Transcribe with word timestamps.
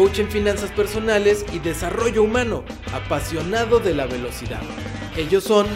coach 0.00 0.18
en 0.18 0.30
finanzas 0.30 0.70
personales 0.70 1.44
y 1.52 1.58
desarrollo 1.58 2.22
humano, 2.22 2.64
apasionado 2.94 3.80
de 3.80 3.94
la 3.94 4.06
velocidad. 4.06 4.62
Ellos 5.14 5.44
son 5.44 5.66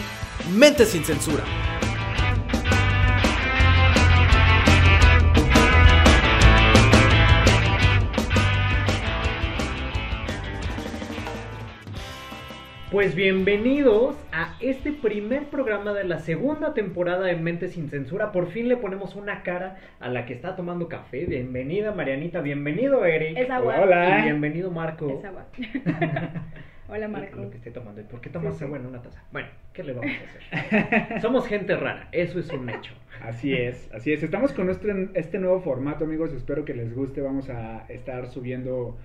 Mente 0.51 0.87
sin 0.87 1.05
Censura. 1.05 1.43
Pues 12.95 13.13
bienvenidos 13.13 14.15
a 14.31 14.55
este 14.61 14.93
primer 14.93 15.47
programa 15.47 15.91
de 15.91 16.05
la 16.05 16.19
segunda 16.19 16.73
temporada 16.73 17.25
de 17.25 17.35
Mente 17.35 17.67
sin 17.67 17.89
Censura. 17.89 18.31
Por 18.31 18.47
fin 18.47 18.69
le 18.69 18.77
ponemos 18.77 19.17
una 19.17 19.43
cara 19.43 19.75
a 19.99 20.07
la 20.07 20.25
que 20.25 20.31
está 20.31 20.55
tomando 20.55 20.87
café. 20.87 21.25
Bienvenida 21.25 21.91
Marianita, 21.91 22.39
bienvenido 22.39 23.03
Eric. 23.03 23.37
Es 23.37 23.49
agua. 23.49 23.81
Hola. 23.81 24.19
Y 24.19 24.23
bienvenido 24.23 24.71
Marco. 24.71 25.09
Es 25.09 25.25
agua. 25.25 25.45
Hola 26.87 27.09
Marco. 27.09 27.41
Lo 27.41 27.49
que 27.49 27.57
esté 27.57 27.71
tomando. 27.71 27.99
¿Y 27.99 28.05
por 28.05 28.21
qué 28.21 28.29
tomas 28.29 28.61
agua 28.61 28.77
en 28.77 28.85
una 28.85 29.01
taza? 29.01 29.21
Bueno, 29.29 29.49
¿qué 29.73 29.83
le 29.83 29.91
vamos 29.91 30.11
a 30.13 30.93
hacer? 30.93 31.19
Somos 31.21 31.47
gente 31.49 31.75
rara, 31.75 32.07
eso 32.13 32.39
es 32.39 32.49
un 32.49 32.69
hecho. 32.69 32.93
Así 33.21 33.53
es, 33.53 33.89
así 33.93 34.13
es. 34.13 34.23
Estamos 34.23 34.53
con 34.53 34.67
nuestro, 34.67 34.93
este 35.15 35.37
nuevo 35.37 35.59
formato, 35.59 36.05
amigos. 36.05 36.31
Espero 36.31 36.63
que 36.63 36.73
les 36.73 36.95
guste. 36.95 37.19
Vamos 37.19 37.49
a 37.49 37.85
estar 37.89 38.27
subiendo 38.27 38.97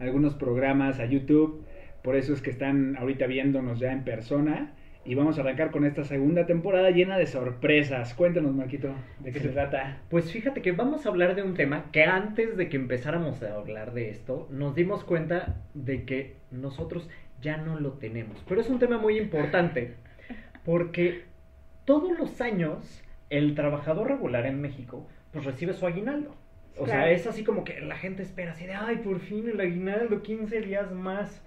algunos 0.00 0.34
programas 0.34 1.00
a 1.00 1.06
YouTube. 1.06 1.64
Por 2.08 2.16
eso 2.16 2.32
es 2.32 2.40
que 2.40 2.48
están 2.48 2.96
ahorita 2.96 3.26
viéndonos 3.26 3.80
ya 3.80 3.92
en 3.92 4.02
persona. 4.02 4.72
Y 5.04 5.14
vamos 5.14 5.36
a 5.36 5.42
arrancar 5.42 5.70
con 5.70 5.84
esta 5.84 6.04
segunda 6.04 6.46
temporada 6.46 6.90
llena 6.90 7.18
de 7.18 7.26
sorpresas. 7.26 8.14
Cuéntanos, 8.14 8.54
Marquito, 8.54 8.94
¿de 9.18 9.30
qué 9.30 9.40
se 9.40 9.50
trata? 9.50 9.98
Pues 10.08 10.32
fíjate 10.32 10.62
que 10.62 10.72
vamos 10.72 11.04
a 11.04 11.10
hablar 11.10 11.34
de 11.34 11.42
un 11.42 11.52
tema 11.52 11.84
que 11.92 12.04
antes 12.04 12.56
de 12.56 12.70
que 12.70 12.76
empezáramos 12.78 13.42
a 13.42 13.56
hablar 13.56 13.92
de 13.92 14.08
esto, 14.08 14.48
nos 14.50 14.74
dimos 14.74 15.04
cuenta 15.04 15.56
de 15.74 16.04
que 16.06 16.36
nosotros 16.50 17.10
ya 17.42 17.58
no 17.58 17.78
lo 17.78 17.92
tenemos. 17.98 18.42
Pero 18.48 18.62
es 18.62 18.70
un 18.70 18.78
tema 18.78 18.96
muy 18.96 19.18
importante 19.18 19.92
porque 20.64 21.24
todos 21.84 22.18
los 22.18 22.40
años 22.40 23.02
el 23.28 23.54
trabajador 23.54 24.08
regular 24.08 24.46
en 24.46 24.62
México 24.62 25.06
pues 25.30 25.44
recibe 25.44 25.74
su 25.74 25.86
aguinaldo. 25.86 26.34
O 26.78 26.84
Claro. 26.84 27.02
sea, 27.02 27.10
es 27.10 27.26
así 27.26 27.44
como 27.44 27.64
que 27.64 27.82
la 27.82 27.96
gente 27.96 28.22
espera 28.22 28.52
así 28.52 28.64
de, 28.64 28.72
ay, 28.72 28.96
por 28.96 29.20
fin 29.20 29.46
el 29.50 29.60
aguinaldo, 29.60 30.22
15 30.22 30.62
días 30.62 30.90
más. 30.90 31.44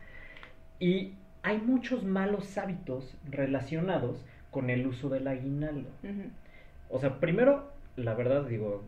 Y 0.82 1.14
hay 1.44 1.60
muchos 1.60 2.04
malos 2.04 2.58
hábitos 2.58 3.16
relacionados 3.30 4.26
con 4.50 4.72
el 4.72 4.88
uso 4.88 5.10
del 5.10 5.28
aguinaldo. 5.28 5.90
O 6.90 7.00
sea, 7.00 7.20
primero, 7.20 7.72
la 7.96 8.16
verdad 8.16 8.46
digo, 8.46 8.84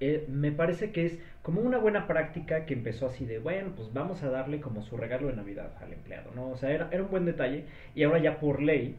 eh, 0.00 0.24
me 0.28 0.52
parece 0.52 0.90
que 0.90 1.04
es 1.04 1.18
como 1.42 1.60
una 1.60 1.76
buena 1.76 2.06
práctica 2.06 2.64
que 2.64 2.72
empezó 2.72 3.06
así 3.06 3.26
de, 3.26 3.38
bueno, 3.38 3.72
pues 3.76 3.92
vamos 3.92 4.22
a 4.22 4.30
darle 4.30 4.60
como 4.60 4.82
su 4.82 4.96
regalo 4.96 5.28
de 5.28 5.36
Navidad 5.36 5.70
al 5.82 5.92
empleado, 5.92 6.30
¿no? 6.34 6.48
O 6.48 6.56
sea, 6.56 6.72
era, 6.72 6.88
era 6.90 7.02
un 7.02 7.10
buen 7.10 7.26
detalle 7.26 7.66
y 7.94 8.04
ahora 8.04 8.20
ya 8.20 8.40
por 8.40 8.62
ley 8.62 8.96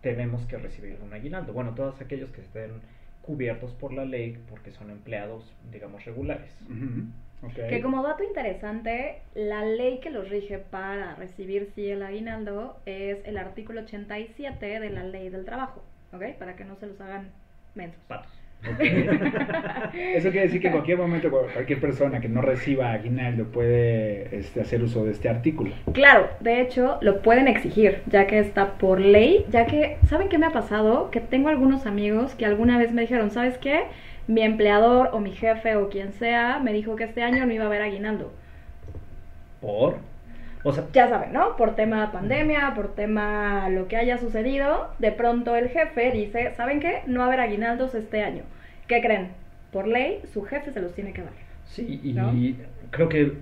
tenemos 0.00 0.46
que 0.46 0.56
recibir 0.56 0.98
un 1.04 1.12
aguinaldo. 1.12 1.52
Bueno, 1.52 1.74
todos 1.74 2.00
aquellos 2.00 2.30
que 2.30 2.42
estén 2.42 2.80
cubiertos 3.22 3.72
por 3.72 3.92
la 3.92 4.04
ley 4.04 4.38
porque 4.48 4.70
son 4.70 4.90
empleados, 4.90 5.52
digamos, 5.72 6.04
regulares. 6.04 6.56
Ujú, 6.64 7.06
Que 7.54 7.80
como 7.80 8.02
dato 8.02 8.24
interesante, 8.24 9.20
la 9.34 9.64
ley 9.64 10.00
que 10.00 10.10
los 10.10 10.28
rige 10.28 10.58
para 10.58 11.14
recibir 11.14 11.70
sí 11.74 11.88
el 11.88 12.02
aguinaldo 12.02 12.76
es 12.84 13.18
el 13.26 13.38
artículo 13.38 13.82
87 13.82 14.80
de 14.80 14.90
la 14.90 15.04
ley 15.04 15.28
del 15.28 15.44
trabajo, 15.44 15.82
¿ok? 16.12 16.36
Para 16.38 16.56
que 16.56 16.64
no 16.64 16.74
se 16.76 16.86
los 16.86 17.00
hagan 17.00 17.30
mensos. 17.74 18.00
Patos. 18.08 18.32
Eso 19.94 20.30
quiere 20.30 20.46
decir 20.46 20.60
que 20.60 20.66
en 20.66 20.72
cualquier 20.72 20.98
momento 20.98 21.30
cualquier 21.30 21.80
persona 21.80 22.20
que 22.20 22.28
no 22.28 22.42
reciba 22.42 22.92
aguinaldo 22.92 23.44
puede 23.44 24.36
este, 24.36 24.60
hacer 24.60 24.82
uso 24.82 25.04
de 25.04 25.12
este 25.12 25.28
artículo. 25.28 25.72
Claro, 25.92 26.28
de 26.40 26.60
hecho 26.60 26.98
lo 27.00 27.22
pueden 27.22 27.46
exigir, 27.46 28.02
ya 28.06 28.26
que 28.26 28.40
está 28.40 28.72
por 28.78 29.00
ley, 29.00 29.46
ya 29.50 29.66
que, 29.66 29.98
¿saben 30.08 30.28
qué 30.28 30.38
me 30.38 30.46
ha 30.46 30.50
pasado? 30.50 31.10
Que 31.12 31.20
tengo 31.20 31.48
algunos 31.48 31.86
amigos 31.86 32.34
que 32.34 32.46
alguna 32.46 32.78
vez 32.78 32.92
me 32.92 33.02
dijeron, 33.02 33.30
¿sabes 33.30 33.58
qué? 33.58 33.84
Mi 34.28 34.42
empleador 34.42 35.10
o 35.12 35.18
mi 35.20 35.32
jefe 35.32 35.74
o 35.76 35.88
quien 35.88 36.12
sea 36.12 36.60
me 36.60 36.72
dijo 36.72 36.94
que 36.96 37.04
este 37.04 37.22
año 37.24 37.44
no 37.46 37.52
iba 37.52 37.64
a 37.64 37.66
haber 37.66 37.82
aguinaldo. 37.82 38.32
¿Por? 39.60 39.96
O 40.64 40.72
sea, 40.72 40.84
ya 40.92 41.08
saben, 41.08 41.32
¿no? 41.32 41.56
Por 41.56 41.74
tema 41.76 42.12
pandemia, 42.12 42.72
por 42.74 42.94
tema 42.94 43.68
lo 43.70 43.88
que 43.88 43.96
haya 43.96 44.18
sucedido, 44.18 44.90
de 44.98 45.12
pronto 45.12 45.56
el 45.56 45.68
jefe 45.68 46.10
dice, 46.12 46.52
¿saben 46.56 46.80
qué? 46.80 47.02
No 47.06 47.20
va 47.20 47.24
a 47.26 47.28
haber 47.28 47.40
aguinaldos 47.40 47.94
este 47.94 48.22
año. 48.22 48.42
¿Qué 48.86 49.00
creen? 49.00 49.32
Por 49.72 49.86
ley, 49.86 50.20
su 50.32 50.42
jefe 50.44 50.70
se 50.72 50.80
los 50.80 50.94
tiene 50.94 51.12
que 51.12 51.22
dar. 51.22 51.32
sí, 51.66 52.00
y 52.02 52.12
¿No? 52.12 52.32
creo 52.90 53.08
que 53.08 53.34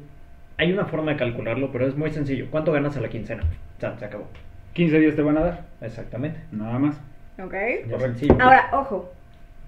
hay 0.59 0.73
una 0.73 0.87
forma 0.87 1.13
de 1.13 1.19
calcularlo, 1.19 1.71
pero 1.73 1.87
es 1.87 1.97
muy 1.97 2.11
sencillo. 2.13 2.49
¿Cuánto 2.51 2.73
ganas 2.73 2.97
a 2.97 3.01
la 3.01 3.09
quincena? 3.09 3.43
Ya, 3.81 3.97
se 3.99 4.05
acabó. 4.05 4.29
15 4.75 4.99
días 5.01 5.17
te 5.17 5.23
van 5.23 5.39
a 5.39 5.41
dar, 5.45 5.65
Exactamente. 5.81 6.41
nada 6.53 6.79
más. 6.79 7.01
¿Ok? 7.43 7.55
Ahora, 8.39 8.69
ojo, 8.73 9.11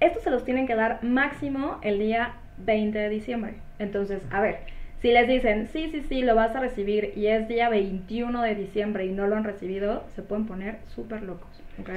estos 0.00 0.22
se 0.22 0.30
los 0.30 0.44
tienen 0.44 0.66
que 0.66 0.74
dar 0.74 1.02
máximo 1.02 1.78
el 1.82 1.98
día 1.98 2.32
20 2.58 2.98
de 2.98 3.08
diciembre. 3.08 3.54
Entonces, 3.78 4.22
a 4.30 4.40
ver, 4.40 4.58
si 5.00 5.12
les 5.12 5.28
dicen, 5.28 5.68
sí, 5.72 5.88
sí, 5.92 6.02
sí, 6.08 6.22
lo 6.22 6.34
vas 6.34 6.54
a 6.56 6.60
recibir 6.60 7.12
y 7.16 7.26
es 7.28 7.48
día 7.48 7.68
21 7.68 8.42
de 8.42 8.54
diciembre 8.54 9.06
y 9.06 9.10
no 9.12 9.26
lo 9.26 9.36
han 9.36 9.44
recibido, 9.44 10.04
se 10.14 10.22
pueden 10.22 10.46
poner 10.46 10.76
súper 10.94 11.22
locos. 11.22 11.48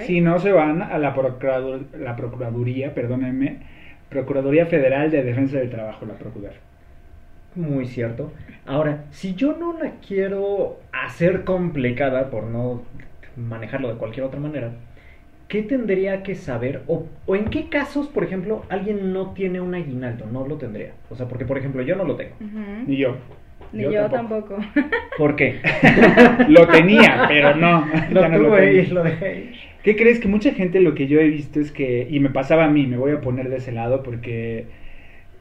Si 0.05 0.21
no 0.21 0.37
se 0.37 0.51
van 0.51 0.81
a 0.83 0.97
la, 0.99 1.15
procurador- 1.15 1.85
la 1.97 2.15
Procuraduría, 2.15 2.93
perdónenme, 2.93 3.57
Procuraduría 4.09 4.67
Federal 4.67 5.09
de 5.09 5.23
Defensa 5.23 5.57
del 5.57 5.71
Trabajo, 5.71 6.05
la 6.05 6.13
Procurar. 6.13 6.53
Muy 7.55 7.87
cierto. 7.87 8.31
Ahora, 8.65 9.05
si 9.11 9.33
yo 9.35 9.57
no 9.57 9.77
la 9.77 9.93
quiero 10.07 10.79
hacer 10.91 11.43
complicada 11.43 12.29
por 12.29 12.43
no 12.43 12.83
manejarlo 13.35 13.89
de 13.89 13.95
cualquier 13.95 14.25
otra 14.25 14.39
manera, 14.39 14.71
¿qué 15.51 15.63
tendría 15.63 16.23
que 16.23 16.33
saber? 16.33 16.81
O, 16.87 17.05
o 17.25 17.35
en 17.35 17.49
qué 17.49 17.67
casos, 17.67 18.07
por 18.07 18.23
ejemplo, 18.23 18.63
alguien 18.69 19.11
no 19.11 19.33
tiene 19.33 19.59
un 19.59 19.75
aguinaldo? 19.75 20.25
No 20.31 20.47
lo 20.47 20.55
tendría. 20.55 20.93
O 21.09 21.15
sea, 21.15 21.27
porque, 21.27 21.43
por 21.43 21.57
ejemplo, 21.57 21.81
yo 21.81 21.97
no 21.97 22.05
lo 22.05 22.15
tengo. 22.15 22.35
Ni 22.87 22.95
yo. 22.95 23.17
Ni 23.73 23.83
yo, 23.83 24.09
tampoco. 24.09 24.57
¿Por 25.17 25.35
qué? 25.35 25.59
Lo 26.47 26.67
tenía, 26.67 27.25
pero 27.27 27.55
no. 27.55 27.85
Lo 28.11 28.27
no 28.27 28.37
tuve 28.37 28.73
y 28.73 28.85
lo 28.87 29.03
dejé 29.03 29.35
ir. 29.35 29.55
¿Qué 29.83 29.95
crees? 29.95 30.19
Que 30.19 30.27
mucha 30.27 30.53
gente 30.53 30.79
lo 30.81 30.93
que 30.93 31.07
yo 31.07 31.19
he 31.19 31.27
visto 31.27 31.59
es 31.59 31.71
que, 31.71 32.07
y 32.09 32.19
me 32.19 32.29
pasaba 32.29 32.65
a 32.65 32.69
mí, 32.69 32.85
me 32.85 32.97
voy 32.97 33.11
a 33.11 33.21
poner 33.21 33.49
de 33.49 33.57
ese 33.57 33.71
lado 33.71 34.03
porque 34.03 34.65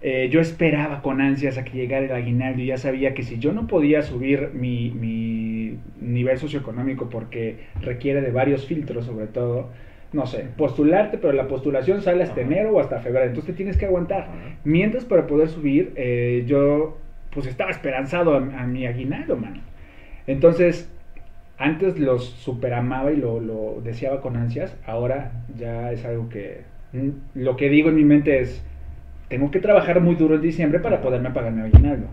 eh, 0.00 0.28
yo 0.30 0.40
esperaba 0.40 1.02
con 1.02 1.20
ansias 1.20 1.58
a 1.58 1.64
que 1.64 1.76
llegara 1.76 2.06
el 2.06 2.12
aguinaldo 2.12 2.62
y 2.62 2.66
ya 2.66 2.78
sabía 2.78 3.14
que 3.14 3.22
si 3.22 3.38
yo 3.38 3.52
no 3.52 3.66
podía 3.66 4.02
subir 4.02 4.50
mi, 4.54 4.90
mi 4.90 5.78
nivel 6.00 6.38
socioeconómico 6.38 7.10
porque 7.10 7.56
requiere 7.80 8.20
de 8.20 8.30
varios 8.30 8.66
filtros 8.66 9.06
sobre 9.06 9.26
todo, 9.26 9.70
no 10.12 10.26
sé, 10.26 10.46
postularte, 10.56 11.18
pero 11.18 11.32
la 11.32 11.46
postulación 11.48 12.02
sale 12.02 12.22
hasta 12.24 12.40
Ajá. 12.40 12.50
enero 12.50 12.70
o 12.74 12.80
hasta 12.80 12.98
febrero, 13.00 13.26
entonces 13.26 13.52
te 13.52 13.56
tienes 13.56 13.76
que 13.76 13.86
aguantar. 13.86 14.22
Ajá. 14.22 14.32
Mientras 14.64 15.04
para 15.04 15.26
poder 15.26 15.48
subir, 15.48 15.92
eh, 15.96 16.44
yo 16.46 16.98
pues 17.32 17.46
estaba 17.46 17.70
esperanzado 17.70 18.34
a, 18.34 18.38
a 18.38 18.66
mi 18.66 18.86
aguinaldo, 18.86 19.36
mano. 19.36 19.60
Entonces, 20.26 20.90
antes 21.58 21.98
los 21.98 22.24
superamaba 22.24 23.12
y 23.12 23.16
lo, 23.16 23.38
lo 23.40 23.80
deseaba 23.84 24.20
con 24.20 24.36
ansias, 24.36 24.76
ahora 24.84 25.30
ya 25.56 25.92
es 25.92 26.04
algo 26.04 26.28
que 26.28 26.62
mm, 26.92 27.08
lo 27.34 27.56
que 27.56 27.68
digo 27.68 27.88
en 27.90 27.96
mi 27.96 28.04
mente 28.04 28.40
es, 28.40 28.64
tengo 29.28 29.50
que 29.52 29.60
trabajar 29.60 30.00
muy 30.00 30.16
duro 30.16 30.34
en 30.34 30.40
diciembre 30.40 30.80
para 30.80 31.00
poderme 31.02 31.30
pagar 31.30 31.52
mi 31.52 31.62
aguinaldo. 31.62 32.06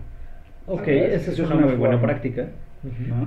Ok, 0.66 0.84
¿Sabes? 0.84 1.14
esa 1.14 1.30
es 1.32 1.38
una, 1.40 1.54
muy 1.56 1.74
buena 1.74 1.98
forma. 1.98 2.00
práctica. 2.12 2.46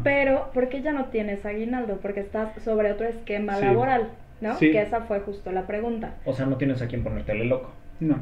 Pero, 0.03 0.49
¿por 0.53 0.69
qué 0.69 0.81
ya 0.81 0.93
no 0.93 1.05
tienes 1.05 1.45
aguinaldo? 1.45 1.97
Porque 2.01 2.21
estás 2.21 2.49
sobre 2.63 2.91
otro 2.91 3.07
esquema 3.07 3.55
Sí. 3.55 3.65
laboral, 3.65 4.09
¿no? 4.41 4.55
Sí. 4.55 4.71
Que 4.71 4.81
esa 4.81 5.01
fue 5.01 5.19
justo 5.21 5.51
la 5.51 5.67
pregunta. 5.67 6.15
O 6.25 6.33
sea, 6.33 6.45
no 6.45 6.57
tienes 6.57 6.81
a 6.81 6.87
quien 6.87 7.03
ponértele 7.03 7.45
loco. 7.45 7.71
No, 7.99 8.17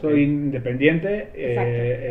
soy 0.00 0.22
independiente 0.22 1.30
eh, 1.34 1.56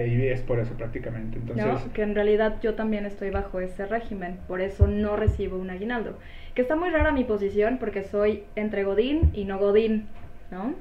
eh, 0.03 0.07
y 0.09 0.27
es 0.27 0.41
por 0.41 0.59
eso 0.59 0.73
prácticamente. 0.73 1.37
Entonces, 1.37 1.65
¿no? 1.65 1.93
Que 1.93 2.01
en 2.01 2.15
realidad 2.15 2.57
yo 2.61 2.75
también 2.75 3.05
estoy 3.05 3.29
bajo 3.29 3.59
ese 3.59 3.85
régimen, 3.85 4.37
por 4.47 4.61
eso 4.61 4.87
no 4.87 5.15
recibo 5.15 5.57
un 5.57 5.69
aguinaldo. 5.69 6.17
Que 6.55 6.61
está 6.61 6.75
muy 6.75 6.89
rara 6.89 7.11
mi 7.11 7.23
posición 7.23 7.77
porque 7.79 8.03
soy 8.03 8.43
entre 8.55 8.83
Godín 8.83 9.31
y 9.33 9.45
no 9.45 9.59
Godín, 9.59 10.07
¿no? 10.51 10.75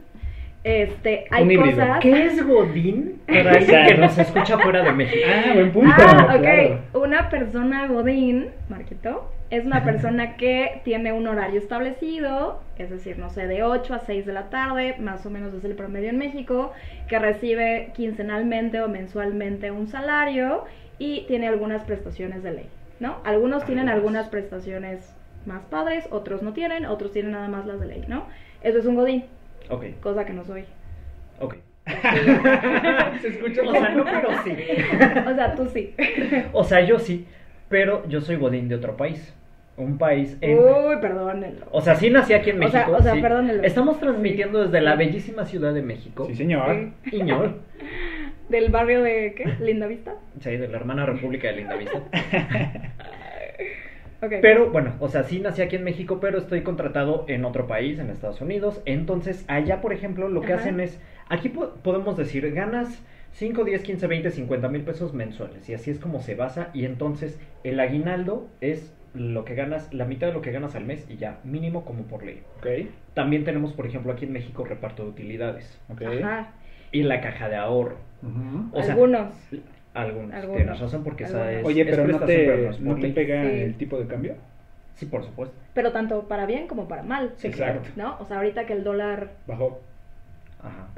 Este, 0.68 1.24
hay 1.30 1.44
Un 1.44 1.64
cosas. 1.64 2.00
¿Qué 2.00 2.26
es 2.26 2.46
Godín 2.46 3.22
para 3.26 3.52
alguien 3.52 3.86
que 3.86 3.94
nos 3.94 4.18
escucha 4.18 4.58
fuera 4.58 4.82
de 4.82 4.92
México? 4.92 5.26
Ah, 5.26 5.54
buen 5.54 5.72
punto. 5.72 5.94
Ah, 5.96 6.34
ok. 6.34 6.40
claro. 6.42 6.80
Una 6.92 7.30
persona 7.30 7.86
godín, 7.86 8.50
Marquito, 8.68 9.32
es 9.48 9.64
una 9.64 9.82
persona 9.82 10.36
que 10.36 10.82
tiene 10.84 11.14
un 11.14 11.26
horario 11.26 11.58
establecido, 11.58 12.60
es 12.76 12.90
decir, 12.90 13.18
no 13.18 13.30
sé, 13.30 13.46
de 13.46 13.62
8 13.62 13.94
a 13.94 14.00
6 14.00 14.26
de 14.26 14.32
la 14.34 14.50
tarde, 14.50 14.96
más 14.98 15.24
o 15.24 15.30
menos 15.30 15.54
es 15.54 15.64
el 15.64 15.74
promedio 15.74 16.10
en 16.10 16.18
México, 16.18 16.74
que 17.08 17.18
recibe 17.18 17.92
quincenalmente 17.94 18.82
o 18.82 18.88
mensualmente 18.88 19.70
un 19.70 19.86
salario 19.86 20.64
y 20.98 21.24
tiene 21.28 21.48
algunas 21.48 21.84
prestaciones 21.84 22.42
de 22.42 22.52
ley, 22.52 22.66
¿no? 23.00 23.16
Algunos 23.24 23.64
tienen 23.64 23.88
algunas 23.88 24.28
prestaciones 24.28 25.14
más 25.46 25.64
padres, 25.64 26.06
otros 26.10 26.42
no 26.42 26.52
tienen, 26.52 26.84
otros 26.84 27.12
tienen 27.12 27.32
nada 27.32 27.48
más 27.48 27.64
las 27.64 27.80
de 27.80 27.86
ley, 27.86 28.04
¿no? 28.06 28.26
Eso 28.62 28.78
es 28.78 28.84
un 28.84 28.96
godín, 28.96 29.24
Ok, 29.70 29.84
cosa 30.00 30.24
que 30.24 30.32
no 30.32 30.44
soy. 30.44 30.64
ok. 31.40 31.56
Se 33.22 33.28
escucha 33.28 33.62
O 33.62 33.72
sea, 33.72 33.88
no, 33.90 34.04
pero 34.04 34.28
sí. 34.44 34.52
O 35.26 35.34
sea, 35.34 35.54
tú 35.54 35.66
sí. 35.72 35.94
O 36.52 36.62
sea, 36.64 36.80
yo 36.84 36.98
sí, 36.98 37.26
pero 37.68 38.06
yo 38.08 38.20
soy 38.20 38.36
Godín 38.36 38.68
de 38.68 38.74
otro 38.74 38.96
país. 38.96 39.34
Un 39.76 39.96
país 39.96 40.36
en... 40.40 40.58
Uy, 40.58 40.96
perdónenlo. 41.00 41.66
O 41.70 41.80
sea, 41.80 41.94
sí 41.94 42.10
nací 42.10 42.34
aquí 42.34 42.50
en 42.50 42.62
O 42.62 42.68
sea- 42.68 42.80
México. 42.80 42.96
o 42.98 43.02
sea, 43.02 43.14
sí. 43.14 43.22
perdónenlo. 43.22 43.62
Estamos 43.62 44.00
transmitiendo 44.00 44.64
desde 44.64 44.80
la 44.80 44.96
bellísima 44.96 45.44
ciudad 45.46 45.72
de 45.72 45.82
México. 45.82 46.26
Sí, 46.26 46.34
señor. 46.34 46.88
Iñol. 47.12 47.60
Del 48.48 48.70
barrio 48.70 49.02
de, 49.02 49.34
¿qué? 49.36 49.44
Linda 49.64 49.86
Vista. 49.86 50.14
Sí, 50.40 50.50
de 50.56 50.66
la 50.68 50.78
hermana 50.78 51.06
República 51.06 51.48
de 51.48 51.56
Lindavista. 51.56 52.00
Pero 54.20 54.70
bueno, 54.70 54.94
o 55.00 55.08
sea, 55.08 55.22
sí 55.22 55.40
nací 55.40 55.62
aquí 55.62 55.76
en 55.76 55.84
México, 55.84 56.18
pero 56.20 56.38
estoy 56.38 56.62
contratado 56.62 57.24
en 57.28 57.44
otro 57.44 57.66
país, 57.66 57.98
en 57.98 58.10
Estados 58.10 58.40
Unidos. 58.40 58.80
Entonces, 58.84 59.44
allá, 59.48 59.80
por 59.80 59.92
ejemplo, 59.92 60.28
lo 60.28 60.40
que 60.40 60.52
Ajá. 60.52 60.62
hacen 60.62 60.80
es, 60.80 61.00
aquí 61.28 61.48
po- 61.48 61.74
podemos 61.82 62.16
decir, 62.16 62.50
ganas 62.52 63.02
5, 63.32 63.64
10, 63.64 63.82
15, 63.82 64.06
20, 64.08 64.30
50 64.30 64.68
mil 64.68 64.82
pesos 64.82 65.14
mensuales. 65.14 65.68
Y 65.68 65.74
así 65.74 65.90
es 65.90 65.98
como 66.00 66.20
se 66.20 66.34
basa. 66.34 66.70
Y 66.74 66.84
entonces, 66.84 67.38
el 67.62 67.78
aguinaldo 67.78 68.48
es 68.60 68.92
lo 69.14 69.44
que 69.44 69.54
ganas, 69.54 69.92
la 69.94 70.04
mitad 70.04 70.26
de 70.26 70.32
lo 70.32 70.42
que 70.42 70.50
ganas 70.52 70.74
al 70.74 70.84
mes 70.84 71.06
y 71.08 71.16
ya, 71.16 71.38
mínimo 71.44 71.84
como 71.84 72.02
por 72.04 72.24
ley. 72.24 72.42
Ok, 72.58 72.66
También 73.14 73.44
tenemos, 73.44 73.72
por 73.72 73.86
ejemplo, 73.86 74.12
aquí 74.12 74.24
en 74.24 74.32
México 74.32 74.64
reparto 74.64 75.04
de 75.04 75.10
utilidades 75.10 75.78
ok. 75.88 76.02
Ajá. 76.22 76.52
y 76.92 77.02
la 77.04 77.20
caja 77.20 77.48
de 77.48 77.56
ahorro. 77.56 77.96
O 78.72 78.82
sea, 78.82 78.94
Algunos. 78.94 79.28
Algunos, 80.00 80.34
Algunos. 80.34 80.56
tienes 80.56 80.80
razón 80.80 81.04
porque 81.04 81.24
esa 81.24 81.52
es 81.52 81.64
Oye, 81.64 81.82
es 81.82 81.88
pero 81.88 82.02
no 82.02 82.08
prestación, 82.18 82.40
pero 82.46 82.56
te, 82.56 82.62
no 82.64 82.70
es 82.70 82.80
no 82.80 82.94
te 82.96 83.08
pega 83.10 83.42
Sí. 83.42 83.48
el 83.60 83.74
tipo 83.76 83.98
de 83.98 84.06
cambio. 84.06 84.34
Sí, 84.94 85.06
por 85.06 85.22
supuesto. 85.24 85.54
Pero 85.74 85.92
tanto 85.92 86.26
para 86.26 86.44
bien 86.46 86.66
como 86.66 86.88
para 86.88 87.02
mal. 87.02 87.32
Sí, 87.36 87.46
Exacto. 87.48 87.88
claro. 87.94 88.16
¿No? 88.18 88.22
O 88.22 88.26
sea, 88.26 88.38
ahorita 88.38 88.66
que 88.66 88.72
el 88.72 88.82
dólar. 88.84 89.28
Bajó. 89.46 89.80
Ajá. 90.60 90.88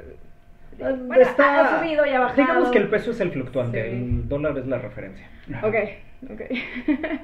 Bueno, 0.79 1.21
Está- 1.21 1.77
ha 1.77 1.79
subido 1.79 2.05
y 2.05 2.09
ha 2.09 2.19
bajado. 2.21 2.41
Digamos 2.41 2.71
que 2.71 2.77
el 2.79 2.87
peso 2.89 3.11
es 3.11 3.19
el 3.19 3.31
fluctuante, 3.31 3.83
Sí. 3.83 3.95
el 3.95 4.27
dólar 4.27 4.57
es 4.57 4.65
la 4.65 4.79
referencia. 4.79 5.27
Ok, 5.61 5.75
ok. 6.31 6.41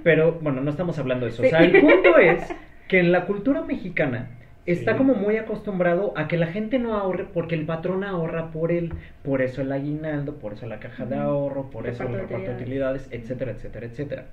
Pero 0.04 0.34
bueno, 0.34 0.62
no 0.62 0.70
estamos 0.70 1.00
hablando 1.00 1.26
de 1.26 1.32
eso. 1.32 1.42
Sí. 1.42 1.48
O 1.48 1.50
sea, 1.52 1.62
el 1.62 1.80
punto 1.82 2.18
es 2.20 2.44
que 2.88 3.00
en 3.00 3.12
la 3.12 3.26
cultura 3.26 3.62
mexicana 3.64 4.28
está 4.68 4.92
Sí. 4.92 4.98
como 4.98 5.16
muy 5.16 5.38
acostumbrado 5.38 6.14
a 6.16 6.28
que 6.28 6.38
la 6.38 6.48
gente 6.48 6.78
no 6.78 6.94
ahorre 6.94 7.26
porque 7.34 7.56
el 7.56 7.66
patrón 7.66 8.04
ahorra 8.04 8.52
por 8.52 8.72
él. 8.72 8.94
Por 9.24 9.42
eso 9.42 9.62
el 9.62 9.72
aguinaldo, 9.72 10.36
por 10.36 10.54
eso 10.54 10.68
la 10.68 10.80
caja 10.80 11.06
de 11.06 11.16
ahorro, 11.18 11.70
por 11.70 11.88
eso 11.88 12.04
el 12.04 12.14
Reparto 12.14 12.50
de 12.50 12.56
utilidades, 12.56 13.08
etcétera, 13.12 13.52
etcétera, 13.52 13.86
etcétera. 13.88 14.26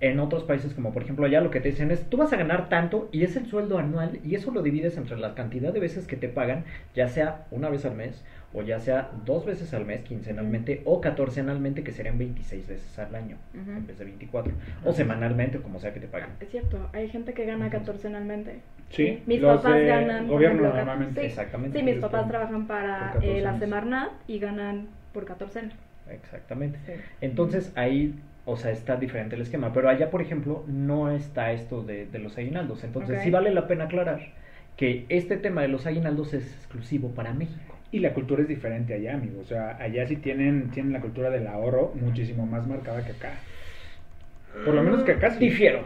En 0.00 0.20
otros 0.20 0.44
países, 0.44 0.72
como 0.74 0.92
por 0.92 1.02
ejemplo 1.02 1.26
allá, 1.26 1.40
lo 1.40 1.50
que 1.50 1.60
te 1.60 1.70
dicen 1.70 1.90
es, 1.90 2.08
tú 2.08 2.16
vas 2.16 2.32
a 2.32 2.36
ganar 2.36 2.68
tanto 2.68 3.08
y 3.12 3.24
es 3.24 3.36
el 3.36 3.46
sueldo 3.46 3.78
anual 3.78 4.18
y 4.24 4.34
eso 4.34 4.50
lo 4.52 4.62
divides 4.62 4.96
entre 4.96 5.16
la 5.18 5.34
cantidad 5.34 5.72
de 5.72 5.80
veces 5.80 6.06
que 6.06 6.16
te 6.16 6.28
pagan, 6.28 6.64
ya 6.94 7.08
sea 7.08 7.46
una 7.50 7.68
vez 7.68 7.84
al 7.84 7.94
mes 7.96 8.24
o 8.54 8.62
ya 8.62 8.78
sea 8.78 9.10
dos 9.26 9.44
veces 9.44 9.74
al 9.74 9.84
mes, 9.84 10.02
quincenalmente 10.02 10.82
o 10.84 11.00
catorcenalmente, 11.00 11.82
que 11.82 11.90
serían 11.92 12.16
26 12.18 12.68
veces 12.68 12.98
al 12.98 13.14
año 13.14 13.36
en 13.52 13.86
vez 13.86 13.98
de 13.98 14.04
24, 14.04 14.52
o 14.84 14.92
semanalmente, 14.92 15.58
como 15.58 15.80
sea 15.80 15.92
que 15.92 16.00
te 16.00 16.06
paguen. 16.06 16.30
Es 16.40 16.50
cierto, 16.50 16.88
hay 16.92 17.08
gente 17.08 17.34
que 17.34 17.44
gana 17.44 17.68
catorcenalmente. 17.68 18.60
Sí, 18.90 19.22
Mis 19.26 19.40
los 19.40 19.56
papás 19.56 19.74
de 19.78 19.86
ganan. 19.86 20.26
por 20.26 20.34
Gobierno 20.36 20.60
ejemplo, 20.60 20.76
normalmente. 20.76 21.20
Sí, 21.20 21.26
Exactamente. 21.26 21.78
Sí, 21.78 21.84
mis 21.84 21.96
papás 21.96 22.28
trabajan 22.28 22.66
para 22.66 23.14
eh, 23.22 23.40
la 23.40 23.50
14. 23.52 23.58
Semarnat 23.58 24.10
y 24.28 24.38
ganan 24.38 24.86
por 25.12 25.24
catorcena. 25.24 25.72
Exactamente. 26.08 26.78
Sí. 26.86 26.92
Entonces 27.20 27.72
ahí, 27.74 28.14
o 28.44 28.56
sea, 28.56 28.70
está 28.70 28.96
diferente 28.96 29.34
el 29.34 29.42
esquema. 29.42 29.72
Pero 29.72 29.88
allá, 29.88 30.10
por 30.10 30.22
ejemplo, 30.22 30.62
no 30.68 31.10
está 31.10 31.50
esto 31.50 31.82
de, 31.82 32.06
de 32.06 32.18
los 32.20 32.38
aguinaldos. 32.38 32.84
Entonces 32.84 33.20
sí 33.22 33.30
vale 33.30 33.50
la 33.52 33.66
pena 33.66 33.84
aclarar 33.84 34.20
que 34.76 35.06
este 35.08 35.36
tema 35.36 35.62
de 35.62 35.68
los 35.68 35.86
aguinaldos 35.86 36.34
es 36.34 36.46
exclusivo 36.54 37.10
para 37.10 37.32
México. 37.32 37.73
Y 37.94 38.00
la 38.00 38.12
cultura 38.12 38.42
es 38.42 38.48
diferente 38.48 38.92
allá, 38.94 39.14
amigo. 39.14 39.40
O 39.40 39.44
sea, 39.44 39.76
allá 39.80 40.04
sí 40.08 40.16
tienen, 40.16 40.70
tienen 40.72 40.92
la 40.92 41.00
cultura 41.00 41.30
del 41.30 41.46
ahorro 41.46 41.92
muchísimo 41.94 42.44
más 42.44 42.66
marcada 42.66 43.04
que 43.04 43.12
acá. 43.12 43.34
Por 44.64 44.74
lo 44.74 44.82
menos 44.82 45.04
que 45.04 45.12
acá 45.12 45.30
sí. 45.30 45.38
Difiero. 45.38 45.82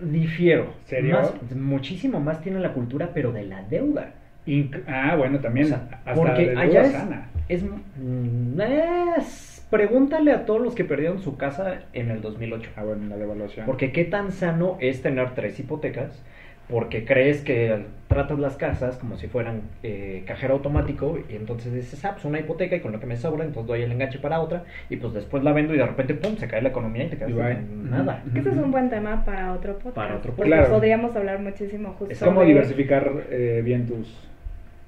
Difiero. 0.00 0.74
¿Serio? 0.84 1.16
Más- 1.16 1.52
muchísimo 1.56 2.20
más 2.20 2.42
tiene 2.42 2.60
la 2.60 2.74
cultura, 2.74 3.10
pero 3.14 3.32
de 3.32 3.44
la 3.44 3.62
deuda. 3.62 4.10
Inc- 4.46 4.82
ah, 4.86 5.14
bueno, 5.16 5.38
también. 5.38 5.66
O 5.66 5.68
sea, 5.70 5.88
hasta 6.04 6.14
porque 6.14 6.48
de 6.50 6.58
allá 6.58 6.82
es, 6.82 6.92
sana. 6.92 7.28
es, 7.48 7.62
mm, 7.64 8.60
es- 8.60 9.66
Pregúntale 9.70 10.32
a 10.32 10.44
todos 10.46 10.60
los 10.60 10.74
que 10.74 10.84
perdieron 10.84 11.20
su 11.22 11.36
casa 11.36 11.82
en 11.92 12.10
el 12.10 12.20
2008. 12.20 12.70
Ah, 12.76 12.82
bueno, 12.82 13.06
la 13.06 13.16
devaluación. 13.16 13.64
Porque 13.66 13.92
qué 13.92 14.04
tan 14.04 14.32
sano 14.32 14.76
es 14.80 15.00
tener 15.00 15.30
tres 15.34 15.58
hipotecas, 15.60 16.22
porque 16.70 17.04
crees 17.04 17.42
que 17.42 17.84
tratas 18.08 18.38
las 18.38 18.56
casas 18.56 18.96
como 18.96 19.16
si 19.16 19.28
fueran 19.28 19.62
eh, 19.82 20.24
cajero 20.26 20.54
automático 20.54 21.18
y 21.28 21.36
entonces 21.36 21.72
dices, 21.72 22.04
ah, 22.04 22.12
pues 22.14 22.24
una 22.24 22.40
hipoteca 22.40 22.74
y 22.76 22.80
con 22.80 22.90
lo 22.92 22.98
que 23.00 23.06
me 23.06 23.16
sobra, 23.16 23.44
entonces 23.44 23.68
doy 23.68 23.82
el 23.82 23.92
enganche 23.92 24.18
para 24.18 24.40
otra 24.40 24.64
y 24.88 24.96
pues 24.96 25.12
después 25.12 25.44
la 25.44 25.52
vendo 25.52 25.74
y 25.74 25.78
de 25.78 25.86
repente, 25.86 26.14
pum, 26.14 26.36
se 26.36 26.48
cae 26.48 26.62
la 26.62 26.70
economía 26.70 27.04
y 27.04 27.08
te 27.08 27.16
quedas 27.18 27.30
sin 27.58 27.90
nada. 27.90 28.22
Que 28.32 28.40
ese 28.40 28.50
es 28.50 28.56
un 28.56 28.70
buen 28.72 28.90
tema 28.90 29.24
para 29.24 29.52
otro 29.52 29.74
podcast. 29.74 29.94
Para 29.96 30.16
otro 30.16 30.32
porque 30.34 30.50
podcast. 30.50 30.70
podríamos 30.72 31.14
hablar 31.14 31.38
muchísimo 31.40 31.90
justo 31.98 32.12
Es 32.12 32.20
¿Cómo 32.20 32.40
de- 32.40 32.46
diversificar 32.48 33.10
eh, 33.30 33.62
bien 33.64 33.86
tus... 33.86 34.28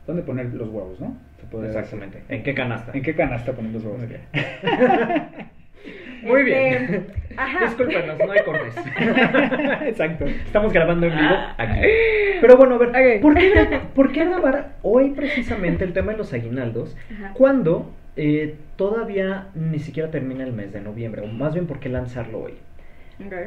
¿Dónde 0.06 0.22
poner 0.22 0.52
los 0.54 0.68
huevos, 0.68 0.98
no? 1.00 1.16
Exactamente. 1.64 2.18
decir. 2.18 2.34
¿En 2.34 2.42
qué 2.42 2.54
canasta? 2.54 2.92
¿En 2.92 3.02
qué 3.02 3.14
canasta 3.14 3.52
poner 3.52 3.72
los 3.72 3.84
huevos? 3.84 4.00
Bien. 4.08 4.20
Muy 6.22 6.40
Este, 6.40 6.52
bien. 6.54 7.06
ajá. 7.36 7.64
Discúlpenos, 7.66 8.18
no 8.18 8.32
hay 8.32 8.40
cortes. 8.44 8.74
Exacto. 9.86 10.24
Estamos 10.26 10.72
grabando 10.72 11.06
en 11.06 11.12
vivo 11.12 11.34
Ah. 11.34 11.54
aquí. 11.58 11.80
Pero 12.40 12.56
bueno, 12.56 12.74
a 12.76 12.78
ver. 12.78 13.20
¿por, 13.20 13.34
qué, 13.34 13.52
gra- 13.54 13.80
por 13.94 14.12
qué 14.12 14.24
grabar 14.24 14.72
hoy 14.82 15.10
precisamente 15.10 15.84
el 15.84 15.92
tema 15.92 16.12
de 16.12 16.18
los 16.18 16.32
aguinaldos 16.32 16.96
Ajá. 17.14 17.32
cuando 17.34 17.90
eh, 18.16 18.56
todavía 18.76 19.48
ni 19.54 19.78
siquiera 19.78 20.10
termina 20.10 20.44
el 20.44 20.52
mes 20.52 20.72
de 20.72 20.80
noviembre? 20.80 21.22
O 21.22 21.26
más 21.26 21.54
bien, 21.54 21.66
¿por 21.66 21.78
qué 21.80 21.88
lanzarlo 21.88 22.40
hoy? 22.40 22.54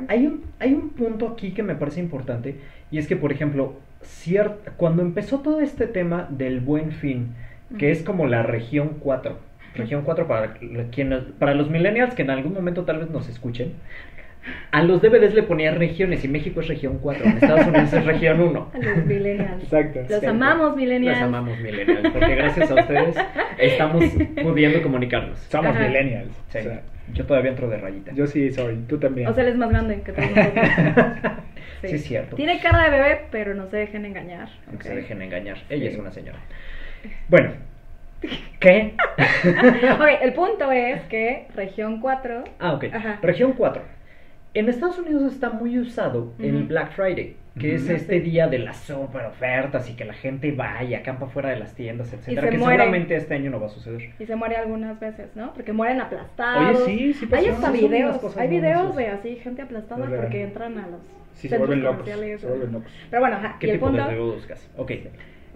Hay 0.07 0.25
un, 0.25 0.44
hay 0.60 0.74
un 0.74 0.89
punto 0.92 1.28
aquí 1.28 1.51
que 1.51 1.62
me 1.62 1.75
parece 1.75 2.00
importante 2.00 2.56
y 2.92 2.98
es 2.98 3.07
que, 3.07 3.18
por 3.18 3.31
ejemplo, 3.33 3.73
cuando 4.78 5.02
empezó 5.02 5.40
todo 5.42 5.59
este 5.59 5.88
tema 5.88 6.28
del 6.30 6.61
buen 6.61 6.92
fin, 6.92 7.33
que 7.78 7.92
es 7.92 8.02
como 8.04 8.26
la 8.28 8.44
región 8.44 8.97
4, 9.02 9.38
región 9.76 10.02
4 10.04 10.28
para, 10.28 10.54
quienes, 10.92 11.22
para 11.40 11.54
los 11.54 11.70
millennials 11.70 12.16
que 12.16 12.22
en 12.24 12.30
algún 12.32 12.54
momento 12.54 12.84
tal 12.84 13.00
vez 13.00 13.10
nos 13.10 13.28
escuchen, 13.30 13.74
a 14.72 14.84
los 14.84 15.02
DVDs 15.02 15.34
le 15.34 15.42
ponía 15.44 15.72
regiones 15.72 16.24
y 16.24 16.28
México 16.28 16.60
es 16.62 16.68
región 16.68 17.00
4, 17.02 17.24
en 17.26 17.32
Estados 17.32 17.66
Unidos 17.68 17.94
es 17.94 18.06
región 18.06 18.40
1. 18.42 18.72
A 18.74 18.78
los 18.78 19.06
millennials. 19.06 19.64
Exacto. 19.64 20.00
Los 20.08 20.24
amamos, 20.24 20.76
millennials. 20.76 21.18
Los 21.20 21.28
amamos 21.28 21.58
millennials, 21.60 22.10
porque 22.12 22.36
gracias 22.36 22.70
a 22.72 22.76
ustedes 22.76 23.16
estamos 23.58 24.04
pudiendo 24.44 24.82
comunicarnos. 24.84 25.40
Somos 25.50 25.76
Ajá. 25.76 25.88
millennials. 25.88 26.32
Sí, 26.50 26.60
O 26.60 26.62
sea, 26.62 26.82
yo 27.14 27.26
todavía 27.26 27.52
entro 27.52 27.70
de 27.70 27.78
rayita. 27.78 28.12
yo 28.14 28.28
sí 28.28 28.52
soy, 28.52 28.78
tú 28.88 29.00
también. 29.00 29.28
O 29.28 29.34
sea, 29.34 29.44
él 29.44 29.50
es 29.50 29.58
más 29.58 29.70
grande 29.70 30.02
que 30.02 30.12
todos 30.12 30.30
nosotros. 30.30 30.66
Sí, 31.82 31.96
es 31.98 32.04
cierto. 32.06 32.36
Tiene 32.36 32.60
cara 32.62 32.86
de 32.86 32.90
bebé, 32.90 33.22
pero 33.30 33.54
no 33.54 33.68
se 33.68 33.78
dejen 33.78 34.06
engañar. 34.06 34.48
No 34.72 34.82
se 34.82 34.96
dejen 34.96 35.22
engañar. 35.22 35.58
Ella 35.70 35.90
Sí. 35.90 35.94
es 35.94 36.00
una 36.00 36.10
señora. 36.12 36.40
Bueno, 37.28 37.52
¿qué? 38.60 38.95
ok, 39.94 40.07
el 40.22 40.34
punto 40.34 40.72
es 40.72 41.02
que 41.04 41.48
región 41.56 42.00
4. 42.02 42.44
Ah, 42.60 42.74
ok. 42.74 42.86
Ajá. 42.94 43.19
Región 43.22 43.54
4. 43.54 43.81
En 44.54 44.69
Estados 44.69 44.98
Unidos 45.00 45.34
está 45.34 45.50
muy 45.50 45.78
usado 45.80 46.31
el 46.40 46.56
Ujú. 46.56 46.68
Black 46.68 46.94
Friday, 46.94 47.36
que 47.60 47.76
es 47.76 47.84
Ujú. 47.84 47.94
este 47.94 48.22
día 48.22 48.48
de 48.48 48.60
las 48.60 48.78
super 48.78 49.26
ofertas 49.26 49.90
y 49.90 49.95
que 49.95 50.06
la 50.06 50.14
gente 50.14 50.54
va 50.54 50.81
y 50.81 50.94
acampa 50.95 51.28
fuera 51.28 51.50
de 51.50 51.57
las 51.60 51.76
tiendas, 51.76 52.14
etcétera. 52.14 52.44
se 52.48 52.50
Que 52.52 52.57
muere. 52.57 52.78
seguramente 52.78 53.16
este 53.18 53.34
año 53.36 53.52
no 53.52 53.60
va 53.60 53.66
a 53.66 53.69
suceder. 53.69 54.12
Y 54.18 54.26
se 54.26 54.36
muere 54.38 54.56
algunas 54.56 54.98
veces, 54.98 55.36
¿no? 55.36 55.54
Porque 55.54 55.74
mueren 55.74 56.00
aplastados. 56.00 56.84
Oye, 56.84 56.98
sí, 56.98 57.14
sí 57.14 57.26
pasó. 57.26 57.44
Hay 57.44 57.50
hasta 57.50 57.72
sí 57.74 57.81
videos, 57.88 58.38
hay 58.38 58.48
videos 58.48 58.95
de 58.95 59.07
así, 59.07 59.36
gente 59.36 59.62
aplastada 59.62 60.06
Es 60.06 60.12
porque 60.22 60.44
entran 60.44 60.78
a 60.80 60.88
los 60.88 61.02
Sí, 61.34 61.50
se 61.50 61.50
centros 61.50 61.68
vuelven 61.68 61.84
locos. 61.84 61.98
comerciales, 62.00 62.40
Se 62.42 62.48
vuelven 62.48 62.72
locos. 62.72 62.92
Pero 63.10 63.22
bueno, 63.22 63.36
ajá, 63.36 63.57
¿Qué 63.60 63.68
y 63.68 63.69
el 63.72 63.76
tipo 63.76 63.88
punto... 63.88 64.04
de 64.06 64.10
videos 64.14 64.36
buscas? 64.36 64.69
Ok. 64.78 64.92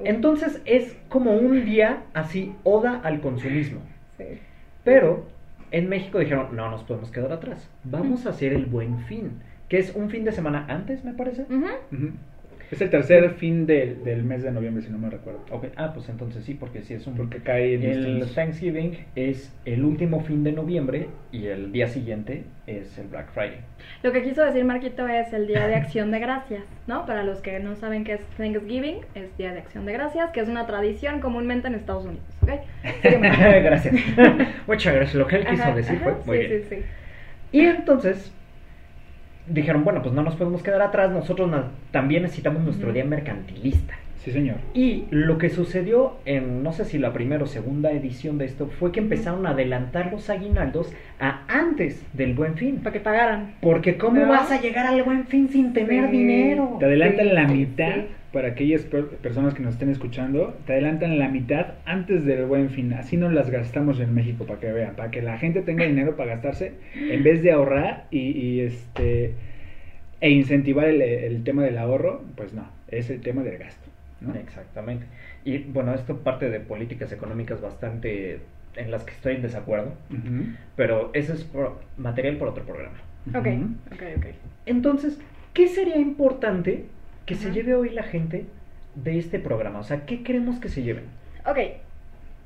Entonces 0.03 0.61
es 0.65 0.95
como 1.09 1.33
un 1.33 1.65
día 1.65 2.03
así, 2.13 2.53
oda 2.63 3.01
al 3.03 3.21
consumismo. 3.21 3.81
Sí. 4.17 4.25
Pero 4.83 5.25
en 5.71 5.89
México 5.89 6.19
dijeron, 6.19 6.55
no 6.55 6.69
nos 6.69 6.83
podemos 6.83 7.11
quedar 7.11 7.31
atrás. 7.31 7.69
Vamos 7.83 8.25
a 8.25 8.29
hacer 8.29 8.53
el 8.53 8.65
buen 8.65 8.99
fin, 9.05 9.41
que 9.67 9.77
es 9.77 9.95
un 9.95 10.09
fin 10.09 10.23
de 10.23 10.31
semana 10.31 10.65
antes, 10.67 11.03
me 11.03 11.13
parece. 11.13 11.45
Es 12.71 12.79
el 12.81 12.89
tercer 12.91 13.31
fin 13.31 13.65
del, 13.65 14.03
del 14.03 14.23
mes 14.23 14.43
de 14.43 14.51
noviembre, 14.51 14.83
si 14.83 14.91
no 14.91 14.99
me 14.99 15.09
recuerdo. 15.09 15.43
Ok, 15.51 15.67
ah, 15.75 15.91
pues 15.93 16.07
entonces 16.07 16.43
sí, 16.45 16.53
porque 16.53 16.83
sí 16.83 16.93
es 16.93 17.07
un... 17.07 17.15
Porque 17.15 17.39
cae 17.39 17.73
en 17.73 17.83
El 17.83 17.97
distintos- 17.97 18.35
Thanksgiving 18.35 18.97
es 19.15 19.51
el 19.65 19.83
último 19.83 20.19
fin 20.21 20.43
de 20.43 20.51
noviembre 20.51 21.07
y 21.31 21.47
el 21.47 21.71
día 21.71 21.87
siguiente 21.87 22.43
es 22.67 22.95
el 22.99 23.07
Black 23.07 23.31
Friday. 23.33 23.61
Lo 24.03 24.11
que 24.11 24.21
quiso 24.21 24.43
decir 24.45 24.63
Marquito 24.65 25.07
es 25.07 25.33
el 25.33 25.47
Día 25.47 25.67
de 25.67 25.75
Acción 25.75 26.11
de 26.11 26.19
Gracias, 26.19 26.63
¿no? 26.85 27.07
Para 27.07 27.23
los 27.23 27.39
que 27.41 27.59
no 27.59 27.75
saben 27.75 28.03
qué 28.03 28.13
es 28.13 28.21
Thanksgiving, 28.37 28.97
es 29.15 29.35
Día 29.37 29.51
de 29.51 29.59
Acción 29.59 29.85
de 29.87 29.93
Gracias, 29.93 30.29
que 30.29 30.41
es 30.41 30.47
una 30.47 30.67
tradición 30.67 31.21
comúnmente 31.21 31.67
en 31.67 31.73
Estados 31.75 32.05
Unidos, 32.05 32.23
¿ok? 32.43 32.51
Gracias. 33.03 33.95
Muchas 34.67 34.93
gracias. 34.93 35.15
Lo 35.15 35.25
que 35.27 35.37
él 35.37 35.45
quiso 35.47 35.63
Ajá, 35.63 35.75
decir 35.75 35.95
ajá, 35.95 36.03
fue 36.23 36.37
muy 36.37 36.37
sí, 36.43 36.47
bien. 36.47 36.63
sí, 36.69 36.75
sí. 36.75 36.81
Y 37.51 37.61
entonces 37.61 38.31
dijeron, 39.49 39.83
bueno, 39.83 40.01
pues 40.01 40.13
no 40.13 40.21
nos 40.23 40.35
podemos 40.35 40.63
quedar 40.63 40.81
atrás, 40.81 41.11
nosotros 41.11 41.49
también 41.91 42.23
necesitamos 42.23 42.63
nuestro 42.63 42.91
día 42.93 43.03
mercantilista. 43.05 43.95
Sí, 44.23 44.31
señor. 44.31 44.57
Y 44.73 45.05
lo 45.11 45.37
que 45.37 45.49
sucedió 45.49 46.17
en, 46.25 46.61
no 46.61 46.73
sé 46.73 46.83
si 46.83 46.97
la 46.97 47.13
primera 47.13 47.41
o 47.45 47.47
segunda 47.47 47.89
edición 47.91 48.37
de 48.37 48.45
esto, 48.45 48.67
fue 48.67 48.91
que 48.91 48.99
empezaron 48.99 49.47
a 49.47 49.51
adelantar 49.51 50.11
los 50.11 50.29
aguinaldos 50.29 50.91
a 51.21 51.43
antes 51.47 52.03
del 52.11 52.33
buen 52.33 52.55
fin. 52.55 52.79
Para 52.83 52.91
que 52.93 52.99
pagaran. 52.99 53.53
Porque 53.61 53.97
¿cómo 53.97 54.25
vas 54.27 54.51
a 54.51 54.59
llegar 54.59 54.87
al 54.87 55.03
buen 55.03 55.25
fin 55.27 55.47
sin 55.47 55.71
tener 55.71 56.07
Sí. 56.11 56.17
dinero? 56.17 56.75
Te 56.79 56.85
adelantan 56.85 57.27
Sí, 57.29 57.33
la 57.33 57.47
mitad, 57.47 57.93
sí. 57.95 58.07
Para 58.31 58.49
aquellas 58.49 58.81
per- 58.83 59.05
personas 59.17 59.53
que 59.53 59.61
nos 59.63 59.73
estén 59.73 59.89
escuchando, 59.89 60.55
te 60.65 60.73
adelantan 60.73 61.17
la 61.17 61.29
mitad 61.29 61.73
antes 61.85 62.25
del 62.25 62.45
buen 62.45 62.69
fin. 62.69 62.93
Así 62.93 63.17
no 63.17 63.29
las 63.31 63.49
gastamos 63.49 63.99
en 63.99 64.13
México, 64.13 64.45
para 64.45 64.59
que 64.59 64.71
vean, 64.71 64.95
para 64.95 65.09
que 65.11 65.21
la 65.21 65.37
gente 65.37 65.61
tenga 65.61 65.85
dinero 65.85 66.15
para 66.15 66.35
gastarse, 66.35 66.73
en 66.95 67.23
vez 67.23 67.41
de 67.41 67.51
ahorrar 67.51 68.05
y, 68.11 68.19
y, 68.31 68.59
este 68.61 69.33
e 70.21 70.29
incentivar 70.31 70.85
el, 70.89 71.01
el 71.01 71.43
tema 71.43 71.63
del 71.63 71.77
ahorro, 71.77 72.21
pues 72.35 72.53
no, 72.53 72.67
es 72.89 73.09
el 73.09 73.21
tema 73.21 73.41
del 73.43 73.57
gasto. 73.57 73.89
¿no? 74.21 74.35
Exactamente. 74.35 75.05
Y 75.45 75.59
bueno, 75.59 75.93
esto 75.93 76.17
parte 76.17 76.49
de 76.49 76.59
políticas 76.59 77.11
económicas 77.13 77.61
bastante 77.61 78.39
en 78.75 78.91
las 78.91 79.03
que 79.05 79.11
estoy 79.13 79.35
en 79.35 79.41
desacuerdo, 79.41 79.93
pero 80.75 81.09
ese 81.13 81.33
es 81.33 81.43
por- 81.45 81.79
material 81.97 82.35
para 82.37 82.51
otro 82.51 82.65
programa. 82.65 82.97
Ok, 83.33 83.47
Ujú. 83.47 83.95
ok, 83.95 84.01
ok. 84.17 84.25
Entonces, 84.65 85.19
¿qué 85.53 85.67
sería 85.67 85.97
importante 85.97 86.85
que 87.29 87.35
se 87.35 87.51
lleve 87.51 87.75
hoy 87.75 87.91
la 87.91 88.01
gente 88.01 88.47
de 88.95 89.19
este 89.19 89.37
programa? 89.37 89.77
O 89.77 89.83
sea, 89.83 90.03
¿qué 90.07 90.23
queremos 90.23 90.57
que 90.59 90.67
se 90.67 90.81
lleven? 90.81 91.03
Ok, 91.45 91.59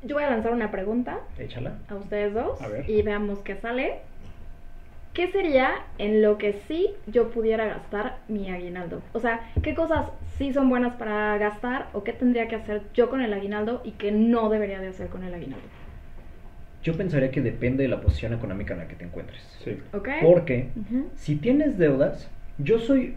yo 0.03 0.15
voy 0.15 0.25
a 0.25 0.29
lanzar 0.29 0.51
una 0.51 0.71
pregunta 0.71 1.21
Échala. 1.39 1.77
a 1.87 1.95
ustedes 1.95 2.33
dos 2.33 2.61
A 2.61 2.67
ver. 2.67 2.89
y 2.89 3.01
veamos 3.01 3.39
qué 3.39 3.55
sale. 3.55 3.99
¿Qué 5.13 5.31
sería 5.31 5.69
en 5.99 6.21
lo 6.21 6.37
que 6.37 6.59
sí 6.67 6.89
yo 7.07 7.31
pudiera 7.31 7.63
gastar 7.65 8.17
mi 8.27 8.49
aguinaldo? 8.51 9.01
O 9.13 9.21
sea, 9.21 9.49
¿qué 9.61 9.73
cosas 9.73 10.09
sí 10.37 10.51
son 10.51 10.67
buenas 10.67 10.95
para 10.95 11.37
gastar 11.37 11.87
o 11.93 12.03
qué 12.03 12.11
tendría 12.11 12.49
que 12.49 12.55
hacer 12.57 12.81
yo 12.93 13.09
con 13.09 13.21
el 13.21 13.31
aguinaldo 13.31 13.81
y 13.85 13.91
qué 13.91 14.11
no 14.11 14.49
debería 14.49 14.81
de 14.81 14.89
hacer 14.89 15.07
con 15.07 15.23
el 15.23 15.33
aguinaldo? 15.33 15.65
Yo 16.83 16.97
pensaría 16.97 17.31
que 17.31 17.39
depende 17.39 17.83
de 17.83 17.89
la 17.89 18.01
posición 18.01 18.33
económica 18.33 18.73
en 18.73 18.79
la 18.81 18.87
que 18.89 18.95
te 18.95 19.05
encuentres. 19.05 19.39
Sí. 19.63 19.79
¿Ok? 19.93 20.09
Porque 20.21 20.67
si 21.15 21.37
tienes 21.37 21.77
deudas, 21.77 22.29
yo 22.57 22.79
soy 22.79 23.15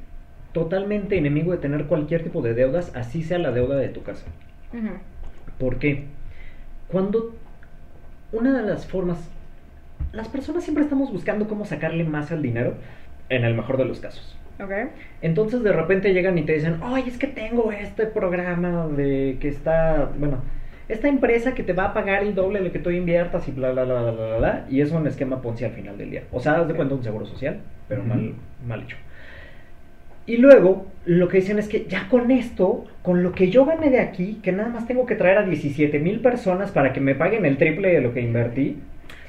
totalmente 0.56 1.18
enemigo 1.18 1.52
de 1.52 1.58
tener 1.58 1.84
cualquier 1.84 2.22
tipo 2.22 2.40
de 2.40 2.54
deudas, 2.54 2.90
así 2.96 3.22
sea 3.22 3.38
la 3.38 3.50
deuda 3.50 3.76
de 3.76 3.90
tu 3.90 4.02
casa. 4.02 4.24
¿Por 5.58 5.78
qué? 5.78 6.04
Cuando 6.88 7.36
una 8.32 8.56
de 8.56 8.66
las 8.66 8.86
formas, 8.86 9.18
las 10.14 10.28
personas 10.28 10.64
siempre 10.64 10.82
estamos 10.82 11.12
buscando 11.12 11.46
cómo 11.46 11.66
sacarle 11.66 12.04
más 12.04 12.32
al 12.32 12.40
dinero, 12.40 12.72
en 13.28 13.44
el 13.44 13.52
mejor 13.52 13.76
de 13.76 13.84
los 13.84 14.00
casos. 14.00 14.34
Entonces 15.20 15.62
de 15.62 15.72
repente 15.72 16.14
llegan 16.14 16.38
y 16.38 16.42
te 16.44 16.54
dicen, 16.54 16.82
oye, 16.82 17.10
es 17.10 17.18
que 17.18 17.26
tengo 17.26 17.70
este 17.70 18.06
programa 18.06 18.86
de 18.86 19.36
que 19.38 19.48
está, 19.48 20.10
bueno, 20.18 20.38
esta 20.88 21.08
empresa 21.08 21.52
que 21.52 21.64
te 21.64 21.74
va 21.74 21.84
a 21.84 21.92
pagar 21.92 22.22
el 22.22 22.34
doble 22.34 22.60
de 22.60 22.64
lo 22.64 22.72
que 22.72 22.78
tú 22.78 22.88
inviertas 22.88 23.46
y 23.46 23.52
bla, 23.52 23.72
bla, 23.72 23.84
bla, 23.84 24.00
bla, 24.00 24.10
bla, 24.12 24.26
bla, 24.26 24.36
bla", 24.38 24.66
y 24.70 24.80
es 24.80 24.90
un 24.90 25.06
esquema 25.06 25.42
Ponzi 25.42 25.66
al 25.66 25.72
final 25.72 25.98
del 25.98 26.12
día. 26.12 26.22
O 26.32 26.40
sea, 26.40 26.60
haz 26.60 26.66
de 26.66 26.72
cuenta 26.72 26.94
un 26.94 27.04
seguro 27.04 27.26
social, 27.26 27.60
pero 27.90 28.02
mal, 28.04 28.32
mal 28.66 28.84
hecho. 28.84 28.96
Y 30.26 30.38
luego 30.38 30.86
lo 31.04 31.28
que 31.28 31.38
dicen 31.38 31.58
es 31.58 31.68
que 31.68 31.86
ya 31.88 32.08
con 32.08 32.30
esto, 32.30 32.84
con 33.02 33.22
lo 33.22 33.32
que 33.32 33.48
yo 33.50 33.64
gane 33.64 33.90
de 33.90 34.00
aquí, 34.00 34.40
que 34.42 34.52
nada 34.52 34.68
más 34.68 34.86
tengo 34.86 35.06
que 35.06 35.14
traer 35.14 35.38
a 35.38 35.42
17 35.44 35.98
mil 36.00 36.20
personas 36.20 36.72
para 36.72 36.92
que 36.92 37.00
me 37.00 37.14
paguen 37.14 37.46
el 37.46 37.56
triple 37.58 37.92
de 37.92 38.00
lo 38.00 38.12
que 38.12 38.20
invertí. 38.22 38.76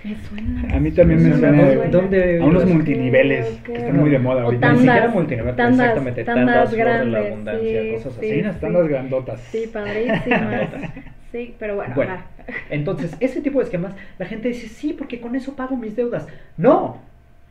Me 0.04 0.16
suena. 0.16 0.76
A 0.76 0.80
mí 0.80 0.92
también 0.92 1.22
me 1.22 1.30
Me 1.30 1.38
suena 1.38 1.66
suena. 1.68 1.82
de- 1.84 1.90
¿Dónde 1.90 2.40
a 2.42 2.46
unos 2.46 2.66
multiniveles 2.66 3.60
que 3.64 3.72
ok. 3.74 3.78
están 3.80 3.98
muy 3.98 4.10
de 4.10 4.20
moda 4.20 4.44
ahorita. 4.44 4.72
Ni 4.72 4.78
tandas, 4.78 4.96
siquiera 4.96 5.08
multinivel, 5.14 5.56
tandas, 5.56 5.80
exactamente, 5.80 6.24
tandas 6.24 6.46
tandas, 6.46 6.72
de 6.72 6.78
la 6.78 6.84
grandes, 6.84 7.26
abundancia, 7.28 7.82
sí, 7.82 7.92
cosas 7.92 8.18
así. 8.18 8.30
sí, 8.32 8.40
unas 8.40 8.56
sí. 8.56 8.62
tandas 8.62 8.88
grandotas. 8.88 9.40
Sí, 9.52 9.70
padrísimas. 9.74 10.70
sí, 11.32 11.56
pero 11.60 11.76
bueno, 11.76 11.94
Bueno, 11.96 12.14
ajá. 12.14 12.26
entonces 12.70 13.16
ese 13.20 13.42
tipo 13.42 13.60
de 13.60 13.66
esquemas, 13.66 13.94
la 14.18 14.26
gente 14.26 14.48
dice, 14.48 14.68
sí, 14.68 14.94
porque 14.94 15.20
con 15.20 15.36
eso 15.36 15.56
pago 15.56 15.76
mis 15.76 15.96
deudas. 15.96 16.28
No, 16.58 16.98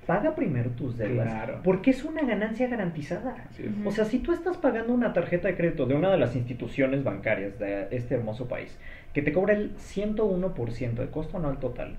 paga 0.06 0.34
primero 0.34 0.70
tus 0.70 0.96
deudas, 0.96 1.26
Claro. 1.28 1.60
porque 1.64 1.90
es 1.90 2.04
una 2.04 2.22
ganancia 2.22 2.68
garantizada. 2.68 3.36
O 3.84 3.90
sea, 3.90 4.04
si 4.04 4.20
tú 4.20 4.32
estás 4.32 4.56
pagando 4.56 4.92
una 4.94 5.12
tarjeta 5.12 5.48
de 5.48 5.56
crédito 5.56 5.86
de 5.86 5.94
una 5.94 6.10
de 6.10 6.18
las 6.18 6.36
instituciones 6.36 7.02
bancarias 7.02 7.58
de 7.58 7.88
este 7.90 8.14
hermoso 8.14 8.46
país, 8.46 8.78
que 9.12 9.22
te 9.22 9.32
cobra 9.32 9.54
el 9.54 9.72
101% 9.78 10.94
de 11.02 11.08
costo 11.10 11.38
anual 11.38 11.58
total, 11.58 11.96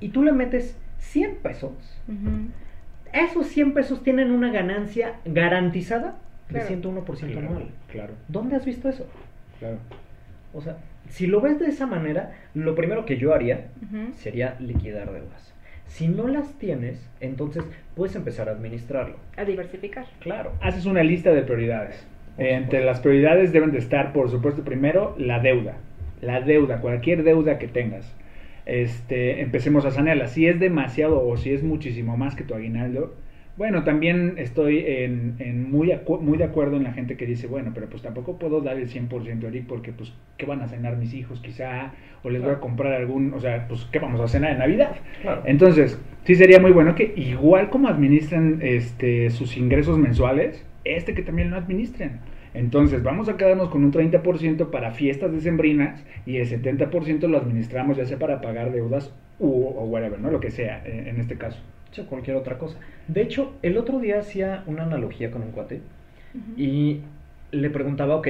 y 0.00 0.10
tú 0.10 0.22
le 0.22 0.32
metes 0.32 0.78
100 0.98 1.36
pesos, 1.42 1.72
esos 3.12 3.46
100 3.48 3.74
pesos 3.74 4.02
tienen 4.02 4.30
una 4.30 4.50
ganancia 4.52 5.14
garantizada 5.24 6.16
de 6.48 6.60
Claro. 6.60 6.68
101% 6.68 7.32
Claro, 7.32 7.48
anual. 7.48 7.66
claro, 7.90 8.12
¿Dónde 8.28 8.56
has 8.56 8.64
visto 8.64 8.88
eso? 8.88 9.06
claro. 9.58 9.78
O 10.52 10.60
sea, 10.60 10.78
si 11.08 11.26
lo 11.26 11.40
ves 11.40 11.58
de 11.60 11.66
esa 11.66 11.86
manera, 11.86 12.32
lo 12.54 12.74
primero 12.74 13.04
que 13.06 13.16
yo 13.18 13.34
haría 13.34 13.66
sería 14.14 14.56
liquidar 14.60 15.12
deudas. 15.12 15.49
Si 15.90 16.06
no 16.06 16.28
las 16.28 16.56
tienes, 16.58 17.04
entonces 17.20 17.64
puedes 17.96 18.14
empezar 18.14 18.48
a 18.48 18.52
administrarlo. 18.52 19.16
A 19.36 19.44
diversificar. 19.44 20.06
Claro. 20.20 20.52
Haces 20.60 20.86
una 20.86 21.02
lista 21.02 21.32
de 21.32 21.42
prioridades. 21.42 22.06
Por 22.36 22.46
Entre 22.46 22.84
las 22.84 23.00
prioridades 23.00 23.52
deben 23.52 23.72
de 23.72 23.78
estar, 23.78 24.12
por 24.12 24.30
supuesto, 24.30 24.62
primero 24.62 25.16
la 25.18 25.40
deuda. 25.40 25.76
La 26.22 26.40
deuda, 26.40 26.80
cualquier 26.80 27.24
deuda 27.24 27.58
que 27.58 27.66
tengas. 27.66 28.14
Este, 28.66 29.40
empecemos 29.40 29.84
a 29.84 29.90
sanearla. 29.90 30.28
Si 30.28 30.46
es 30.46 30.60
demasiado 30.60 31.26
o 31.26 31.36
si 31.36 31.52
es 31.52 31.64
muchísimo 31.64 32.16
más 32.16 32.36
que 32.36 32.44
tu 32.44 32.54
aguinaldo, 32.54 33.16
bueno, 33.60 33.84
también 33.84 34.36
estoy 34.38 34.78
en, 34.86 35.34
en 35.38 35.70
muy, 35.70 35.92
muy 36.22 36.38
de 36.38 36.44
acuerdo 36.44 36.78
en 36.78 36.84
la 36.84 36.94
gente 36.94 37.18
que 37.18 37.26
dice, 37.26 37.46
bueno, 37.46 37.72
pero 37.74 37.90
pues 37.90 38.00
tampoco 38.00 38.38
puedo 38.38 38.62
dar 38.62 38.78
el 38.78 38.88
100% 38.88 39.44
Eric 39.48 39.66
porque 39.66 39.92
pues, 39.92 40.14
¿qué 40.38 40.46
van 40.46 40.62
a 40.62 40.68
cenar 40.68 40.96
mis 40.96 41.12
hijos 41.12 41.40
quizá? 41.40 41.92
O 42.22 42.30
les 42.30 42.40
voy 42.40 42.52
a 42.52 42.58
comprar 42.58 42.94
algún, 42.94 43.34
o 43.34 43.38
sea, 43.38 43.68
pues, 43.68 43.86
¿qué 43.92 43.98
vamos 43.98 44.18
a 44.22 44.28
cenar 44.28 44.52
en 44.52 44.60
Navidad? 44.60 44.92
Claro. 45.20 45.42
Entonces, 45.44 46.00
sí 46.24 46.36
sería 46.36 46.58
muy 46.58 46.70
bueno 46.70 46.94
que 46.94 47.12
igual 47.14 47.68
como 47.68 47.88
administran 47.88 48.60
este, 48.62 49.28
sus 49.28 49.54
ingresos 49.58 49.98
mensuales, 49.98 50.64
este 50.84 51.12
que 51.12 51.20
también 51.20 51.50
lo 51.50 51.58
administren. 51.58 52.12
Entonces, 52.54 53.02
vamos 53.02 53.28
a 53.28 53.36
quedarnos 53.36 53.68
con 53.68 53.84
un 53.84 53.92
30% 53.92 54.70
para 54.70 54.92
fiestas 54.92 55.32
decembrinas 55.32 56.02
y 56.24 56.38
el 56.38 56.48
70% 56.48 57.28
lo 57.28 57.36
administramos 57.36 57.98
ya 57.98 58.06
sea 58.06 58.18
para 58.18 58.40
pagar 58.40 58.72
deudas 58.72 59.14
u, 59.38 59.50
o 59.50 59.84
whatever, 59.84 60.18
¿no? 60.18 60.30
Lo 60.30 60.40
que 60.40 60.50
sea 60.50 60.82
en, 60.86 61.08
en 61.08 61.20
este 61.20 61.36
caso. 61.36 61.60
Cualquier 62.08 62.36
otra 62.36 62.56
cosa. 62.58 62.76
De 63.08 63.22
hecho, 63.22 63.52
el 63.62 63.76
otro 63.76 63.98
día 63.98 64.20
hacía 64.20 64.62
una 64.66 64.84
analogía 64.84 65.30
con 65.30 65.42
un 65.42 65.50
cuate 65.50 65.80
y 66.56 67.00
le 67.50 67.70
preguntaba, 67.70 68.14
ok, 68.16 68.28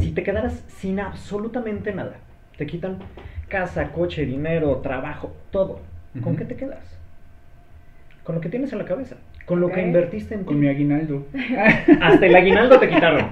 si 0.00 0.12
te 0.12 0.22
quedaras 0.22 0.64
sin 0.68 0.98
absolutamente 0.98 1.92
nada, 1.92 2.16
te 2.56 2.66
quitan 2.66 2.98
casa, 3.48 3.92
coche, 3.92 4.24
dinero, 4.24 4.76
trabajo, 4.78 5.34
todo, 5.50 5.80
¿con 6.22 6.36
qué 6.36 6.44
te 6.46 6.56
quedas? 6.56 6.98
Con 8.24 8.36
lo 8.36 8.40
que 8.40 8.48
tienes 8.48 8.72
en 8.72 8.78
la 8.78 8.84
cabeza, 8.86 9.16
con 9.44 9.60
lo 9.60 9.70
que 9.70 9.82
invertiste 9.82 10.34
en 10.34 10.44
Con 10.44 10.58
mi 10.58 10.68
aguinaldo. 10.68 11.26
Hasta 12.00 12.24
el 12.26 12.34
aguinaldo 12.34 12.78
te 12.80 12.88
quitaron. 12.88 13.26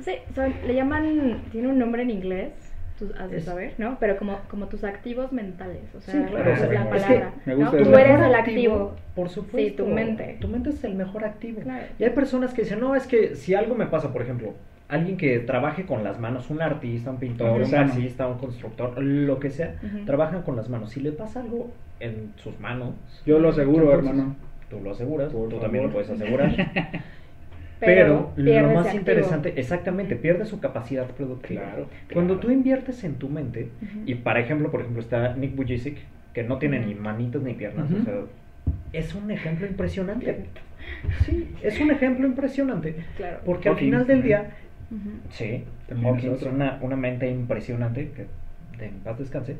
Sí, 0.00 0.12
son- 0.34 0.52
le 0.66 0.74
llaman, 0.74 1.42
tiene 1.50 1.68
un 1.68 1.78
nombre 1.78 2.02
en 2.02 2.10
inglés, 2.10 2.52
tú 2.98 3.10
has 3.18 3.30
de 3.30 3.40
saber, 3.40 3.74
¿no? 3.78 3.96
Pero 4.00 4.16
como, 4.16 4.38
como 4.50 4.66
tus 4.66 4.84
activos 4.84 5.32
mentales, 5.32 5.94
o 5.94 6.00
sea, 6.00 6.14
Sí, 6.14 6.20
claro, 6.32 6.50
es 6.52 6.60
la 6.60 6.66
es 6.66 6.70
que 6.70 6.88
palabra. 6.90 7.32
¿no? 7.46 7.70
Tú 7.70 7.76
eres 7.96 8.20
el 8.20 8.34
activo. 8.34 8.96
Por 9.14 9.28
supuesto. 9.28 9.58
Sí, 9.58 9.70
tu 9.76 9.86
mente. 9.86 10.36
Tu 10.40 10.48
mente 10.48 10.70
es 10.70 10.82
el 10.84 10.94
mejor 10.94 11.24
activo. 11.24 11.60
Claro. 11.62 11.84
Y 11.98 12.04
hay 12.04 12.10
personas 12.10 12.52
que 12.54 12.62
dicen, 12.62 12.80
no, 12.80 12.94
es 12.94 13.06
que 13.06 13.36
si 13.36 13.54
algo 13.54 13.74
me 13.74 13.86
pasa, 13.86 14.12
por 14.12 14.22
ejemplo, 14.22 14.54
alguien 14.88 15.16
que 15.16 15.38
trabaje 15.40 15.84
con 15.86 16.02
las 16.04 16.18
manos, 16.18 16.50
un 16.50 16.62
artista, 16.62 17.10
un 17.10 17.18
pintor, 17.18 17.60
un 17.62 17.70
taxista, 17.70 18.26
un 18.26 18.38
constructor, 18.38 19.00
lo 19.02 19.38
que 19.38 19.50
sea, 19.50 19.76
Ujú. 19.82 20.04
trabajan 20.04 20.42
con 20.42 20.56
las 20.56 20.68
manos. 20.68 20.90
Si 20.90 21.00
le 21.00 21.12
pasa 21.12 21.40
algo 21.40 21.70
en 22.00 22.32
sus 22.36 22.58
manos, 22.60 22.94
Yo 23.26 23.38
lo 23.38 23.50
aseguro, 23.50 23.86
entonces, 23.92 24.10
hermano. 24.10 24.36
Tú 24.70 24.80
lo 24.80 24.90
aseguras, 24.90 25.32
Por 25.32 25.44
tú 25.44 25.50
favor. 25.56 25.62
también 25.62 25.84
lo 25.86 25.90
puedes 25.92 26.10
asegurar. 26.10 26.50
Pero 27.80 28.32
Pero, 28.36 28.62
lo 28.68 28.74
más 28.74 28.86
activo. 28.86 29.00
interesante, 29.00 29.52
exactamente, 29.56 30.16
pierde 30.16 30.44
su 30.46 30.58
capacidad 30.60 31.06
productiva. 31.06 31.62
Claro, 31.62 31.86
Cuando 32.12 32.34
claro. 32.34 32.48
tú 32.48 32.52
inviertes 32.52 33.04
en 33.04 33.14
tu 33.14 33.28
mente, 33.28 33.70
y 34.04 34.14
por 34.16 34.36
ejemplo, 34.36 34.70
por 34.70 34.80
ejemplo, 34.80 35.00
está 35.00 35.34
Nick 35.34 35.54
Vujicic, 35.54 35.98
que 36.34 36.42
no 36.42 36.58
tiene 36.58 36.84
ni 36.84 36.94
manitos 36.94 37.42
ni 37.42 37.54
piernas, 37.54 37.90
o 37.92 38.04
sea, 38.04 38.14
es 38.92 39.14
un 39.14 39.30
ejemplo 39.30 39.66
impresionante. 39.66 40.46
Sí, 41.24 41.54
es 41.62 41.78
un 41.80 41.90
ejemplo 41.90 42.26
impresionante. 42.26 42.96
Claro. 43.16 43.40
Porque 43.44 43.68
al 43.68 43.76
final 43.76 44.06
del 44.06 44.18
también. 44.20 44.40
día, 44.42 44.50
sí, 45.30 45.64
Hawkins, 46.02 46.42
una, 46.42 46.78
una 46.80 46.96
mente 46.96 47.30
impresionante, 47.30 48.10
que 48.10 48.26
de 48.78 48.86
en 48.86 48.94
paz 49.00 49.18
descanse, 49.18 49.56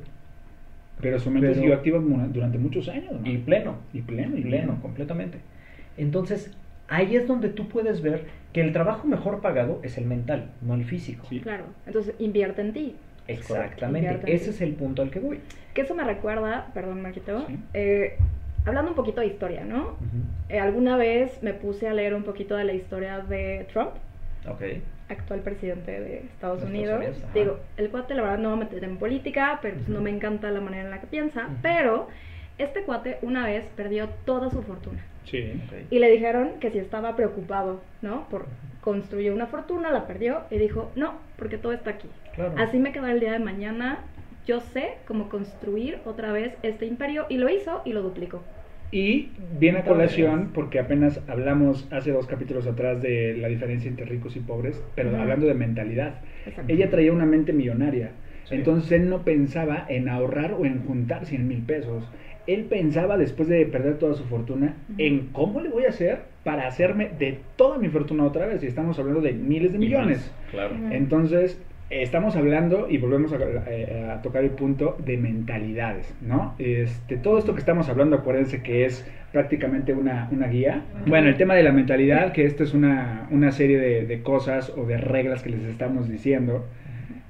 Pero 1.01 1.19
su 1.21 1.31
mente 1.31 1.55
siguió 1.55 1.75
activa 1.75 1.99
durante 2.01 2.59
muchos 2.59 2.89
años, 2.89 3.13
¿no? 3.21 3.27
y 3.31 3.39
pleno. 3.39 3.77
Y 3.93 4.03
pleno, 4.03 4.37
y 4.37 4.43
pleno, 4.43 4.81
completamente. 4.83 5.39
Entonces, 5.97 6.57
ahí 6.89 7.17
es 7.17 7.27
donde 7.29 7.49
tú 7.51 7.69
puedes 7.69 8.03
ver 8.03 8.25
que 8.53 8.61
el 8.63 8.73
trabajo 8.73 9.07
mejor 9.07 9.41
pagado 9.41 9.81
es 9.83 9.99
el 9.99 10.07
mental, 10.07 10.51
no 10.63 10.75
el 10.75 10.85
físico. 10.85 11.27
Sí. 11.29 11.41
Claro. 11.41 11.65
Entonces, 11.87 12.15
invierte 12.19 12.63
en 12.63 12.73
ti. 12.73 12.97
Exactamente, 13.27 14.07
Invierte 14.09 14.35
ese 14.35 14.45
ti. 14.47 14.51
es 14.51 14.61
el 14.63 14.73
punto 14.75 15.03
al 15.03 15.11
que 15.11 15.21
voy. 15.21 15.41
Que 15.75 15.83
eso 15.83 15.95
me 15.95 16.03
recuerda, 16.05 16.69
perdón, 16.75 17.03
Marquito, 17.03 17.45
Sí. 17.47 17.59
eh, 17.75 18.17
hablando 18.65 18.91
un 18.91 18.97
poquito 18.97 19.21
de 19.21 19.27
historia, 19.27 19.65
¿no? 19.65 19.97
Eh, 20.49 20.59
alguna 20.59 20.97
vez 20.97 21.43
me 21.43 21.53
puse 21.53 21.89
a 21.89 21.93
leer 21.95 22.15
un 22.15 22.23
poquito 22.25 22.57
de 22.57 22.65
la 22.65 22.73
historia 22.73 23.19
de 23.21 23.67
Trump, 23.73 23.91
Ok. 24.49 24.63
actual 25.11 25.41
presidente 25.41 26.01
de 26.01 26.17
Estados 26.21 26.63
Unidos. 26.63 27.05
Digo, 27.35 27.59
el 27.77 27.91
cuate 27.91 28.15
la 28.15 28.23
verdad 28.23 28.39
no 28.39 28.57
me 28.57 28.65
meter 28.65 28.83
en 28.85 28.97
política, 28.97 29.59
pero 29.61 29.75
pues, 29.77 29.89
no 29.89 30.01
me 30.01 30.11
encanta 30.11 30.51
la 30.51 30.61
manera 30.61 30.85
en 30.85 30.91
la 30.91 31.01
que 31.01 31.07
piensa, 31.07 31.49
pero 31.63 32.09
este 32.57 32.83
cuate 32.83 33.19
una 33.23 33.45
vez 33.45 33.67
perdió 33.77 34.09
toda 34.25 34.51
su 34.51 34.63
fortuna. 34.63 35.03
Sí. 35.31 35.53
Y 35.91 35.99
le 35.99 36.11
dijeron 36.11 36.53
que 36.61 36.71
si 36.71 36.79
estaba 36.79 37.17
preocupado, 37.17 37.81
¿no? 38.03 38.29
Por 38.29 38.47
construyó 38.81 39.35
una 39.35 39.47
fortuna, 39.47 39.91
la 39.91 40.07
perdió 40.07 40.45
y 40.51 40.57
dijo, 40.57 40.91
no, 40.97 41.15
porque 41.37 41.59
todo 41.59 41.73
está 41.73 41.91
aquí. 41.91 42.09
Claro. 42.35 42.55
Así 42.57 42.79
me 42.79 42.91
quedará 42.91 43.13
el 43.13 43.21
día 43.21 43.33
de 43.33 43.39
mañana. 43.39 43.99
Yo 44.47 44.61
sé 44.61 44.95
cómo 45.07 45.29
construir 45.29 45.99
otra 46.07 46.33
vez 46.33 46.55
este 46.63 46.87
imperio 46.87 47.27
y 47.29 47.37
lo 47.37 47.51
hizo 47.51 47.83
y 47.85 47.93
lo 47.93 48.01
duplicó. 48.01 48.43
Y 48.91 49.29
viene 49.59 49.81
a 49.81 49.85
colación 49.85 50.53
porque 50.55 50.79
apenas 50.79 51.21
hablamos 51.29 51.87
hace 51.93 52.13
dos 52.13 52.27
capítulos 52.27 52.67
atrás 52.67 53.03
de 53.03 53.37
la 53.37 53.49
diferencia 53.49 53.91
entre 53.91 54.07
ricos 54.07 54.35
y 54.37 54.41
pobres, 54.41 54.83
pero 54.95 55.15
hablando 55.21 55.47
de 55.47 55.53
mentalidad. 55.53 56.21
Ella 56.67 56.89
traía 56.89 57.13
una 57.13 57.27
mente 57.27 57.53
millonaria. 57.53 58.13
Sí. 58.45 58.55
Entonces 58.55 58.91
él 58.93 59.11
no 59.11 59.23
pensaba 59.23 59.85
en 59.91 60.09
ahorrar 60.09 60.55
o 60.55 60.65
en 60.65 60.83
juntar 60.87 61.27
100 61.27 61.47
mil 61.47 61.61
pesos. 61.61 62.11
Él 62.49 62.65
pensaba, 62.65 63.19
después 63.19 63.49
de 63.49 63.65
perder 63.67 63.99
toda 63.99 64.15
su 64.15 64.25
fortuna, 64.25 64.75
en 64.97 65.29
cómo 65.33 65.61
le 65.61 65.69
voy 65.69 65.85
a 65.85 65.91
hacer 65.91 66.23
para 66.45 66.67
hacerme 66.67 67.11
de 67.19 67.39
toda 67.57 67.79
mi 67.79 67.89
fortuna 67.89 68.25
otra 68.25 68.47
vez. 68.47 68.63
Y 68.63 68.67
estamos 68.67 68.99
hablando 68.99 69.21
de 69.21 69.35
miles 69.35 69.73
de 69.73 69.79
millones. 69.79 70.19
más, 70.19 70.51
Claro. 70.51 70.75
Entonces, 70.91 71.61
estamos 71.91 72.37
hablando 72.37 72.89
y 72.89 72.97
volvemos 72.97 73.33
a, 73.35 74.15
a 74.15 74.23
tocar 74.23 74.45
el 74.45 74.51
punto 74.51 74.97
de 75.05 75.19
mentalidades, 75.19 76.15
¿no? 76.23 76.55
Este, 76.59 77.19
todo 77.19 77.39
esto 77.39 77.53
que 77.53 77.61
estamos 77.61 77.89
hablando, 77.91 78.17
acuérdense 78.17 78.63
que 78.63 78.87
es 78.87 79.07
prácticamente 79.33 79.93
una, 79.93 80.29
una 80.33 80.49
guía. 80.49 80.85
Bueno, 81.07 81.29
el 81.29 81.37
tema 81.37 81.55
de 81.55 81.63
la 81.63 81.73
mentalidad, 81.73 82.33
que 82.33 82.47
esto 82.47 82.65
es 82.65 82.73
una, 82.73 83.29
una 83.31 83.53
serie 83.53 83.79
de, 83.79 84.07
de 84.07 84.23
cosas 84.23 84.73
o 84.77 84.87
de 84.87 84.97
reglas 84.97 85.43
que 85.43 85.51
les 85.51 85.63
estamos 85.65 86.09
diciendo. 86.09 86.65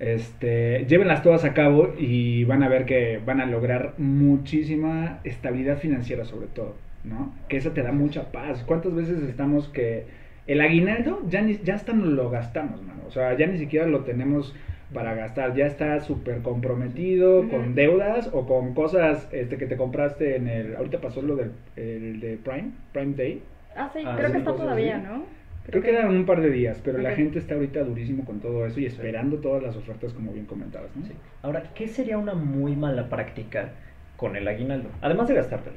Este, 0.01 0.85
llévenlas 0.87 1.23
todas 1.23 1.45
a 1.45 1.55
cabo 1.55 1.93
y 1.99 2.45
van 2.45 2.63
a 2.63 2.69
ver 2.69 2.85
que 2.87 3.21
van 3.25 3.41
a 3.41 3.47
lograr 3.47 3.95
muchísima 3.99 5.19
estabilidad 5.25 5.79
financiera 5.79 6.25
sobre 6.25 6.47
todo, 6.47 6.77
¿no? 7.05 7.33
Que 7.49 7.57
eso 7.57 7.73
te 7.73 7.83
da 7.83 7.91
mucha 7.93 8.31
paz. 8.31 8.63
¿Cuántas 8.65 8.95
veces 8.95 9.23
estamos 9.23 9.69
que 9.69 10.05
el 10.47 10.61
aguinaldo 10.61 11.21
ya 11.29 11.43
ni, 11.43 11.59
ya 11.65 11.75
hasta 11.75 11.93
nos 11.93 12.09
lo 12.09 12.31
gastamos, 12.31 12.81
mano? 12.83 13.01
O 13.09 13.11
sea, 13.11 13.37
ya 13.37 13.47
ni 13.47 13.59
siquiera 13.59 13.87
lo 13.87 14.01
tenemos 14.05 14.55
para 14.95 15.15
gastar, 15.15 15.55
ya 15.55 15.67
está 15.67 16.01
súper 16.01 16.39
comprometido 16.43 17.47
con 17.51 17.75
deudas 17.75 18.31
o 18.33 18.47
con 18.47 18.73
cosas 18.75 19.29
este 19.33 19.59
que 19.59 19.67
te 19.67 19.77
compraste 19.77 20.37
en 20.37 20.49
el 20.49 20.77
ahorita 20.77 21.01
pasó 21.01 21.21
lo 21.23 21.37
del 21.37 21.51
el 21.77 22.21
de 22.21 22.39
Prime, 22.39 22.71
Prime 22.93 23.15
Day. 23.15 23.43
Ah, 23.77 23.91
sí, 23.93 24.01
Ah, 24.05 24.15
creo 24.17 24.29
sí, 24.29 24.33
que 24.33 24.39
está 24.39 24.55
todavía, 24.57 24.97
así. 24.99 25.07
¿no? 25.07 25.38
Creo 25.71 25.83
que 25.83 25.91
eran 25.91 26.09
un 26.09 26.25
par 26.25 26.41
de 26.41 26.51
días, 26.51 26.81
pero 26.83 26.99
la 26.99 27.13
gente 27.15 27.39
está 27.39 27.55
ahorita 27.55 27.81
durísimo 27.85 28.25
con 28.25 28.41
todo 28.41 28.65
eso 28.67 28.81
y 28.81 28.87
esperando 28.87 29.37
todas 29.37 29.63
las 29.63 29.77
ofertas 29.77 30.13
como 30.15 30.33
bien 30.33 30.47
comentadas, 30.47 30.89
¿no? 30.97 31.05
Sí. 31.05 31.13
Ahora, 31.43 31.63
¿qué 31.75 31.89
sería 31.89 32.17
una 32.17 32.33
muy 32.35 32.75
mala 32.75 33.09
práctica 33.11 33.71
con 34.17 34.35
el 34.37 34.49
aguinaldo? 34.49 34.89
Además 35.03 35.29
de 35.29 35.35
gastártelo. 35.35 35.77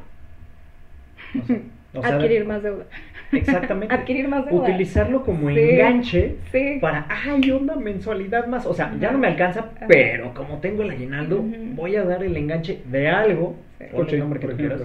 O 1.36 1.46
sea, 1.46 1.58
o 1.94 2.02
sea, 2.04 2.16
Adquirir 2.16 2.46
más 2.46 2.64
deuda. 2.64 2.86
Exactamente. 3.34 3.94
Adquirir 3.96 4.28
más 4.30 4.46
deuda. 4.46 4.64
Utilizarlo 4.64 5.24
como 5.24 5.50
Sí. 5.50 5.60
enganche 5.60 6.36
Sí. 6.52 6.78
para, 6.80 7.06
ay, 7.10 7.52
una 7.52 7.76
mensualidad 7.76 8.48
más. 8.48 8.66
O 8.66 8.74
sea, 8.74 8.96
ya 9.00 9.12
no 9.12 9.18
me 9.18 9.28
alcanza, 9.28 9.72
Ajá. 9.76 9.88
pero 9.90 10.34
como 10.34 10.60
tengo 10.60 10.84
el 10.84 10.92
aguinaldo, 10.92 11.44
voy 11.76 11.98
a 11.98 12.04
dar 12.06 12.24
el 12.24 12.36
enganche 12.38 12.82
de 12.90 13.10
algo. 13.10 13.56
Coche, 13.94 14.16
el 14.16 14.22
nombre 14.22 14.40
que 14.40 14.48
tú 14.48 14.56
quieras. 14.56 14.82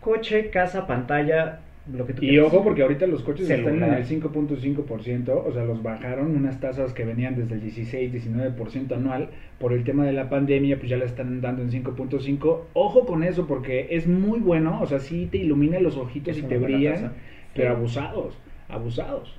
Coche, 0.00 0.48
casa, 0.48 0.86
pantalla, 0.86 1.58
lo 1.92 2.06
que 2.06 2.12
tú 2.12 2.24
Y 2.24 2.38
ojo, 2.38 2.62
porque 2.62 2.82
ahorita 2.82 3.06
los 3.06 3.22
coches 3.22 3.48
están 3.50 3.74
en 3.74 3.80
Celular. 3.80 3.98
el 3.98 4.06
5.5%, 4.06 5.28
o 5.46 5.52
sea, 5.52 5.64
los 5.64 5.82
bajaron 5.82 6.36
unas 6.36 6.60
tasas 6.60 6.92
que 6.92 7.04
venían 7.04 7.36
desde 7.36 7.54
el 7.54 7.62
16-19% 7.62 8.92
anual. 8.94 9.30
Por 9.58 9.72
el 9.72 9.84
tema 9.84 10.04
de 10.04 10.12
la 10.12 10.28
pandemia, 10.28 10.76
pues 10.78 10.88
ya 10.90 10.96
la 10.96 11.04
están 11.04 11.40
dando 11.40 11.62
en 11.62 11.70
5.5%. 11.70 12.60
Ojo 12.74 13.06
con 13.06 13.22
eso, 13.22 13.46
porque 13.46 13.88
es 13.90 14.06
muy 14.06 14.40
bueno, 14.40 14.80
o 14.80 14.86
sea, 14.86 15.00
sí 15.00 15.28
te 15.30 15.38
ilumina 15.38 15.80
los 15.80 15.96
ojitos 15.96 16.36
Es 16.36 16.42
y 16.44 16.46
te 16.46 16.58
brillan, 16.58 17.12
pero 17.54 17.70
Sí. 17.70 17.76
abusados, 17.76 18.38
abusados. 18.68 19.36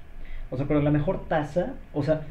O 0.50 0.58
sea, 0.58 0.66
pero 0.68 0.82
la 0.82 0.92
mejor 0.92 1.28
tasa, 1.28 1.76
o 1.94 2.04
sea, 2.04 2.22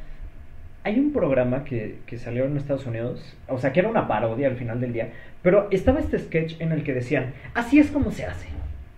hay 0.83 0.99
un 0.99 1.13
programa 1.13 1.65
que, 1.65 1.97
que 2.07 2.19
salió 2.19 2.45
en 2.45 2.57
Estados 2.57 2.87
Unidos, 2.87 3.37
o 3.49 3.59
sea, 3.59 3.73
que 3.73 3.81
era 3.81 3.89
una 3.89 4.07
parodia 4.09 4.49
al 4.49 4.57
final 4.57 4.81
del 4.81 4.93
día, 4.93 5.11
pero 5.43 5.69
estaba 5.71 6.01
este 6.01 6.19
sketch 6.19 6.61
en 6.61 6.73
el 6.73 6.83
que 6.85 6.93
decían, 6.95 7.33
así 7.55 7.79
es 7.79 7.91
como 7.91 8.11
se 8.11 8.25
hace. 8.27 8.49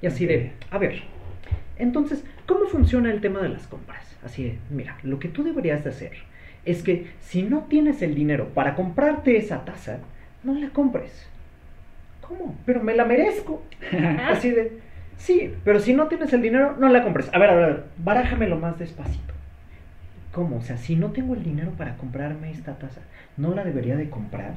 Y 0.03 0.07
así 0.07 0.27
de, 0.27 0.53
a 0.71 0.79
ver, 0.79 1.03
entonces, 1.79 2.25
¿cómo 2.47 2.67
funciona 2.67 3.11
el 3.11 3.21
tema 3.21 3.41
de 3.41 3.49
las 3.49 3.67
compras? 3.67 4.17
Así 4.25 4.45
de, 4.45 4.59
mira, 4.69 4.99
lo 5.03 5.19
que 5.19 5.29
tú 5.29 5.43
deberías 5.43 5.85
de 5.85 5.91
hacer 5.91 6.13
es 6.65 6.83
que 6.83 7.07
si 7.21 7.43
no 7.43 7.65
tienes 7.65 8.03
el 8.03 8.15
dinero 8.15 8.49
para 8.49 8.75
comprarte 8.75 9.37
esa 9.37 9.65
taza, 9.65 9.99
no 10.45 10.55
la 10.55 10.71
compres. 10.71 11.27
¿Cómo? 12.21 12.57
Pero 12.67 12.83
me 12.83 12.95
la 12.95 13.05
merezco. 13.05 13.63
Así 14.29 14.51
de, 14.51 14.79
sí, 15.17 15.55
pero 15.65 15.81
si 15.81 15.95
no 15.95 16.09
tienes 16.09 16.33
el 16.33 16.43
dinero, 16.43 16.77
no 16.79 16.89
la 16.89 17.03
compres. 17.03 17.31
A 17.33 17.39
ver, 17.39 17.51
a 17.51 17.55
ver, 17.55 17.65
a 17.65 17.69
ver, 17.69 17.85
barájamelo 17.99 18.59
más 18.59 18.79
despacito. 18.79 19.33
¿Cómo? 20.33 20.57
O 20.57 20.63
sea, 20.63 20.79
si 20.79 20.97
no 20.97 21.13
tengo 21.13 21.35
el 21.35 21.43
dinero 21.43 21.73
para 21.73 21.97
comprarme 21.97 22.51
esta 22.51 22.79
taza, 22.79 23.03
¿no 23.37 23.55
la 23.55 23.65
debería 23.65 23.97
de 23.97 24.09
comprar? 24.09 24.55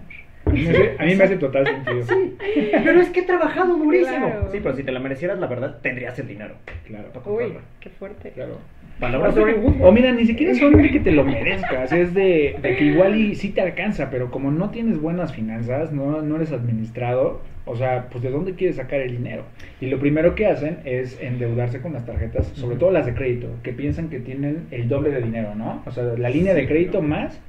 A 0.99 1.03
mí 1.05 1.15
me 1.15 1.23
hace- 1.23 1.37
total 1.37 1.65
sentido. 1.67 2.03
Sí, 2.03 2.35
pero 2.83 3.01
es 3.01 3.09
que 3.09 3.19
he 3.21 3.23
trabajado 3.23 3.75
durísimo. 3.77 4.17
Claro. 4.27 4.49
Sí, 4.51 4.59
pero 4.61 4.75
si 4.75 4.83
te 4.83 4.91
la 4.91 4.99
merecieras, 4.99 5.39
la 5.39 5.47
verdad, 5.47 5.77
tendrías 5.81 6.17
el 6.19 6.27
dinero 6.27 6.55
Claro, 6.85 7.09
para 7.13 7.29
Uy, 7.29 7.53
qué 7.79 7.89
fuerte. 7.89 8.31
claro. 8.31 8.57
Palabras 8.99 9.35
Wood. 9.35 9.81
O 9.81 9.91
mira, 9.91 10.13
ni 10.13 10.25
siquiera 10.25 10.55
son 10.55 10.81
de 10.81 10.89
que 10.89 11.01
te 11.01 11.11
lo 11.11 11.25
merezcas, 11.25 11.91
es 11.91 12.13
de, 12.13 12.55
de 12.61 12.77
que 12.77 12.85
igual 12.85 13.15
y 13.19 13.35
sí 13.35 13.49
te 13.49 13.59
alcanza, 13.59 14.09
pero 14.09 14.31
como 14.31 14.51
no 14.51 14.69
tienes 14.69 15.01
buenas 15.01 15.33
finanzas, 15.33 15.91
no, 15.91 16.21
no 16.21 16.37
eres 16.37 16.53
administrado, 16.53 17.41
o 17.65 17.75
sea, 17.75 18.07
pues 18.09 18.23
de 18.23 18.29
dónde 18.31 18.53
quieres 18.53 18.77
sacar 18.77 19.01
el 19.01 19.11
dinero. 19.17 19.43
Y 19.81 19.87
lo 19.87 19.99
primero 19.99 20.33
que 20.33 20.45
hacen 20.47 20.77
es 20.85 21.19
endeudarse 21.21 21.81
con 21.81 21.91
las 21.91 22.05
tarjetas, 22.05 22.47
sobre 22.55 22.77
todo 22.77 22.91
las 22.91 23.05
de 23.05 23.13
crédito, 23.15 23.49
que 23.63 23.73
piensan 23.73 24.07
que 24.09 24.21
tienen 24.21 24.67
el 24.71 24.87
doble 24.87 25.09
de 25.11 25.21
dinero, 25.21 25.55
¿no? 25.55 25.83
O 25.85 25.91
sea, 25.91 26.03
la 26.17 26.29
línea 26.29 26.53
de 26.53 26.65
crédito 26.65 27.01
¿no? 27.01 27.09
más 27.09 27.41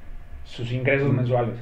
sus 0.43 0.73
ingresos 0.73 1.13
mensuales. 1.13 1.55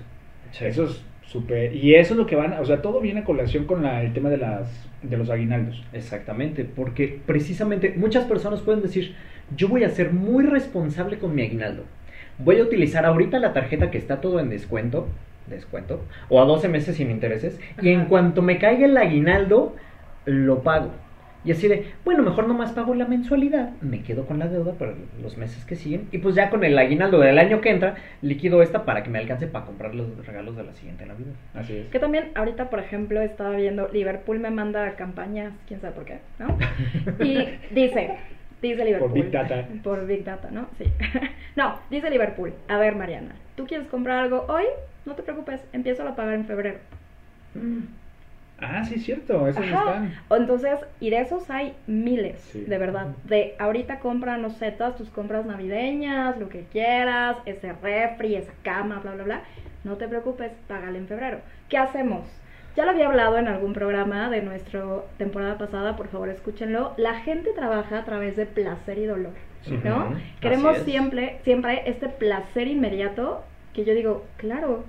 Sí. 0.51 0.65
Eso 0.65 0.86
es 0.86 1.03
súper... 1.27 1.75
Y 1.75 1.95
eso 1.95 2.13
es 2.13 2.17
lo 2.17 2.25
que 2.25 2.35
van, 2.35 2.53
o 2.53 2.65
sea, 2.65 2.81
todo 2.81 3.01
viene 3.01 3.21
a 3.21 3.23
colación 3.25 3.65
con 3.65 3.83
la- 3.83 4.01
el 4.03 4.13
tema 4.13 4.29
de, 4.29 4.38
las, 4.38 4.88
de 5.01 5.17
los 5.17 5.29
aguinaldos. 5.29 5.83
Exactamente, 5.93 6.63
porque 6.65 7.19
precisamente 7.25 7.93
muchas 7.97 8.25
personas 8.25 8.61
pueden 8.61 8.81
decir, 8.81 9.15
yo 9.55 9.67
voy 9.67 9.83
a 9.83 9.89
ser 9.89 10.11
muy 10.11 10.45
responsable 10.45 11.17
con 11.17 11.35
mi 11.35 11.43
aguinaldo. 11.43 11.83
Voy 12.38 12.59
a 12.59 12.63
utilizar 12.63 13.05
ahorita 13.05 13.39
la 13.39 13.53
tarjeta 13.53 13.91
que 13.91 13.97
está 13.97 14.21
todo 14.21 14.39
en 14.39 14.49
descuento, 14.49 15.07
descuento, 15.47 16.01
o 16.29 16.41
a 16.41 16.45
12 16.45 16.67
meses 16.67 16.97
sin 16.97 17.09
intereses, 17.11 17.59
y 17.81 17.89
en 17.89 18.05
cuanto 18.05 18.41
me 18.41 18.57
caiga 18.57 18.85
el 18.85 18.97
aguinaldo, 18.97 19.75
lo 20.25 20.63
pago. 20.63 20.91
Y 21.45 21.51
así 21.51 21.67
de, 21.67 21.93
bueno, 22.03 22.23
mejor 22.23 22.47
nomás 22.47 22.71
pago 22.71 22.95
la 22.95 23.05
mensualidad, 23.05 23.69
me 23.81 24.01
quedo 24.01 24.25
con 24.25 24.39
la 24.39 24.47
deuda 24.47 24.73
para 24.73 24.93
los 25.21 25.38
meses 25.38 25.63
que 25.65 25.75
siguen, 25.75 26.08
y 26.12 26.17
pues 26.17 26.34
ya 26.34 26.49
con 26.49 26.63
el 26.63 26.77
aguinaldo 26.77 27.19
del 27.19 27.38
año 27.38 27.62
que 27.62 27.69
entra, 27.69 27.95
liquido 28.21 28.63
esta 28.63 28.84
para 28.84 29.03
que 29.03 29.12
me 29.12 29.19
alcance 29.19 29.45
para 29.45 29.65
comprar 29.65 29.93
los 29.93 30.25
regalos 30.25 30.55
de 30.58 30.63
la 30.63 30.73
siguiente 30.73 31.05
Navidad. 31.05 31.34
Así 31.53 31.77
es. 31.77 31.88
Que 31.88 31.99
también 31.99 32.31
ahorita, 32.34 32.71
por 32.71 32.79
ejemplo, 32.79 33.21
estaba 33.21 33.55
viendo, 33.55 33.88
Liverpool 33.89 34.39
me 34.39 34.49
manda 34.49 34.95
campañas, 34.95 35.53
quién 35.67 35.79
sabe 35.81 35.93
por 35.93 36.05
qué, 36.05 36.19
¿no? 36.39 36.58
Y 37.23 37.47
dice, 37.73 38.17
dice 38.62 38.84
Liverpool. 38.84 39.13
Big 39.13 39.31
Data. 39.31 39.67
Por 39.84 40.08
Big 40.08 40.23
Data, 40.23 40.49
¿no? 40.49 40.67
Sí. 40.79 40.86
no, 41.55 41.79
dice 41.91 42.10
Liverpool, 42.10 42.53
a 42.67 42.77
ver 42.77 42.95
Mariana, 42.95 43.36
¿tú 43.55 43.67
quieres 43.67 43.88
comprar 43.88 44.23
algo 44.23 44.45
hoy? 44.49 44.65
No 45.05 45.13
te 45.13 45.21
preocupes, 45.21 45.62
empiezo 45.73 46.08
a 46.08 46.15
pagar 46.15 46.34
en 46.34 46.45
febrero. 46.45 46.79
Ah, 48.59 48.85
sí, 48.85 48.95
es 48.95 49.03
cierto, 49.03 49.47
esos 49.47 49.63
Ajá. 49.65 49.77
están. 49.79 50.13
Entonces, 50.39 50.79
y 51.01 51.09
de 51.09 51.19
esos 51.19 51.49
hay 51.49 51.73
miles, 51.87 52.39
Sí. 52.41 52.61
de 52.61 52.77
verdad. 52.77 53.07
De 53.25 53.55
ahorita 53.59 53.99
compra, 53.99 54.37
no 54.37 54.49
sé, 54.49 54.71
todas 54.71 54.95
tus 54.95 55.09
compras 55.09 55.45
navideñas, 55.45 56.37
lo 56.37 56.47
que 56.47 56.63
quieras, 56.71 57.37
ese 57.45 57.73
refri, 57.73 58.35
esa 58.35 58.53
cama, 58.63 58.99
bla, 58.99 59.11
bla, 59.13 59.23
bla. 59.23 59.41
No 59.83 59.97
te 59.97 60.07
preocupes, 60.07 60.51
págale 60.67 60.97
en 60.97 61.07
febrero. 61.07 61.39
¿Qué 61.69 61.77
hacemos? 61.77 62.23
ya 62.75 62.83
lo 62.83 62.91
había 62.91 63.07
hablado 63.07 63.37
en 63.37 63.47
algún 63.47 63.71
programa 63.71 64.29
de 64.29 64.41
nuestra 64.41 64.83
temporada 65.17 65.57
pasada, 65.57 65.95
por 65.95 66.09
favor 66.09 66.27
escúchenlo. 66.27 66.93
La 66.97 67.13
gente 67.21 67.51
trabaja 67.55 67.99
a 67.99 68.03
través 68.03 68.35
de 68.35 68.45
placer 68.45 68.97
y 68.97 69.05
dolor, 69.05 69.31
¿no? 69.85 70.13
Queremos 70.41 70.79
siempre, 70.79 71.39
siempre 71.45 71.83
este 71.85 72.09
placer 72.09 72.67
inmediato 72.67 73.45
que 73.73 73.85
yo 73.85 73.93
digo, 73.93 74.25
claro, 74.35 74.83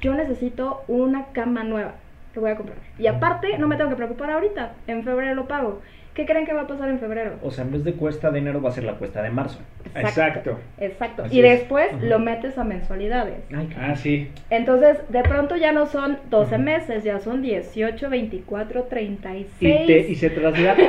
yo 0.00 0.14
necesito 0.14 0.82
una 0.88 1.26
cama 1.26 1.62
nueva, 1.62 1.94
voy 2.38 2.50
a 2.50 2.56
comprar. 2.56 2.78
Y 2.98 3.06
aparte, 3.06 3.58
no 3.58 3.68
me 3.68 3.76
tengo 3.76 3.90
que 3.90 3.96
preocupar 3.96 4.30
ahorita, 4.30 4.74
en 4.86 5.04
febrero 5.04 5.34
lo 5.34 5.46
pago. 5.46 5.80
¿Qué 6.14 6.26
creen 6.26 6.46
que 6.46 6.52
va 6.52 6.62
a 6.62 6.66
pasar 6.66 6.88
en 6.88 6.98
febrero? 6.98 7.38
O 7.42 7.50
sea, 7.52 7.64
en 7.64 7.70
vez 7.70 7.84
de 7.84 7.94
cuesta 7.94 8.30
de 8.32 8.40
enero 8.40 8.60
va 8.60 8.70
a 8.70 8.72
ser 8.72 8.82
la 8.82 8.94
cuesta 8.94 9.22
de 9.22 9.30
marzo. 9.30 9.60
Exacto. 9.94 10.58
Exacto. 10.78 11.24
Y 11.30 11.40
es. 11.40 11.58
después 11.60 11.86
lo 12.02 12.18
metes 12.18 12.56
a 12.58 12.64
mensualidades. 12.64 13.34
Ay, 13.54 13.68
Ah, 13.76 13.94
sí. 13.96 14.28
Entonces, 14.50 14.98
de 15.08 15.22
pronto 15.22 15.56
ya 15.56 15.72
no 15.72 15.86
son 15.86 16.18
12 16.30 16.54
Ujú. 16.56 16.64
meses, 16.64 17.04
ya 17.04 17.18
son 17.20 17.42
18, 17.42 18.10
24, 18.10 18.84
36. 18.84 19.46
Y, 19.60 19.86
te- 19.86 20.08
y 20.10 20.14
se 20.14 20.30
traslapa, 20.30 20.82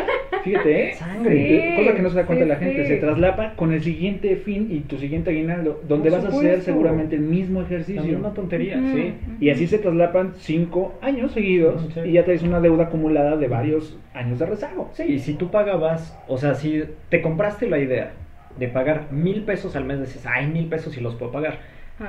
fíjate, 0.43 0.89
¿eh? 0.89 0.93
Sangre. 0.93 1.35
Sí, 1.35 1.75
cosa 1.75 1.95
que 1.95 2.01
no 2.01 2.09
se 2.09 2.15
da 2.15 2.25
cuenta 2.25 2.45
sí, 2.45 2.49
la 2.49 2.55
gente, 2.57 2.81
sí. 2.83 2.87
se 2.89 2.97
traslapa 2.97 3.53
con 3.55 3.71
el 3.73 3.81
siguiente 3.83 4.35
fin 4.37 4.67
y 4.71 4.79
tu 4.81 4.97
siguiente 4.97 5.29
aguinaldo, 5.31 5.81
donde 5.87 6.09
Por 6.09 6.19
vas 6.23 6.25
a 6.33 6.37
hacer 6.37 6.61
seguramente 6.61 7.15
el 7.15 7.21
mismo 7.21 7.61
la 7.61 7.65
ejercicio. 7.67 8.03
misma 8.03 8.33
tontería, 8.33 8.79
sí. 8.93 9.13
Y 9.39 9.49
así 9.49 9.67
se 9.67 9.77
traslapan 9.79 10.33
cinco 10.37 10.97
años 11.01 11.31
seguidos 11.31 11.87
y 12.05 12.13
ya 12.13 12.25
traes 12.25 12.43
una 12.43 12.59
deuda 12.59 12.85
acumulada 12.85 13.37
de 13.37 13.47
varios 13.47 13.97
años 14.13 14.39
de 14.39 14.45
rezago. 14.45 14.89
Sí, 14.93 15.03
y 15.03 15.19
si 15.19 15.33
tú 15.33 15.49
pagabas, 15.51 16.17
o 16.27 16.37
sea, 16.37 16.55
si 16.55 16.83
te 17.09 17.21
compraste 17.21 17.69
la 17.69 17.77
idea 17.79 18.11
de 18.55 18.67
pagar 18.67 19.11
mil 19.11 19.45
pesos 19.45 19.75
al 19.75 19.85
mes, 19.85 19.99
dices, 19.99 20.25
ay, 20.25 20.47
mil 20.47 20.67
pesos 20.69 20.97
y 20.97 21.01
los 21.01 21.15
puedo 21.15 21.31
pagar. 21.31 21.61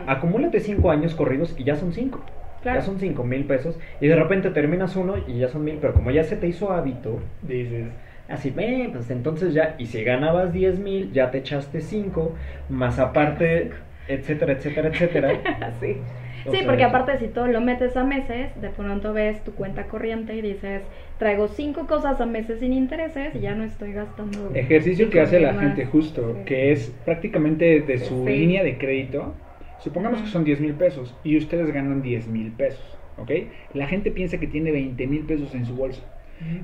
Acumúlate 0.06 0.60
cinco 0.60 0.90
años 0.90 1.14
corridos 1.14 1.54
y 1.58 1.64
ya 1.64 1.76
son 1.76 1.92
cinco. 1.92 2.26
Claro. 2.60 2.72
Ya 2.72 2.82
son 2.82 2.98
cinco 3.00 3.24
mil 3.24 3.46
pesos. 3.46 3.78
Y 4.00 4.06
de 4.06 4.16
repente 4.16 4.50
terminas 4.50 4.96
uno 4.96 5.16
y 5.26 5.38
ya 5.38 5.48
son 5.48 5.64
mil, 5.64 5.78
pero 5.78 5.92
como 5.94 6.10
ya 6.10 6.24
se 6.24 6.36
te 6.36 6.46
hizo 6.48 6.72
hábito, 6.72 7.20
Dices, 7.42 7.94
así, 8.28 8.50
ve, 8.50 8.88
pues 8.92 9.10
entonces 9.10 9.54
ya, 9.54 9.74
y 9.78 9.86
si 9.86 10.02
ganabas 10.04 10.52
diez 10.52 10.78
mil, 10.78 11.12
ya 11.12 11.30
te 11.30 11.38
echaste 11.38 11.80
cinco, 11.80 12.34
más 12.68 12.98
aparte, 12.98 13.72
etcétera, 14.06 14.52
etcétera, 14.52 14.88
etcétera. 14.88 15.42
sí. 15.80 16.04
O 16.44 16.54
Sí, 16.54 16.58
sea, 16.58 16.66
porque 16.66 16.84
aparte 16.84 17.18
si 17.18 17.28
tú 17.28 17.46
lo 17.46 17.60
metes 17.60 17.96
a 17.96 18.04
meses, 18.04 18.60
de 18.60 18.70
pronto 18.70 19.12
ves 19.12 19.44
tu 19.44 19.54
cuenta 19.54 19.86
corriente 19.88 20.34
y 20.34 20.40
dices, 20.42 20.88
traigo 21.20 21.48
cinco 21.48 21.86
cosas 21.86 22.18
a 22.20 22.26
meses 22.26 22.58
sin 22.60 22.72
intereses 22.72 23.34
y 23.36 23.40
ya 23.40 23.54
no 23.54 23.62
estoy 23.62 23.92
gastando. 23.92 24.50
ejercicio 24.54 25.10
que 25.10 25.20
hace 25.20 25.38
la 25.38 25.52
gente 25.54 25.84
justo, 25.84 26.34
Sí. 26.38 26.44
que 26.46 26.72
es 26.72 26.92
prácticamente 27.04 27.80
de 27.82 27.98
su 27.98 28.24
Sí. 28.26 28.32
línea 28.32 28.64
de 28.64 28.78
crédito, 28.78 29.34
supongamos 29.78 30.22
que 30.22 30.28
son 30.28 30.44
10 30.44 30.60
mil 30.60 30.72
pesos 30.74 31.14
y 31.22 31.36
ustedes 31.36 31.70
ganan 31.72 32.00
10 32.02 32.26
mil 32.26 32.50
pesos, 32.52 32.98
¿ok? 33.18 33.30
La 33.74 33.86
gente 33.86 34.10
piensa 34.10 34.40
que 34.40 34.46
tiene 34.46 34.72
20 34.72 35.06
mil 35.06 35.20
pesos 35.26 35.54
en 35.54 35.66
su 35.66 35.76
bolsa. 35.76 36.02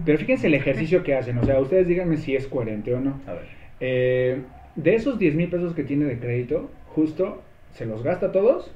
Pero 0.07 0.17
fíjense 0.17 0.47
el 0.47 0.55
ejercicio 0.55 1.03
que 1.05 1.15
hacen, 1.15 1.37
o 1.37 1.45
sea, 1.45 1.61
ustedes 1.61 1.87
díganme 1.87 2.17
si 2.17 2.35
es 2.35 2.47
coherente 2.47 2.95
o 2.95 3.01
no. 3.01 3.21
A 3.27 3.33
ver. 3.35 3.43
Eh, 3.81 4.39
de 4.75 4.95
esos 4.95 5.19
10 5.19 5.35
mil 5.35 5.49
pesos 5.51 5.75
que 5.75 5.85
tiene 5.85 6.07
de 6.07 6.19
crédito, 6.19 6.71
justo 6.95 7.43
se 7.77 7.87
los 7.87 8.03
gasta 8.03 8.33
todos 8.33 8.71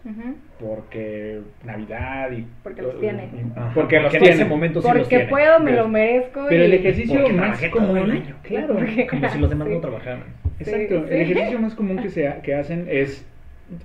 porque 0.59 1.41
Navidad 1.65 2.31
y... 2.33 2.47
Porque 2.63 2.83
los 2.83 3.01
tiene. 3.01 3.29
Ajá, 3.57 3.73
porque 3.75 3.99
los 4.01 4.15
en 4.15 4.23
ese 4.23 4.33
tiene. 4.35 4.45
momento 4.51 4.83
sí 4.83 4.89
los 4.89 4.97
Porque 4.99 5.17
tiene. 5.17 5.31
puedo, 5.31 5.61
me 5.61 5.73
lo 5.73 5.89
merezco. 5.89 6.47
Pero 6.49 6.65
el 6.65 6.73
y- 6.73 6.77
ejercicio 6.77 7.21
Porque 7.21 7.33
más 7.35 7.63
común... 7.71 7.99
el 7.99 8.11
año. 8.11 8.37
Claro. 8.43 8.75
Porque- 8.75 9.07
Como 9.07 9.29
si 9.29 9.39
los 9.39 9.51
demás 9.51 9.69
Sí. 9.69 9.75
no 9.75 9.81
trabajaran. 9.81 10.23
Exacto, 10.59 11.07
Sí, 11.09 11.15
el 11.15 11.21
ejercicio 11.23 11.59
más 11.61 11.75
común 11.75 11.99
que, 12.03 12.11
se 12.11 12.29
ha- 12.29 12.43
que 12.43 12.55
hacen 12.55 12.87
es 12.91 13.25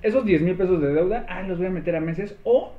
esos 0.02 0.26
10 0.26 0.42
mil 0.42 0.56
pesos 0.56 0.82
de 0.82 0.94
deuda, 0.94 1.26
ah, 1.30 1.44
los 1.44 1.58
voy 1.60 1.68
a 1.68 1.72
meter 1.72 1.96
a 1.96 2.00
meses, 2.02 2.36
o, 2.44 2.74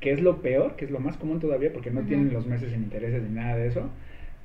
que 0.00 0.12
es 0.12 0.20
lo 0.20 0.42
peor, 0.42 0.76
que 0.76 0.84
es 0.84 0.90
lo 0.90 1.00
más 1.00 1.16
común 1.16 1.40
todavía, 1.40 1.72
porque 1.72 1.90
no 1.90 2.02
tienen 2.02 2.32
los 2.32 2.46
meses 2.46 2.70
sin 2.72 2.82
intereses 2.84 3.22
ni 3.22 3.34
nada 3.34 3.56
de 3.56 3.66
eso, 3.68 3.88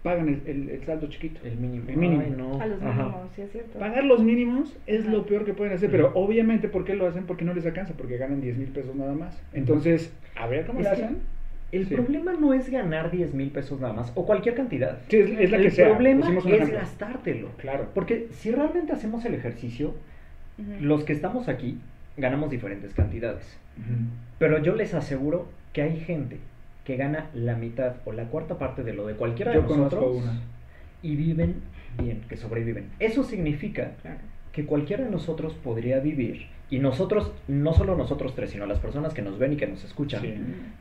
pagan 0.04 0.28
el, 0.30 0.42
el- 0.46 0.70
el 0.70 0.84
saldo 0.86 1.08
chiquito. 1.08 1.40
El 1.44 1.58
mínimo. 1.58 1.86
El 1.90 1.98
mínimo. 1.98 2.22
Ay, 2.26 2.34
no. 2.38 2.60
A 2.62 2.66
los 2.66 2.82
Ajá. 2.82 3.04
mínimos, 3.04 3.30
sí 3.36 3.42
es 3.44 3.52
cierto. 3.52 3.80
Pagar 3.80 4.04
los 4.04 4.24
mínimos 4.24 4.76
es 4.88 5.02
Ajá. 5.02 5.12
lo 5.12 5.26
peor 5.26 5.46
que 5.46 5.54
pueden 5.54 5.74
hacer, 5.74 5.92
pero 5.92 6.12
obviamente, 6.16 6.68
¿por 6.68 6.86
qué 6.86 6.96
lo 6.96 7.08
hacen? 7.08 7.26
Porque 7.26 7.46
no 7.46 7.54
les 7.54 7.66
alcanza, 7.66 7.94
porque 7.94 8.18
ganan 8.18 8.42
10 8.42 8.58
mil 8.58 8.70
pesos 8.70 8.96
nada 8.96 9.14
más. 9.14 9.40
Entonces, 9.54 10.14
a 10.36 10.48
ver 10.48 10.66
cómo 10.66 10.82
lo 10.82 10.90
hacen. 10.90 11.20
El 11.72 11.88
Sí. 11.88 11.96
problema 11.96 12.34
no 12.34 12.54
es 12.54 12.70
ganar 12.70 13.12
10 13.12 13.34
mil 13.34 13.50
pesos 13.50 13.80
nada 13.80 13.94
más, 13.94 14.12
o 14.16 14.26
cualquier 14.26 14.56
cantidad. 14.56 15.00
Sí, 15.08 15.18
es, 15.18 15.30
es 15.40 15.52
la 15.52 15.58
el 15.58 15.64
que 15.64 15.72
sea. 15.72 15.90
problema 15.90 16.28
es 16.30 16.46
ejemplo. 16.46 16.76
gastártelo. 16.76 17.48
Claro. 17.58 17.88
Porque 17.94 18.28
si 18.32 18.52
realmente 18.52 18.92
hacemos 18.92 19.24
el 19.24 19.36
ejercicio, 19.36 19.94
los 20.82 21.06
que 21.06 21.14
estamos 21.14 21.48
aquí 21.48 21.78
ganamos 22.18 22.50
diferentes 22.52 22.94
cantidades. 22.94 23.58
Pero 24.38 24.62
yo 24.62 24.76
les 24.76 24.94
aseguro 24.94 25.48
que 25.74 25.82
hay 25.82 25.98
gente 26.02 26.40
que 26.92 26.98
gana 26.98 27.30
la 27.34 27.56
mitad 27.56 27.94
o 28.04 28.12
la 28.12 28.26
cuarta 28.26 28.58
parte 28.58 28.84
de 28.84 28.92
lo 28.94 29.08
de 29.08 29.14
cualquiera 29.14 29.54
Yo 29.54 29.62
de 29.62 29.68
conozco 29.68 29.96
nosotros 29.96 30.24
una. 30.24 30.42
y 31.02 31.16
viven 31.16 31.56
bien, 31.98 32.22
que 32.28 32.36
sobreviven. 32.36 32.90
Eso 33.00 33.24
significa 33.24 33.92
Claro. 34.02 34.18
que 34.52 34.66
cualquiera 34.66 35.06
de 35.06 35.10
nosotros 35.10 35.54
podría 35.64 36.00
vivir, 36.02 36.48
y 36.70 36.80
nosotros, 36.80 37.32
no 37.48 37.74
solo 37.74 37.96
nosotros 37.96 38.36
tres, 38.36 38.50
sino 38.50 38.66
las 38.66 38.80
personas 38.80 39.14
que 39.14 39.22
nos 39.22 39.40
ven 39.40 39.54
y 39.54 39.56
que 39.58 39.68
nos 39.68 39.84
escuchan, 39.86 40.22
Sí. 40.22 40.28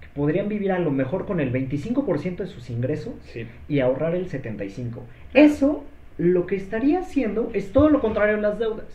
que 0.01 0.09
podrían 0.15 0.49
vivir 0.49 0.73
a 0.73 0.81
lo 0.81 0.91
mejor 0.91 1.27
con 1.27 1.39
el 1.39 1.53
25% 1.53 2.43
de 2.43 2.49
sus 2.49 2.71
ingresos 2.71 3.15
Sí. 3.33 3.47
y 3.69 3.79
ahorrar 3.79 4.17
el 4.17 4.29
75%. 4.29 5.05
Eso 5.35 5.85
lo 6.19 6.47
que 6.47 6.57
estaría 6.57 6.99
haciendo 7.01 7.51
es 7.55 7.71
todo 7.73 7.89
lo 7.89 8.01
contrario 8.01 8.37
a 8.37 8.41
las 8.41 8.59
deudas. 8.59 8.87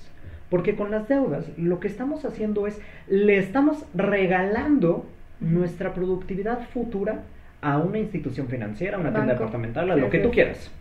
Porque 0.49 0.75
con 0.75 0.91
las 0.91 1.07
deudas 1.07 1.45
lo 1.57 1.79
que 1.79 1.87
estamos 1.87 2.23
haciendo 2.25 2.67
es, 2.67 2.79
le 3.07 3.37
estamos 3.37 3.83
regalando 3.93 5.05
nuestra 5.39 5.93
productividad 5.93 6.67
futura 6.69 7.23
a 7.61 7.77
una 7.77 7.97
institución 7.99 8.47
financiera, 8.47 8.97
a 8.97 8.99
una 8.99 9.13
tienda 9.13 9.33
departamental, 9.33 9.89
a 9.91 9.95
Sí, 9.95 10.01
lo 10.01 10.09
que 10.09 10.17
sí, 10.17 10.23
tú 10.23 10.31
quieras. 10.31 10.71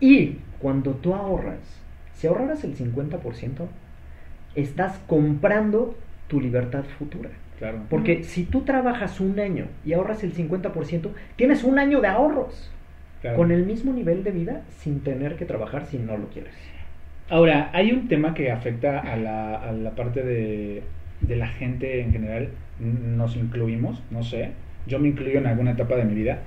Y 0.00 0.38
cuando 0.58 0.92
tú 0.92 1.14
ahorras, 1.14 1.58
si 2.14 2.26
ahorraras 2.26 2.64
el 2.64 2.76
50%, 2.76 3.66
estás 4.54 4.98
comprando 5.06 5.94
tu 6.28 6.40
libertad 6.40 6.84
futura. 6.98 7.30
Claro. 7.58 7.80
Porque 7.90 8.24
si 8.24 8.44
tú 8.44 8.62
trabajas 8.62 9.20
un 9.20 9.38
año 9.38 9.66
y 9.84 9.92
ahorras 9.92 10.24
el 10.24 10.34
50%, 10.34 11.10
tienes 11.36 11.64
un 11.64 11.78
año 11.78 12.00
de 12.00 12.08
ahorros. 12.08 12.70
claro. 13.20 13.36
Con 13.36 13.52
el 13.52 13.66
mismo 13.66 13.92
nivel 13.92 14.24
de 14.24 14.30
vida 14.30 14.62
sin 14.78 15.00
tener 15.00 15.36
que 15.36 15.44
trabajar 15.44 15.84
si 15.86 15.98
no 15.98 16.16
lo 16.16 16.28
quieres. 16.28 16.54
Ahora, 17.28 17.70
hay 17.72 17.92
un 17.92 18.08
tema 18.08 18.34
que 18.34 18.50
afecta 18.50 18.98
a 18.98 19.16
la, 19.16 19.56
a 19.56 19.72
la 19.72 19.90
parte 19.90 20.22
de, 20.22 20.82
de 21.20 21.36
la 21.36 21.48
gente 21.48 22.00
en 22.00 22.12
general, 22.12 22.48
nos 22.80 23.36
incluimos, 23.36 24.02
no 24.10 24.22
sé, 24.22 24.50
yo 24.86 24.98
me 24.98 25.08
incluyo 25.08 25.38
en 25.38 25.46
alguna 25.46 25.72
etapa 25.72 25.96
de 25.96 26.04
mi 26.04 26.14
vida, 26.14 26.40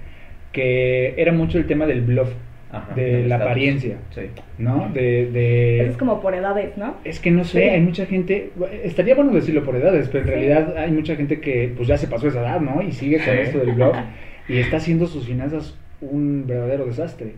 que 0.51 1.13
era 1.17 1.31
mucho 1.31 1.57
el 1.57 1.65
tema 1.67 1.85
del 1.85 2.01
bluff, 2.01 2.29
Ajá, 2.71 2.95
de 2.95 3.11
la 3.27 3.35
estatus. 3.35 3.41
apariencia, 3.45 3.97
Sí. 4.15 4.21
¿no? 4.57 4.89
De, 4.93 5.29
de- 5.31 5.79
Eso 5.81 5.91
es 5.91 5.97
como 5.97 6.21
por 6.21 6.33
edades, 6.33 6.75
¿no? 6.75 6.95
es 7.03 7.19
que 7.19 7.29
no 7.29 7.43
sé, 7.43 7.61
Sí. 7.61 7.69
hay 7.69 7.81
mucha 7.81 8.05
gente, 8.07 8.49
estaría 8.83 9.13
bueno 9.13 9.31
decirlo 9.31 9.63
por 9.63 9.75
edades, 9.75 10.07
pero 10.09 10.23
en 10.23 10.25
Sí. 10.25 10.31
realidad 10.33 10.77
hay 10.77 10.91
mucha 10.91 11.15
gente 11.15 11.39
que 11.39 11.71
pues 11.75 11.87
ya 11.87 11.97
se 11.97 12.07
pasó 12.07 12.27
esa 12.27 12.41
edad, 12.41 12.59
¿no? 12.61 12.81
Y 12.81 12.91
sigue 12.91 13.17
con 13.17 13.25
Sí. 13.35 13.39
esto 13.41 13.59
del 13.59 13.73
bluff 13.73 13.95
y 14.49 14.57
está 14.57 14.77
haciendo 14.77 15.05
sus 15.05 15.27
finanzas 15.27 15.77
un 16.11 16.45
verdadero 16.47 16.85
desastre. 16.85 17.33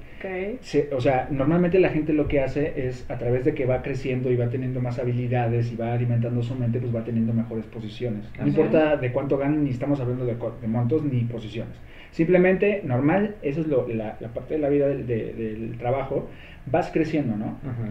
Se- 0.61 0.89
o 0.93 0.99
sea, 1.01 1.27
normalmente 1.31 1.79
la 1.79 1.89
gente 1.89 2.13
lo 2.13 2.27
que 2.27 2.39
hace 2.41 2.87
es 2.87 3.09
a 3.09 3.17
través 3.17 3.45
de 3.45 3.53
que 3.53 3.65
va 3.65 3.81
creciendo 3.81 4.31
y 4.31 4.35
va 4.35 4.49
teniendo 4.49 4.81
más 4.81 4.99
habilidades 4.99 5.71
y 5.71 5.75
va 5.75 5.93
alimentando 5.93 6.41
su 6.43 6.55
mente, 6.55 6.79
pues 6.79 6.95
va 6.95 7.03
teniendo 7.03 7.33
mejores 7.33 7.65
posiciones. 7.65 8.25
No 8.37 8.47
importa 8.47 8.97
de 8.97 9.11
cuánto 9.11 9.37
ganan, 9.37 9.63
ni 9.63 9.69
estamos 9.69 9.99
hablando 9.99 10.25
de, 10.25 10.35
montos 10.67 11.03
ni 11.03 11.21
posiciones. 11.21 11.75
Simplemente, 12.11 12.81
normal, 12.83 13.35
eso 13.41 13.61
es 13.61 13.67
lo- 13.67 13.87
la, 13.87 14.17
la 14.19 14.29
parte 14.29 14.53
de 14.55 14.59
la 14.61 14.69
vida 14.69 14.87
del, 14.87 15.05
de- 15.05 15.33
del 15.33 15.77
trabajo, 15.77 16.29
vas 16.65 16.89
creciendo, 16.91 17.35
¿no? 17.35 17.57
Ajá. 17.63 17.89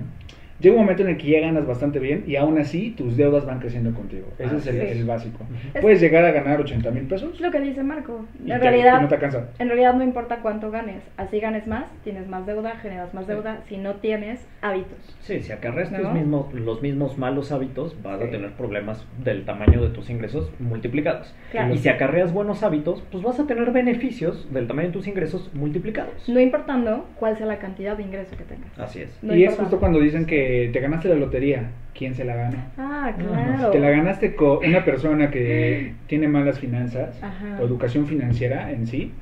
Llega 0.61 0.77
un 0.77 0.83
momento 0.83 1.03
en 1.03 1.09
el 1.11 1.17
que 1.19 1.27
ya 1.29 1.41
ganas 1.41 1.67
bastante 1.67 1.99
bien 1.99 2.25
y 2.27 2.37
aún 2.37 2.59
así 2.59 2.91
tus 2.93 3.17
deudas 3.17 3.45
van 3.45 3.59
creciendo 3.59 3.93
contigo. 3.93 4.29
Ese 4.39 4.57
es 4.57 4.67
el, 4.69 4.77
es. 4.81 4.97
el 4.99 5.05
básico. 5.05 5.43
Ujú. 5.45 5.81
Puedes 5.81 6.01
llegar 6.01 6.25
a 6.25 6.31
ganar 6.31 6.61
80 6.61 6.91
mil 6.93 7.05
pesos 7.05 7.35
Es 7.35 7.41
lo 7.41 7.51
que 7.51 7.61
dice 7.61 7.83
Marco. 7.83 8.25
y 8.39 8.51
En 8.53 8.59
te- 8.61 8.65
realidad, 8.71 9.01
no 9.01 9.09
te 9.09 9.15
alcanza. 9.17 9.49
en 9.59 9.69
realidad 9.69 9.95
no 9.95 10.05
importa 10.05 10.39
cuánto 10.43 10.71
ganes. 10.71 11.03
Así 11.17 11.41
ganes 11.41 11.67
más, 11.67 11.87
tienes 12.05 12.29
más 12.29 12.47
deuda, 12.47 12.77
generas 12.77 13.13
más 13.15 13.27
deuda. 13.27 13.61
Si 13.69 13.77
no 13.77 13.95
tienes 13.97 14.47
hábitos. 14.63 14.99
Sí, 15.21 15.41
si 15.41 15.53
acarreas 15.53 15.91
¿No? 15.91 16.13
mismos, 16.13 16.53
los 16.55 16.81
mismos 16.83 17.19
malos 17.19 17.51
hábitos, 17.53 18.01
vas 18.03 18.21
a 18.21 18.25
Sí. 18.27 18.31
tener 18.31 18.53
problemas 18.53 19.05
del 19.25 19.45
tamaño 19.45 19.83
de 19.83 19.89
tus 19.91 20.09
ingresos 20.09 20.51
multiplicados. 20.61 21.35
Claro. 21.51 21.75
Y 21.75 21.79
si 21.79 21.89
acarreas 21.89 22.33
buenos 22.33 22.63
hábitos, 22.63 23.03
pues 23.11 23.23
vas 23.25 23.39
a 23.41 23.47
tener 23.47 23.71
beneficios 23.73 24.53
del 24.53 24.67
tamaño 24.67 24.89
de 24.89 24.93
tus 24.95 25.07
ingresos 25.09 25.51
multiplicados. 25.55 26.29
No 26.29 26.41
importando 26.41 27.07
cuál 27.19 27.37
sea 27.37 27.47
la 27.47 27.59
cantidad 27.59 27.97
de 27.97 28.03
ingreso 28.05 28.37
que 28.37 28.45
tengas. 28.45 28.79
Así 28.79 29.01
es. 29.03 29.19
No 29.23 29.35
y 29.35 29.45
es 29.45 29.55
justo 29.57 29.79
cuando 29.79 29.99
dicen 30.01 30.27
que 30.45 30.71
te 30.73 30.81
ganaste 30.81 31.09
la 31.09 31.15
lotería. 31.17 31.71
¿Quién 31.97 32.15
se 32.15 32.25
la 32.25 32.35
gana? 32.35 32.67
Ah, 32.77 33.09
Ajá. 33.09 33.17
claro. 33.17 33.71
Te 33.71 33.79
la 33.79 33.91
ganaste 33.91 34.35
con 34.35 34.59
una 34.65 34.85
persona 34.85 35.31
que 35.31 35.93
tiene 36.09 36.27
malas 36.29 36.59
finanzas 36.59 37.17
Ajá. 37.23 37.59
o 37.61 37.65
educación 37.65 38.07
financiera 38.07 38.71
en 38.73 38.87
sí, 38.87 39.13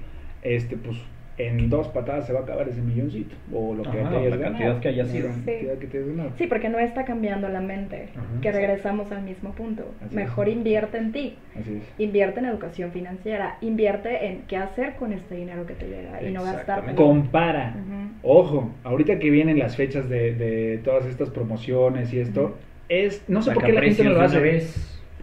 este, 0.42 0.76
pues 0.76 0.96
en 1.38 1.70
dos 1.70 1.88
patadas 1.88 2.26
se 2.26 2.32
va 2.32 2.40
a 2.40 2.42
acabar 2.42 2.68
ese 2.68 2.82
milloncito. 2.82 3.34
O 3.52 3.74
lo 3.74 3.82
que 3.84 4.00
Ajá, 4.00 4.10
te 4.10 4.16
hayas 4.16 4.30
la 4.30 4.36
ganado. 4.36 4.52
cantidad 4.52 4.80
que 4.80 4.88
haya 4.88 5.04
sido. 5.06 5.28
La 5.28 5.34
cantidad 5.34 5.78
que 5.78 5.86
te 5.86 5.96
hayas 5.98 6.08
ganado. 6.10 6.30
Sí, 6.36 6.46
porque 6.46 6.68
no 6.68 6.78
está 6.78 7.04
cambiando 7.04 7.48
la 7.48 7.60
mente, 7.60 8.08
Ajá. 8.14 8.24
que 8.40 8.52
regresamos 8.52 9.10
al 9.12 9.22
mismo 9.22 9.52
punto. 9.52 9.84
Así 10.04 10.14
Mejor 10.14 10.48
es. 10.48 10.54
invierte 10.56 10.98
en 10.98 11.12
ti, 11.12 11.36
Así 11.58 11.76
es. 11.76 11.82
invierte 11.98 12.40
en 12.40 12.46
educación 12.46 12.92
financiera, 12.92 13.56
invierte 13.60 14.26
en 14.26 14.42
qué 14.48 14.56
hacer 14.58 14.94
con 14.96 15.12
este 15.12 15.34
dinero 15.36 15.66
que 15.66 15.74
te 15.74 15.86
llega 15.88 16.22
y 16.22 16.32
no 16.32 16.44
gastarte. 16.44 16.94
Compara. 16.94 17.74
Ojo, 18.22 18.70
ahorita 18.84 19.18
que 19.18 19.30
vienen 19.30 19.58
las 19.58 19.76
fechas 19.76 20.08
de, 20.08 20.34
de 20.34 20.78
todas 20.84 21.06
estas 21.06 21.30
promociones 21.30 22.12
y 22.12 22.18
esto, 22.20 22.56
es, 22.88 23.24
no 23.28 23.40
sé 23.42 23.52
por 23.52 23.64
qué 23.64 23.72
la 23.72 23.80
gente 23.82 24.04
no 24.04 24.10
lo 24.10 24.20
hace. 24.20 24.38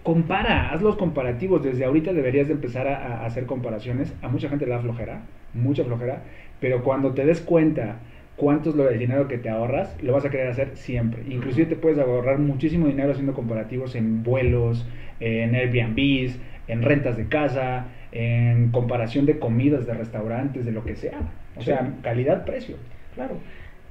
Compara, 0.09 0.71
haz 0.71 0.81
los 0.81 0.95
comparativos. 0.95 1.61
Desde 1.61 1.85
ahorita 1.85 2.13
deberías 2.13 2.47
de 2.47 2.53
empezar 2.55 2.87
a, 2.87 3.21
a 3.21 3.25
hacer 3.27 3.45
comparaciones. 3.45 4.11
A 4.23 4.27
mucha 4.27 4.49
gente 4.49 4.65
le 4.65 4.71
da 4.71 4.79
flojera, 4.79 5.21
mucha 5.53 5.83
flojera, 5.83 6.23
pero 6.59 6.83
cuando 6.83 7.13
te 7.13 7.27
des 7.27 7.41
cuenta 7.41 7.99
cuánto 8.35 8.71
es 8.71 8.75
lo 8.75 8.85
del 8.85 8.97
dinero 8.97 9.27
que 9.27 9.37
te 9.37 9.49
ahorras, 9.49 9.95
lo 10.01 10.13
vas 10.13 10.25
a 10.25 10.31
querer 10.31 10.47
hacer 10.47 10.71
siempre. 10.73 11.21
Inclusive 11.29 11.67
te 11.67 11.75
puedes 11.75 11.99
ahorrar 11.99 12.39
muchísimo 12.39 12.87
dinero 12.87 13.11
haciendo 13.11 13.35
comparativos 13.35 13.93
en 13.93 14.23
vuelos, 14.23 14.83
en 15.19 15.53
Airbnbs, 15.53 16.39
en 16.67 16.81
rentas 16.81 17.15
de 17.15 17.27
casa, 17.27 17.85
en 18.11 18.71
comparación 18.71 19.27
de 19.27 19.37
comidas 19.37 19.85
de 19.85 19.93
restaurantes, 19.93 20.65
de 20.65 20.71
lo 20.71 20.83
que 20.83 20.95
sea. 20.95 21.19
O 21.55 21.61
sea, 21.61 21.87
calidad-precio. 22.01 22.77
Claro. 23.13 23.35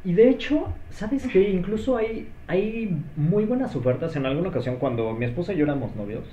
Y 0.09 0.15
de 0.15 0.31
hecho, 0.31 0.73
¿sabes 0.89 1.27
qué? 1.27 1.51
Incluso 1.51 1.99
hay, 1.99 2.29
hay 2.47 2.97
muy 3.15 3.45
buenas 3.45 3.77
ofertas. 3.77 4.17
En 4.17 4.25
alguna 4.25 4.49
ocasión, 4.49 4.77
cuando 4.77 5.13
mi 5.13 5.27
esposa 5.27 5.53
y 5.53 5.59
yo 5.59 5.65
éramos 5.67 5.95
novios, 5.97 6.25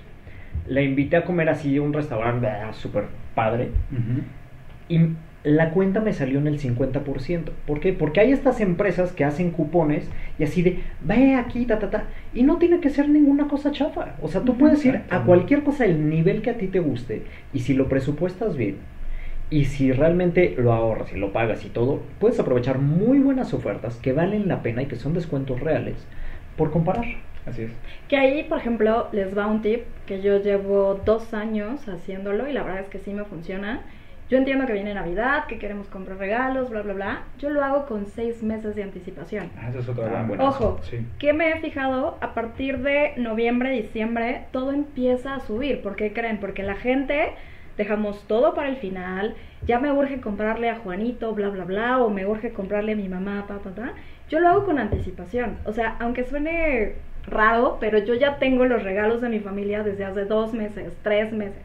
la 0.66 0.82
invité 0.82 1.18
a 1.18 1.26
comer 1.26 1.50
así 1.50 1.76
a 1.76 1.82
un 1.82 1.92
restaurante 1.92 2.48
súper 2.72 3.08
padre. 3.36 3.72
Y 4.88 5.02
la 5.44 5.72
cuenta 5.72 6.00
me 6.00 6.14
salió 6.14 6.40
en 6.40 6.48
el 6.48 6.58
50%. 6.58 7.50
¿Por 7.68 7.82
qué? 7.82 7.92
Porque 7.92 8.22
hay 8.22 8.32
estas 8.32 8.62
empresas 8.62 9.12
que 9.12 9.26
hacen 9.26 9.52
cupones 9.52 10.10
y 10.40 10.46
así 10.46 10.62
de, 10.62 10.80
ve 11.02 11.36
aquí, 11.36 11.66
ta, 11.66 11.78
ta, 11.78 11.90
ta. 11.90 12.06
Y 12.34 12.44
no 12.44 12.60
tiene 12.60 12.80
que 12.80 12.90
ser 12.90 13.10
ninguna 13.10 13.50
cosa 13.50 13.74
chafa. 13.74 14.16
O 14.22 14.30
sea, 14.30 14.40
tú 14.40 14.58
puedes 14.58 14.86
ir 14.86 15.02
a 15.10 15.24
cualquier 15.24 15.66
cosa 15.66 15.84
del 15.84 16.10
nivel 16.10 16.42
que 16.42 16.52
a 16.52 16.58
ti 16.58 16.68
te 16.68 16.80
guste. 16.80 17.24
Y 17.52 17.60
si 17.60 17.74
lo 17.74 17.90
presupuestas 17.90 18.56
bien, 18.56 18.78
y 19.50 19.66
si 19.66 19.92
realmente 19.92 20.56
lo 20.58 20.74
ahorras 20.74 21.12
y 21.14 21.18
lo 21.18 21.32
pagas 21.32 21.64
y 21.66 21.70
todo, 21.70 22.02
puedes 22.20 22.40
aprovechar 22.40 22.80
muy 22.80 23.20
buenas 23.20 23.54
ofertas 23.54 23.98
que 23.98 24.12
valen 24.14 24.48
la 24.48 24.62
pena 24.64 24.82
y 24.82 24.86
que 24.88 24.96
son 24.96 25.14
descuentos 25.14 25.60
reales 25.60 25.96
por 26.58 26.72
comparar. 26.72 27.06
Así 27.46 27.64
es. 27.64 27.72
Que 28.08 28.18
ahí, 28.18 28.44
por 28.44 28.58
ejemplo, 28.58 29.08
les 29.12 29.38
va 29.38 29.46
un 29.46 29.62
tip 29.62 29.82
que 30.08 30.22
yo 30.22 30.40
llevo 30.42 31.00
dos 31.06 31.34
años 31.34 31.88
haciéndolo 31.88 32.48
y 32.48 32.54
la 32.54 32.64
verdad 32.64 32.82
es 32.82 32.90
que 32.90 32.98
sí 33.00 33.14
me 33.14 33.24
funciona. 33.24 33.82
Yo 34.28 34.40
entiendo 34.40 34.66
que 34.66 34.74
viene 34.74 34.96
Navidad, 34.96 35.46
que 35.46 35.60
queremos 35.60 35.88
comprar 35.88 36.18
regalos, 36.18 36.72
bla, 36.72 36.82
bla, 36.82 36.94
bla. 36.94 37.22
Yo 37.38 37.52
lo 37.52 37.64
hago 37.64 37.86
con 37.86 38.08
seis 38.08 38.42
meses 38.42 38.76
de 38.76 38.82
anticipación. 38.82 39.52
Ah, 39.56 39.70
eso 39.70 39.80
es 39.82 39.90
otra 39.90 40.08
Ah, 40.08 40.10
gran 40.10 40.28
bueno. 40.28 40.48
Ojo, 40.48 40.80
Sí. 40.82 41.06
que 41.20 41.34
me 41.34 41.52
he 41.52 41.60
fijado, 41.60 42.18
a 42.22 42.34
partir 42.34 42.80
de 42.80 43.12
noviembre, 43.18 43.70
diciembre, 43.70 44.46
todo 44.52 44.72
empieza 44.72 45.36
a 45.36 45.40
subir. 45.42 45.84
¿Por 45.84 45.96
qué 45.96 46.12
creen? 46.12 46.40
Porque 46.40 46.64
la 46.64 46.74
gente 46.74 47.34
dejamos 47.78 48.28
todo 48.28 48.54
para 48.54 48.70
el 48.70 48.78
final. 48.78 49.36
Ya 49.66 49.80
me 49.80 49.92
urge 49.92 50.22
comprarle 50.22 50.70
a 50.70 50.78
Juanito, 50.78 51.34
bla, 51.34 51.50
bla, 51.50 51.66
bla, 51.66 52.04
o 52.04 52.10
me 52.10 52.26
urge 52.26 52.52
comprarle 52.52 52.94
a 52.94 52.96
mi 52.96 53.10
mamá, 53.10 53.46
pa, 53.48 53.60
pa, 53.60 53.72
pa. 53.72 53.94
Yo 54.30 54.40
lo 54.40 54.50
hago 54.50 54.66
con 54.66 54.80
anticipación. 54.80 55.58
O 55.66 55.74
sea, 55.74 55.96
aunque 56.00 56.24
suene 56.24 56.94
raro, 57.28 57.78
pero 57.80 57.98
yo 57.98 58.14
ya 58.14 58.38
tengo 58.38 58.66
los 58.66 58.84
regalos 58.84 59.22
de 59.22 59.30
mi 59.30 59.40
familia 59.40 59.84
desde 59.84 60.06
hace 60.06 60.26
dos 60.26 60.54
meses, 60.54 60.98
tres 61.04 61.32
meses. 61.32 61.64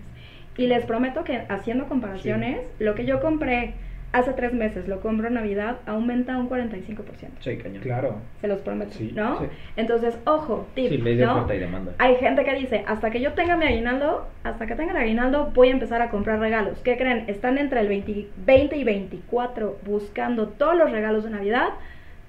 Y 0.56 0.66
les 0.66 0.84
prometo 0.84 1.24
que 1.24 1.42
haciendo 1.48 1.86
comparaciones, 1.86 2.60
lo 2.78 2.94
que 2.94 3.06
yo 3.06 3.20
compré 3.20 3.74
hace 4.12 4.32
tres 4.32 4.52
meses, 4.52 4.88
lo 4.88 5.00
compro 5.00 5.28
en 5.28 5.34
Navidad, 5.34 5.76
aumenta 5.86 6.36
un 6.36 6.48
45%. 6.50 7.28
Sí, 7.40 7.56
cañón. 7.58 7.82
Claro. 7.82 8.16
Se 8.40 8.48
los 8.48 8.60
prometo, 8.60 8.92
Sí, 8.92 9.12
¿no? 9.14 9.38
sí. 9.38 9.46
Entonces, 9.76 10.18
ojo, 10.24 10.66
tip, 10.74 10.88
Sí, 10.88 10.98
ley 10.98 11.16
de 11.16 11.26
¿no? 11.26 11.34
oferta 11.36 11.54
y 11.54 11.58
demanda. 11.60 11.92
Hay 11.98 12.16
gente 12.16 12.44
que 12.44 12.54
dice, 12.54 12.84
hasta 12.86 13.10
que 13.10 13.20
yo 13.20 13.32
tenga 13.34 13.56
mi 13.56 13.66
aguinaldo, 13.66 14.26
hasta 14.42 14.66
que 14.66 14.74
tenga 14.74 14.92
el 14.92 14.96
aguinaldo, 14.98 15.52
voy 15.54 15.68
a 15.68 15.72
empezar 15.72 16.02
a 16.02 16.10
comprar 16.10 16.40
regalos. 16.40 16.78
¿Qué 16.80 16.96
creen? 16.96 17.24
Están 17.28 17.56
entre 17.58 17.80
el 17.80 17.88
20, 17.88 18.26
20 18.44 18.76
y 18.76 18.84
24 18.84 19.78
buscando 19.84 20.48
todos 20.48 20.76
los 20.76 20.90
regalos 20.90 21.24
de 21.24 21.30
Navidad. 21.30 21.68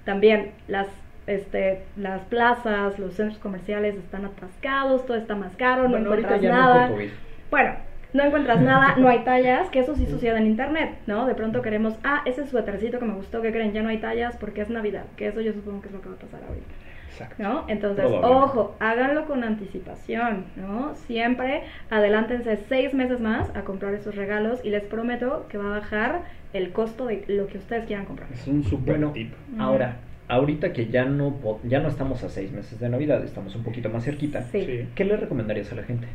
También 0.06 0.52
las, 0.68 0.88
este, 1.28 1.84
las 1.96 2.22
plazas, 2.24 2.98
los 3.00 3.14
centros 3.16 3.40
comerciales 3.40 3.96
están 3.96 4.26
atascados, 4.26 5.06
todo 5.06 5.18
está 5.18 5.36
más 5.36 5.56
caro, 5.56 5.84
no 5.84 5.90
Bueno, 5.90 6.10
ahorita 6.10 6.36
encuentras 6.36 6.42
ya 6.42 6.50
no 6.68 6.74
nada. 6.74 6.88
COVID. 6.90 7.10
Bueno, 7.50 7.74
no 8.14 8.24
encuentras 8.24 8.62
nada, 8.62 8.96
no 8.98 9.08
hay 9.10 9.24
tallas, 9.24 9.70
que 9.70 9.80
eso 9.80 9.96
sí 9.96 10.06
sucede 10.06 10.38
en 10.38 10.46
internet, 10.48 10.96
¿no? 11.08 11.26
De 11.26 11.36
pronto 11.36 11.62
queremos, 11.62 11.96
ah, 12.04 12.22
ese 12.26 12.46
suétercito 12.46 13.00
que 13.00 13.06
me 13.06 13.14
gustó, 13.14 13.42
que 13.42 13.52
creen? 13.52 13.72
Ya 13.74 13.82
no 13.84 13.90
hay 13.90 13.98
tallas 14.00 14.36
porque 14.38 14.62
es 14.62 14.70
Navidad, 14.70 15.06
que 15.16 15.28
eso 15.28 15.42
yo 15.42 15.54
supongo 15.54 15.82
que 15.82 15.88
es 15.88 15.94
lo 15.94 16.02
que 16.02 16.10
va 16.10 16.16
a 16.16 16.20
pasar 16.20 16.42
ahorita. 16.48 16.68
Exacto. 17.10 17.44
¿no? 17.44 17.66
Entonces, 17.68 18.06
ojo, 18.06 18.76
háganlo 18.80 19.26
con 19.26 19.44
anticipación, 19.44 20.46
¿no? 20.56 20.96
Siempre 20.96 21.64
adelántense 21.90 22.56
seis 22.70 22.94
meses 22.94 23.20
más 23.20 23.54
a 23.56 23.62
comprar 23.64 23.94
esos 23.94 24.16
regalos 24.16 24.60
y 24.64 24.70
les 24.70 24.84
prometo 24.84 25.46
que 25.50 25.58
va 25.58 25.66
a 25.76 25.80
bajar 25.80 26.22
el 26.54 26.72
costo 26.72 27.06
de 27.08 27.24
lo 27.28 27.48
que 27.48 27.58
ustedes 27.58 27.86
quieran 27.86 28.06
comprar. 28.06 28.30
Es 28.32 28.48
un 28.48 28.64
super 28.64 28.96
Bueno, 28.98 29.12
tip. 29.12 29.34
ahora, 29.60 29.98
ahorita 30.30 30.72
que 30.74 30.88
ya 30.88 31.04
no, 31.06 31.36
ya 31.64 31.80
no 31.82 31.90
estamos 31.90 32.24
a 32.24 32.30
seis 32.30 32.52
meses 32.52 32.80
de 32.80 32.88
Navidad, 32.90 33.24
estamos 33.24 33.56
un 33.56 33.64
poquito 33.64 33.90
más 33.90 34.06
cerquita, 34.06 34.42
Sí. 34.44 34.66
Sí. 34.66 34.90
¿qué 34.96 35.04
le 35.06 35.18
recomendarías 35.18 35.72
a 35.74 35.76
la 35.76 35.84
gente? 35.84 36.08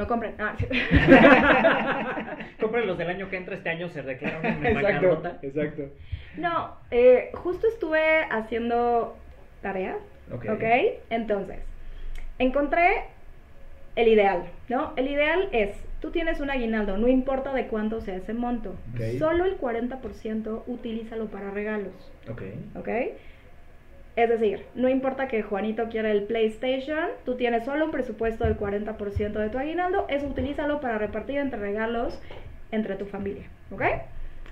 No 0.00 0.06
compren. 0.06 0.34
Ah, 0.38 0.54
sí. 0.58 0.66
Compren 2.60 2.86
los 2.86 2.96
del 2.96 3.08
año 3.10 3.28
que 3.28 3.36
entra, 3.36 3.54
este 3.54 3.68
año 3.68 3.88
se 3.90 4.00
declaran 4.02 4.42
en 4.46 4.64
Exacto. 4.66 4.86
bancarrota. 4.86 5.38
Exacto. 5.42 5.82
no, 6.38 6.74
eh, 6.90 7.30
justo 7.34 7.66
estuve 7.66 8.22
haciendo 8.30 9.18
tarea, 9.60 9.98
Ok. 10.32 10.46
¿ok? 10.54 10.64
Entonces, 11.10 11.58
encontré 12.38 12.88
el 13.96 14.08
ideal, 14.08 14.44
¿no? 14.70 14.94
El 14.96 15.08
ideal 15.08 15.50
es, 15.52 15.76
tú 16.00 16.10
tienes 16.10 16.40
un 16.40 16.48
aguinaldo, 16.48 16.96
no 16.96 17.06
importa 17.06 17.52
de 17.52 17.66
cuánto 17.66 18.00
sea 18.00 18.16
ese 18.16 18.32
monto, 18.32 18.70
Ok. 18.94 19.18
solo 19.18 19.44
el 19.44 19.58
40% 19.60 20.62
utilízalo 20.66 21.26
para 21.26 21.50
regalos. 21.50 21.92
Ok. 22.30 22.42
¿ok? 22.76 22.88
Es 24.16 24.28
decir, 24.28 24.64
no 24.74 24.88
importa 24.88 25.28
que 25.28 25.42
Juanito 25.42 25.88
quiera 25.88 26.10
el 26.10 26.24
PlayStation, 26.24 27.08
tú 27.24 27.36
tienes 27.36 27.64
solo 27.64 27.86
un 27.86 27.90
presupuesto 27.90 28.44
del 28.44 28.58
40% 28.58 29.32
de 29.32 29.48
tu 29.48 29.58
aguinaldo, 29.58 30.06
eso 30.08 30.26
utilízalo 30.26 30.80
para 30.80 30.98
repartir 30.98 31.38
entre 31.38 31.60
regalos 31.60 32.20
entre 32.72 32.96
tu 32.96 33.06
familia, 33.06 33.44
¿ok? 33.70 33.82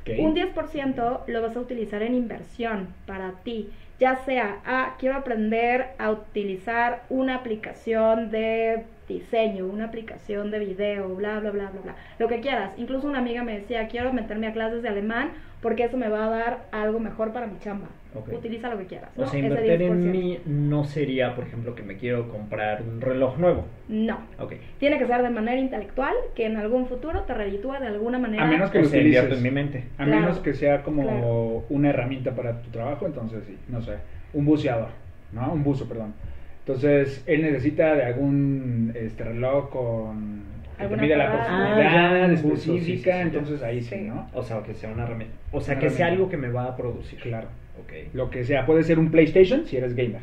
Ok. 0.00 0.10
Un 0.20 0.34
10% 0.34 1.22
lo 1.26 1.42
vas 1.42 1.56
a 1.56 1.60
utilizar 1.60 2.02
en 2.02 2.14
inversión 2.14 2.94
para 3.04 3.32
ti, 3.42 3.70
ya 3.98 4.16
sea, 4.24 4.60
ah, 4.64 4.94
quiero 4.98 5.16
aprender 5.16 5.88
a 5.98 6.10
utilizar 6.12 7.02
una 7.10 7.34
aplicación 7.34 8.30
de 8.30 8.84
diseño, 9.08 9.66
una 9.66 9.86
aplicación 9.86 10.50
de 10.50 10.60
video, 10.60 11.08
bla, 11.16 11.40
bla, 11.40 11.50
bla, 11.50 11.70
bla, 11.70 11.80
bla, 11.80 11.96
lo 12.18 12.28
que 12.28 12.40
quieras. 12.40 12.72
Incluso 12.76 13.08
una 13.08 13.18
amiga 13.18 13.42
me 13.42 13.58
decía, 13.58 13.88
quiero 13.88 14.12
meterme 14.12 14.46
a 14.46 14.52
clases 14.52 14.82
de 14.82 14.88
alemán 14.88 15.32
porque 15.62 15.84
eso 15.84 15.96
me 15.96 16.08
va 16.08 16.26
a 16.26 16.30
dar 16.30 16.66
algo 16.72 17.00
mejor 17.00 17.32
para 17.32 17.46
mi 17.46 17.58
chamba. 17.58 17.88
Utiliza 18.32 18.68
lo 18.70 18.78
que 18.78 18.86
quieras. 18.86 19.10
O 19.16 19.20
¿no? 19.20 19.26
sea, 19.28 19.38
invertir 19.38 19.82
en 19.82 20.02
10%. 20.02 20.10
mí 20.10 20.38
no 20.46 20.84
sería, 20.84 21.34
por 21.34 21.44
ejemplo, 21.44 21.74
que 21.74 21.82
me 21.82 21.96
quiero 21.98 22.28
comprar 22.30 22.82
un 22.82 23.00
reloj 23.00 23.36
nuevo. 23.38 23.64
No. 23.88 24.18
Ok. 24.38 24.54
Tiene 24.78 24.98
que 24.98 25.06
ser 25.06 25.22
de 25.22 25.30
manera 25.30 25.60
intelectual, 25.60 26.14
que 26.34 26.46
en 26.46 26.56
algún 26.56 26.86
futuro 26.86 27.22
te 27.22 27.34
reditúa 27.34 27.78
de 27.80 27.86
alguna 27.88 28.18
manera. 28.18 28.44
A 28.44 28.46
menos 28.46 28.70
que 28.70 28.78
utilices. 28.80 29.30
en 29.32 29.42
mi 29.42 29.50
mente. 29.50 29.84
A 29.98 30.04
Claro. 30.04 30.20
menos 30.22 30.38
que 30.40 30.54
sea 30.54 30.82
como 30.82 31.02
Claro. 31.02 31.64
una 31.68 31.90
herramienta 31.90 32.32
para 32.34 32.60
tu 32.62 32.70
trabajo, 32.70 33.06
entonces 33.06 33.44
sí, 33.46 33.56
no 33.68 33.82
sé, 33.82 33.94
un 34.32 34.46
buceador, 34.46 34.88
¿no? 35.32 35.52
Un 35.52 35.62
buzo, 35.62 35.86
perdón. 35.88 36.14
Entonces, 36.60 37.22
él 37.26 37.42
necesita 37.42 37.94
de 37.94 38.04
algún 38.04 38.92
este 38.94 39.24
reloj 39.24 39.70
con 39.70 40.42
que 40.57 40.57
mide 40.96 41.16
la 41.16 41.32
Ah, 41.32 42.28
sí, 42.36 42.56
sí, 42.56 42.80
sí, 42.80 42.96
ya. 42.98 43.20
entonces 43.22 43.62
ahí 43.62 43.80
sí, 43.80 43.96
Sí. 43.96 44.00
¿no? 44.02 44.28
O 44.32 44.42
sea, 44.42 44.62
que 44.62 44.74
sea 44.74 44.90
una 44.90 45.04
herramienta. 45.04 45.34
O 45.52 45.60
sea, 45.60 45.74
Una 45.74 45.80
que 45.82 45.90
sea 45.90 46.06
algo 46.06 46.28
que 46.28 46.36
me 46.36 46.48
va 46.50 46.64
a 46.64 46.76
producir. 46.76 47.18
Claro. 47.20 47.48
Ok. 47.82 47.92
Lo 48.14 48.30
que 48.30 48.44
sea, 48.44 48.66
puede 48.66 48.82
ser 48.82 48.98
un 48.98 49.10
PlayStation 49.10 49.66
si 49.66 49.76
eres 49.76 49.94
gamer. 49.94 50.22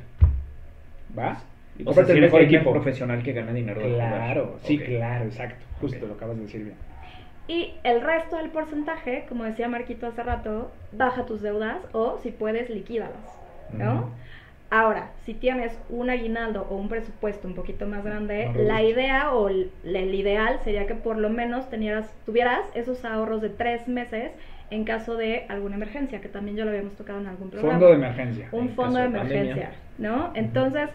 ¿Va? 1.17 1.37
Y 1.77 1.83
O 1.87 1.93
sea, 1.93 2.05
si 2.05 2.11
el 2.13 2.21
mejor 2.21 2.41
equipo. 2.41 2.71
profesional 2.71 3.21
que 3.23 3.33
gana 3.33 3.51
dinero 3.53 3.81
de 3.81 3.93
Claro, 3.95 4.57
sí, 4.63 4.77
claro, 4.79 5.25
exacto. 5.25 5.65
Justo 5.81 6.05
lo 6.07 6.13
acabas 6.13 6.37
de 6.37 6.43
decir 6.43 6.63
bien. 6.63 6.75
Y 7.47 7.73
el 7.83 8.01
resto 8.01 8.37
del 8.37 8.49
porcentaje, 8.49 9.25
como 9.29 9.43
decía 9.43 9.67
Marquito 9.67 10.07
hace 10.07 10.23
rato, 10.23 10.71
baja 10.93 11.25
tus 11.25 11.41
deudas 11.41 11.77
o 11.91 12.17
si 12.23 12.31
puedes, 12.31 12.69
liquídalas, 12.69 13.13
¿no? 13.73 14.09
Ahora, 14.69 15.11
si 15.25 15.33
tienes 15.33 15.77
un 15.89 16.09
aguinaldo 16.09 16.67
o 16.69 16.75
un 16.75 16.89
presupuesto 16.89 17.47
un 17.47 17.53
poquito 17.53 17.85
más 17.85 18.03
grande, 18.03 18.47
No 18.47 18.63
la 18.63 18.81
idea 18.81 19.31
o 19.31 19.47
el, 19.47 19.71
el 19.83 20.15
ideal 20.15 20.59
sería 20.63 20.87
que 20.87 20.95
por 20.95 21.17
lo 21.17 21.29
menos 21.29 21.69
tenieras, 21.69 22.11
tuvieras 22.25 22.65
esos 22.73 23.05
ahorros 23.05 23.41
de 23.41 23.49
tres 23.49 23.87
meses 23.87 24.31
en 24.71 24.83
caso 24.83 25.15
de 25.15 25.45
alguna 25.49 25.75
emergencia, 25.75 26.21
que 26.21 26.29
también 26.29 26.57
yo 26.57 26.65
lo 26.65 26.71
habíamos 26.71 26.95
tocado 26.95 27.19
en 27.19 27.27
algún 27.27 27.51
programa. 27.51 27.73
Fondo 27.73 27.87
de 27.87 27.95
emergencia. 27.95 28.49
un 28.51 28.69
fondo 28.69 28.99
de 28.99 29.05
emergencia, 29.05 29.71
¿no? 29.99 30.31
Entonces, 30.33 30.89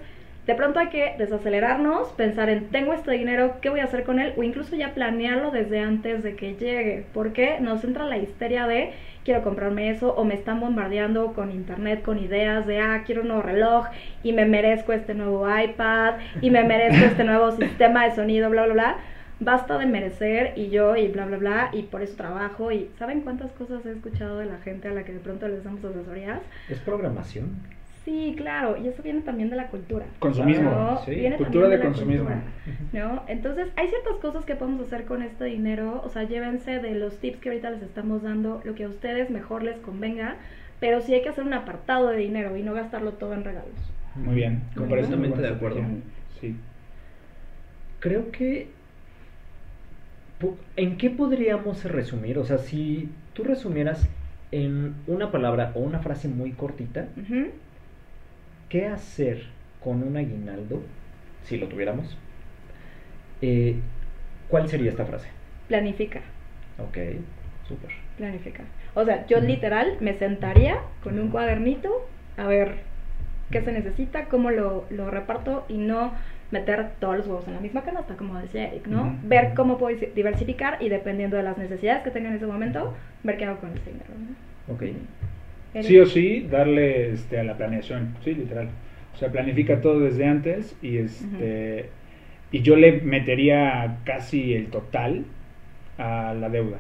de 0.46 0.54
pronto 0.54 0.80
hay 0.80 0.88
que 0.88 1.14
desacelerarnos, 1.16 2.09
pensar 2.09 2.48
en, 2.48 2.70
tengo 2.70 2.92
este 2.92 3.12
dinero, 3.12 3.56
¿qué 3.61 3.70
voy 3.70 3.80
a 3.80 3.85
hacer 3.85 4.02
con 4.02 4.18
él? 4.18 4.33
O 4.37 4.42
incluso 4.42 4.74
ya 4.74 4.94
planearlo 4.94 5.52
desde 5.52 5.78
antes 5.78 6.24
de 6.24 6.35
que 6.35 6.54
llegue, 6.54 7.04
porque 7.14 7.61
nos 7.61 7.85
entra 7.85 8.04
la 8.04 8.18
histeria 8.18 8.66
de, 8.66 8.92
quiero 9.24 9.42
comprarme 9.42 9.90
eso, 9.90 10.14
o 10.14 10.24
me 10.24 10.35
están 10.35 10.61
bombardeando 10.61 11.33
con 11.33 11.50
internet, 11.50 12.02
con 12.02 12.18
ideas 12.18 12.66
de, 12.66 12.80
ah, 12.80 13.02
quiero 13.04 13.22
un 13.22 13.28
nuevo 13.28 13.42
reloj, 13.42 13.87
y 14.22 14.33
me 14.33 14.44
merezco 14.44 14.92
este 14.92 15.14
nuevo 15.14 15.46
iPad, 15.48 16.14
y 16.40 16.50
me 16.50 16.64
merezco 16.64 17.04
este 17.04 17.24
nuevo 17.24 17.50
sistema 17.56 18.04
de 18.04 18.14
sonido, 18.14 18.50
bla, 18.50 18.64
bla, 18.64 18.72
bla. 18.72 18.96
Basta 19.42 19.78
de 19.78 19.87
merecer 19.87 20.52
y 20.56 20.68
yo 20.68 20.96
y 20.96 21.09
bla, 21.09 21.24
bla, 21.24 21.38
bla, 21.38 21.70
y 21.72 21.85
por 21.85 22.02
eso 22.02 22.14
trabajo. 22.14 22.72
Y 22.72 22.90
¿saben 22.98 23.22
cuántas 23.22 23.50
cosas 23.52 23.87
he 23.87 23.92
escuchado 23.92 24.38
de 24.38 24.44
la 24.44 24.59
gente 24.59 24.88
a 24.88 24.92
la 24.92 25.02
que 25.04 25.14
de 25.14 25.20
pronto 25.20 25.48
les 25.48 25.64
damos 25.64 25.83
asesorías? 25.83 26.40
¿Es 26.68 26.78
programación? 26.80 27.79
Sí, 28.04 28.34
claro, 28.36 28.76
y 28.82 28.88
eso 28.88 29.02
viene 29.02 29.20
también 29.20 29.50
de 29.50 29.56
la 29.56 29.66
cultura. 29.66 30.06
Consumismo, 30.20 30.70
¿no? 30.70 31.04
sí. 31.04 31.10
Viene 31.12 31.36
Cultura 31.36 31.64
también 31.68 31.80
de 31.80 31.86
consumismo. 31.86 32.24
cultura, 32.30 32.44
¿no? 32.92 33.22
Entonces, 33.28 33.68
hay 33.76 33.88
ciertas 33.88 34.14
cosas 34.22 34.44
que 34.46 34.54
podemos 34.54 34.86
hacer 34.86 35.04
con 35.04 35.22
este 35.22 35.44
dinero, 35.44 36.00
o 36.02 36.08
sea, 36.08 36.22
llévense 36.24 36.78
de 36.78 36.94
los 36.94 37.18
tips 37.18 37.38
que 37.40 37.50
ahorita 37.50 37.70
les 37.70 37.82
estamos 37.82 38.22
dando, 38.22 38.62
lo 38.64 38.74
que 38.74 38.84
a 38.84 38.88
ustedes 38.88 39.28
mejor 39.28 39.62
les 39.62 39.76
convenga, 39.78 40.36
pero 40.80 41.02
sí 41.02 41.12
hay 41.12 41.22
que 41.22 41.28
hacer 41.28 41.44
un 41.44 41.52
apartado 41.52 42.08
de 42.08 42.16
dinero 42.16 42.56
y 42.56 42.62
no 42.62 42.72
gastarlo 42.72 43.12
todo 43.12 43.34
en 43.34 43.44
regalos. 43.44 43.92
Muy 44.16 44.34
bien. 44.34 44.62
Completamente 44.74 45.40
de 45.42 45.48
acuerdo. 45.48 45.82
Sí. 46.40 46.56
Creo 48.00 48.30
que... 48.32 48.68
¿En 50.76 50.96
qué 50.96 51.10
podríamos 51.10 51.84
resumir? 51.84 52.38
O 52.38 52.44
sea, 52.44 52.56
si 52.56 53.10
tú 53.34 53.44
resumieras 53.44 54.08
en 54.52 54.94
una 55.06 55.30
palabra 55.30 55.70
o 55.74 55.80
una 55.80 55.98
frase 55.98 56.28
muy 56.28 56.52
cortita, 56.52 57.08
Ujú. 57.20 57.48
¿Qué 58.70 58.87
hacer 58.87 59.42
con 59.85 60.02
un 60.02 60.16
aguinaldo, 60.16 60.83
si 61.44 61.59
lo 61.59 61.68
tuviéramos? 61.68 62.16
Eh, 63.42 63.76
¿Cuál 64.48 64.68
sería 64.68 64.90
esta 64.90 65.04
frase? 65.04 65.28
Planifica, 65.68 66.22
Ok, 66.78 66.96
súper. 67.68 67.90
planifica. 68.16 68.64
O 68.94 69.04
sea, 69.04 69.26
yo 69.26 69.37
Ujú. 69.38 69.46
literal 69.46 69.96
me 70.00 70.14
sentaría 70.14 70.78
con 71.02 71.18
un 71.18 71.28
cuadernito 71.30 72.09
a 72.37 72.46
ver 72.46 72.78
qué 73.50 73.62
se 73.62 73.72
necesita, 73.72 74.26
cómo 74.26 74.50
lo, 74.50 74.87
lo 74.90 75.11
reparto 75.11 75.66
y 75.68 75.76
no 75.78 76.14
meter 76.50 76.92
todos 77.00 77.16
los 77.18 77.26
huevos 77.26 77.46
en 77.48 77.54
la 77.54 77.61
misma 77.61 77.83
canasta, 77.83 78.16
como 78.16 78.38
decía 78.38 78.68
Eric, 78.68 78.87
¿no? 78.87 79.02
Ujú. 79.02 79.16
Ver 79.22 79.54
cómo 79.54 79.78
puedo 79.78 79.96
diversificar 80.14 80.78
y 80.80 80.88
dependiendo 80.88 81.37
de 81.37 81.42
las 81.44 81.59
necesidades 81.59 82.02
que 82.02 82.11
tenga 82.11 82.28
en 82.30 82.37
ese 82.37 82.46
momento, 82.46 82.94
ver 83.22 83.37
qué 83.37 83.44
hago 83.44 83.61
con 83.61 83.72
ese 83.72 83.90
dinero, 83.90 84.14
¿no? 84.18 84.74
Ok. 84.74 84.83
Sí 85.83 85.98
o 85.98 86.06
sí, 86.06 86.46
darle 86.50 87.12
este, 87.12 87.38
a 87.38 87.44
la 87.44 87.56
planeación, 87.56 88.16
sí, 88.24 88.35
literal. 88.35 88.68
O 89.14 89.16
sea, 89.16 89.30
planifica 89.30 89.80
todo 89.80 90.00
desde 90.00 90.26
antes 90.26 90.76
y 90.83 90.98
este 90.98 91.90
y 92.52 92.62
yo 92.62 92.76
le 92.76 93.00
metería 93.02 93.98
casi 94.04 94.54
el 94.54 94.66
total 94.66 95.24
a 95.98 96.35
la 96.35 96.48
deuda. 96.48 96.78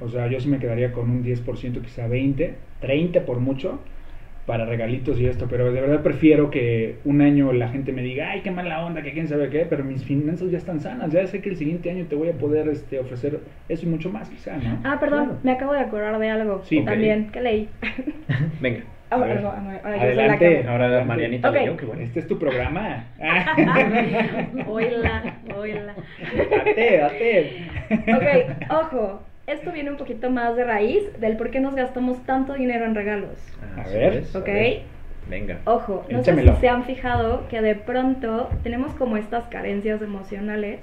O 0.00 0.08
sea, 0.08 0.28
yo 0.28 0.40
sí 0.40 0.48
me 0.48 0.58
quedaría 0.58 0.92
con 0.92 1.10
un 1.10 1.22
10%, 1.22 1.82
quizá 1.82 2.08
20, 2.08 2.54
30 2.80 3.24
por 3.26 3.38
mucho 3.38 3.80
para 4.48 4.64
regalitos 4.64 5.20
y 5.20 5.26
esto, 5.26 5.46
pero 5.50 5.70
de 5.70 5.78
verdad 5.82 6.02
prefiero 6.02 6.50
que 6.50 6.96
un 7.04 7.20
año 7.20 7.52
la 7.52 7.68
gente 7.68 7.92
me 7.92 8.00
diga, 8.02 8.30
ay, 8.30 8.40
qué 8.40 8.50
mala 8.50 8.82
onda, 8.82 9.02
que 9.02 9.12
quién 9.12 9.28
sabe 9.28 9.50
qué, 9.50 9.66
pero 9.68 9.84
mis 9.84 10.02
finanzas 10.02 10.50
ya 10.50 10.56
están 10.56 10.80
sanas, 10.80 11.12
ya 11.12 11.26
sé 11.26 11.42
que 11.42 11.50
el 11.50 11.56
siguiente 11.58 11.90
año 11.90 12.06
te 12.08 12.16
voy 12.16 12.30
a 12.30 12.32
poder 12.32 12.66
este, 12.68 12.98
ofrecer 12.98 13.40
eso 13.68 13.84
y 13.84 13.90
mucho 13.90 14.08
más, 14.10 14.30
quizá, 14.30 14.56
¿no? 14.56 14.78
Ah, 14.84 14.96
perdón, 14.98 15.24
Claro. 15.26 15.40
me 15.42 15.52
acabo 15.52 15.74
de 15.74 15.80
acordar 15.80 16.18
de 16.18 16.30
algo 16.30 16.62
Sí, 16.64 16.80
también, 16.82 17.30
que 17.30 17.42
leí. 17.42 17.68
Venga. 18.62 18.80
A 19.10 19.16
ver, 19.18 19.38
ah, 19.38 19.40
no, 19.40 19.48
ahora 19.48 19.96
la 19.96 20.02
adelante. 20.02 20.60
que- 20.62 20.68
Ahora. 20.68 21.04
Marianita 21.04 21.48
Ok. 21.50 21.54
leyó, 21.56 21.76
qué 21.76 21.84
bueno. 21.86 22.02
Este 22.02 22.20
es 22.20 22.26
tu 22.26 22.38
programa. 22.38 23.04
Oíla, 24.66 25.36
oíla. 25.56 25.94
date, 26.50 26.98
date. 26.98 27.52
Ok, 28.14 28.70
ojo, 28.70 29.22
esto 29.48 29.72
viene 29.72 29.90
un 29.90 29.96
poquito 29.96 30.30
más 30.30 30.56
de 30.56 30.64
raíz 30.64 31.02
del 31.20 31.36
por 31.36 31.50
qué 31.50 31.60
nos 31.60 31.74
gastamos 31.74 32.24
tanto 32.24 32.54
dinero 32.54 32.84
en 32.84 32.94
regalos. 32.94 33.38
A 33.76 33.88
ver. 33.88 34.24
a 34.34 34.38
Ok. 34.38 34.46
ver. 34.46 34.82
Venga. 35.28 35.58
Ojo, 35.64 36.06
no 36.10 36.22
sé 36.24 36.34
si 36.40 36.48
se 36.60 36.68
han 36.68 36.84
fijado 36.84 37.48
que 37.48 37.60
de 37.60 37.74
pronto 37.74 38.50
tenemos 38.62 38.92
como 38.94 39.16
estas 39.18 39.44
carencias 39.48 40.00
emocionales 40.00 40.80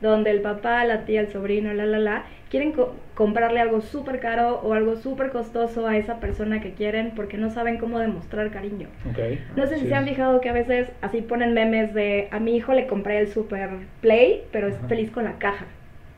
donde 0.00 0.30
el 0.30 0.40
papá, 0.42 0.84
la 0.84 1.04
tía, 1.04 1.20
el 1.20 1.26
sobrino, 1.32 1.74
la, 1.74 1.84
la, 1.84 1.98
la, 1.98 2.24
quieren 2.50 2.70
co- 2.70 2.94
comprarle 3.14 3.58
algo 3.58 3.80
súper 3.80 4.20
caro 4.20 4.60
o 4.62 4.72
algo 4.74 4.94
súper 4.94 5.30
costoso 5.30 5.88
a 5.88 5.96
esa 5.96 6.20
persona 6.20 6.60
que 6.60 6.74
quieren 6.74 7.10
porque 7.16 7.36
no 7.36 7.50
saben 7.50 7.78
cómo 7.78 7.98
demostrar 7.98 8.50
cariño. 8.52 8.86
Ok. 9.10 9.18
No 9.56 9.66
sé 9.66 9.80
si 9.80 9.88
se 9.88 9.94
han 9.96 10.06
fijado 10.06 10.40
que 10.40 10.48
a 10.48 10.52
veces 10.52 10.92
así 11.02 11.20
ponen 11.20 11.52
memes 11.52 11.92
de 11.94 12.28
a 12.30 12.38
mi 12.38 12.54
hijo 12.54 12.74
le 12.74 12.86
compré 12.86 13.18
el 13.18 13.26
super 13.26 13.70
play, 14.00 14.44
pero 14.52 14.68
es 14.68 14.76
Ajá. 14.76 14.86
feliz 14.86 15.10
con 15.10 15.24
la 15.24 15.38
caja. 15.38 15.66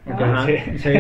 Ajá, 0.06 0.46
Sí. 0.76 0.90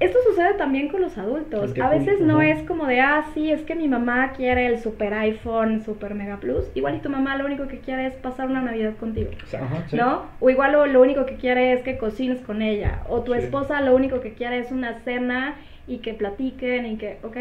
Esto 0.00 0.18
sucede 0.28 0.54
también 0.54 0.88
con 0.88 1.00
los 1.00 1.16
adultos. 1.16 1.72
A 1.80 1.88
veces 1.90 2.20
no 2.20 2.42
es 2.42 2.62
como 2.64 2.86
de, 2.86 3.00
ah, 3.00 3.24
sí, 3.34 3.50
es 3.50 3.62
que 3.62 3.74
mi 3.74 3.88
mamá 3.88 4.32
quiere 4.32 4.66
el 4.66 4.78
super 4.80 5.14
iPhone, 5.14 5.82
super 5.84 6.14
mega 6.14 6.38
plus. 6.38 6.64
Igual 6.74 6.96
y 6.96 6.98
tu 7.00 7.08
mamá 7.08 7.36
lo 7.36 7.46
único 7.46 7.66
que 7.68 7.78
quiere 7.80 8.06
es 8.06 8.14
pasar 8.14 8.48
una 8.48 8.60
Navidad 8.62 8.94
contigo. 8.96 9.30
Ajá, 9.54 9.84
sí. 9.88 9.96
¿No? 9.96 10.22
O 10.40 10.50
igual 10.50 10.72
lo, 10.72 10.86
lo 10.86 11.00
único 11.02 11.24
que 11.24 11.36
quiere 11.36 11.72
es 11.72 11.82
que 11.82 11.96
cocines 11.98 12.40
con 12.40 12.62
ella. 12.62 13.02
O 13.08 13.20
tu 13.22 13.32
Sí. 13.32 13.38
esposa 13.38 13.80
lo 13.80 13.94
único 13.94 14.20
que 14.20 14.32
quiere 14.32 14.58
es 14.58 14.72
una 14.72 14.98
cena 15.04 15.54
y 15.86 15.98
que 15.98 16.12
platiquen 16.14 16.84
y 16.86 16.96
que, 16.96 17.18
¿ok? 17.22 17.36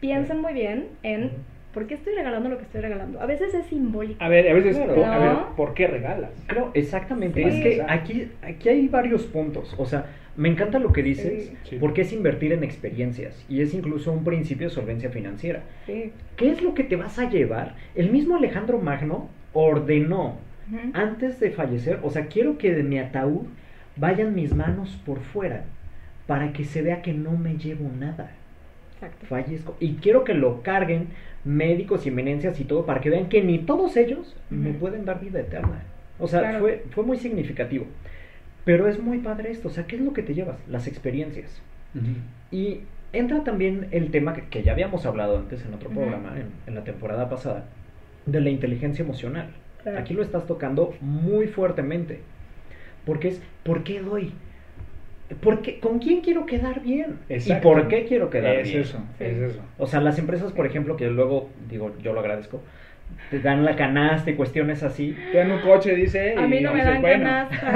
Piensen 0.00 0.40
muy 0.40 0.52
bien 0.52 0.88
en. 1.02 1.30
Por 1.76 1.86
qué 1.86 1.92
estoy 1.92 2.14
regalando 2.14 2.48
lo 2.48 2.56
que 2.56 2.64
estoy 2.64 2.80
regalando. 2.80 3.20
A 3.20 3.26
veces 3.26 3.52
es 3.52 3.66
simbólico. 3.66 4.24
A 4.24 4.30
ver, 4.30 4.48
a 4.48 4.54
veces, 4.54 4.76
Claro. 4.78 4.94
por- 4.94 5.04
a 5.04 5.18
ver, 5.18 5.32
¿No? 5.32 5.56
¿por 5.56 5.74
qué 5.74 5.86
regalas? 5.86 6.30
Creo, 6.46 6.70
exactamente. 6.72 7.42
Sí. 7.42 7.48
Es 7.50 7.62
que 7.62 7.82
aquí, 7.86 8.28
aquí 8.40 8.68
hay 8.70 8.88
varios 8.88 9.24
puntos. 9.24 9.74
O 9.76 9.84
sea, 9.84 10.06
me 10.36 10.48
encanta 10.48 10.78
lo 10.78 10.90
que 10.94 11.02
dices, 11.02 11.52
Sí. 11.64 11.76
Porque 11.78 12.00
es 12.00 12.14
invertir 12.14 12.54
en 12.54 12.64
experiencias 12.64 13.44
y 13.50 13.60
es 13.60 13.74
incluso 13.74 14.10
un 14.10 14.24
principio 14.24 14.68
de 14.68 14.74
solvencia 14.74 15.10
financiera. 15.10 15.64
Sí. 15.84 16.12
¿Qué 16.36 16.50
es 16.50 16.62
lo 16.62 16.72
que 16.72 16.82
te 16.82 16.96
vas 16.96 17.18
a 17.18 17.28
llevar? 17.28 17.74
El 17.94 18.10
mismo 18.10 18.36
Alejandro 18.36 18.78
Magno 18.78 19.28
ordenó 19.52 20.38
antes 20.94 21.38
de 21.40 21.50
fallecer, 21.50 21.98
o 22.02 22.10
sea, 22.10 22.26
quiero 22.26 22.56
que 22.56 22.74
de 22.74 22.82
mi 22.84 22.98
ataúd 22.98 23.42
vayan 23.96 24.34
mis 24.34 24.54
manos 24.54 24.98
por 25.04 25.20
fuera 25.20 25.64
para 26.26 26.52
que 26.54 26.64
se 26.64 26.80
vea 26.80 27.02
que 27.02 27.12
no 27.12 27.32
me 27.32 27.56
llevo 27.58 27.88
nada. 28.00 28.30
Exacto. 28.94 29.26
Fallezco. 29.26 29.76
Y 29.78 29.96
quiero 29.96 30.24
que 30.24 30.32
lo 30.32 30.62
carguen 30.62 31.08
médicos 31.46 32.04
y 32.04 32.08
eminencias 32.10 32.60
y 32.60 32.64
todo 32.64 32.84
para 32.84 33.00
que 33.00 33.08
vean 33.08 33.28
que 33.30 33.42
ni 33.42 33.60
todos 33.60 33.96
ellos 33.96 34.36
me 34.50 34.72
pueden 34.72 35.04
dar 35.06 35.20
vida 35.20 35.40
eterna. 35.40 35.82
O 36.18 36.26
sea, 36.28 36.40
Claro. 36.40 36.58
fue, 36.60 36.84
fue 36.90 37.04
muy 37.04 37.16
significativo. 37.16 37.86
Pero 38.64 38.88
es 38.88 38.98
muy 38.98 39.18
padre 39.18 39.50
esto. 39.52 39.68
O 39.68 39.70
sea, 39.70 39.86
¿qué 39.86 39.96
es 39.96 40.02
lo 40.02 40.12
que 40.12 40.22
te 40.22 40.34
llevas? 40.34 40.58
Las 40.68 40.86
experiencias. 40.88 41.62
Y 42.50 42.80
entra 43.12 43.44
también 43.44 43.86
el 43.92 44.10
tema 44.10 44.34
que, 44.34 44.42
que 44.48 44.62
ya 44.62 44.72
habíamos 44.72 45.06
hablado 45.06 45.38
antes 45.38 45.64
en 45.64 45.72
otro 45.72 45.88
programa, 45.90 46.34
en, 46.38 46.48
en 46.66 46.74
la 46.74 46.84
temporada 46.84 47.30
pasada, 47.30 47.64
de 48.26 48.40
la 48.40 48.50
inteligencia 48.50 49.02
emocional. 49.04 49.50
Claro. 49.82 49.98
Aquí 49.98 50.14
lo 50.14 50.22
estás 50.22 50.46
tocando 50.46 50.94
muy 51.00 51.46
fuertemente. 51.46 52.20
Porque 53.04 53.28
es, 53.28 53.40
¿por 53.62 53.84
qué 53.84 54.00
doy? 54.00 54.32
¿Por 55.40 55.60
qué- 55.62 55.80
¿Con 55.80 55.98
quién 55.98 56.20
quiero 56.20 56.46
quedar 56.46 56.80
bien? 56.82 57.18
Exacto. 57.28 57.68
¿Y 57.68 57.72
por 57.72 57.88
qué 57.88 58.04
quiero 58.04 58.30
quedar 58.30 58.56
es 58.56 58.68
bien? 58.68 58.80
eso, 58.82 58.98
Sí. 59.18 59.24
es 59.24 59.38
eso. 59.38 59.60
O 59.78 59.86
sea, 59.86 60.00
las 60.00 60.18
empresas, 60.18 60.52
por 60.52 60.66
ejemplo, 60.66 60.96
que 60.96 61.08
luego, 61.10 61.50
digo, 61.68 61.92
yo 62.02 62.12
lo 62.12 62.20
agradezco, 62.20 62.62
te 63.30 63.40
dan 63.40 63.64
la 63.64 63.74
canasta 63.76 64.30
y 64.30 64.34
cuestiones 64.34 64.82
así. 64.82 65.16
Te 65.32 65.38
dan 65.38 65.50
un 65.50 65.60
coche, 65.60 65.94
dice. 65.96 66.34
A 66.36 66.44
y 66.46 66.48
mí 66.48 66.60
no 66.60 66.72
me 66.72 66.84
dan 66.84 67.00
bueno. 67.02 67.24
canasta. 67.24 67.74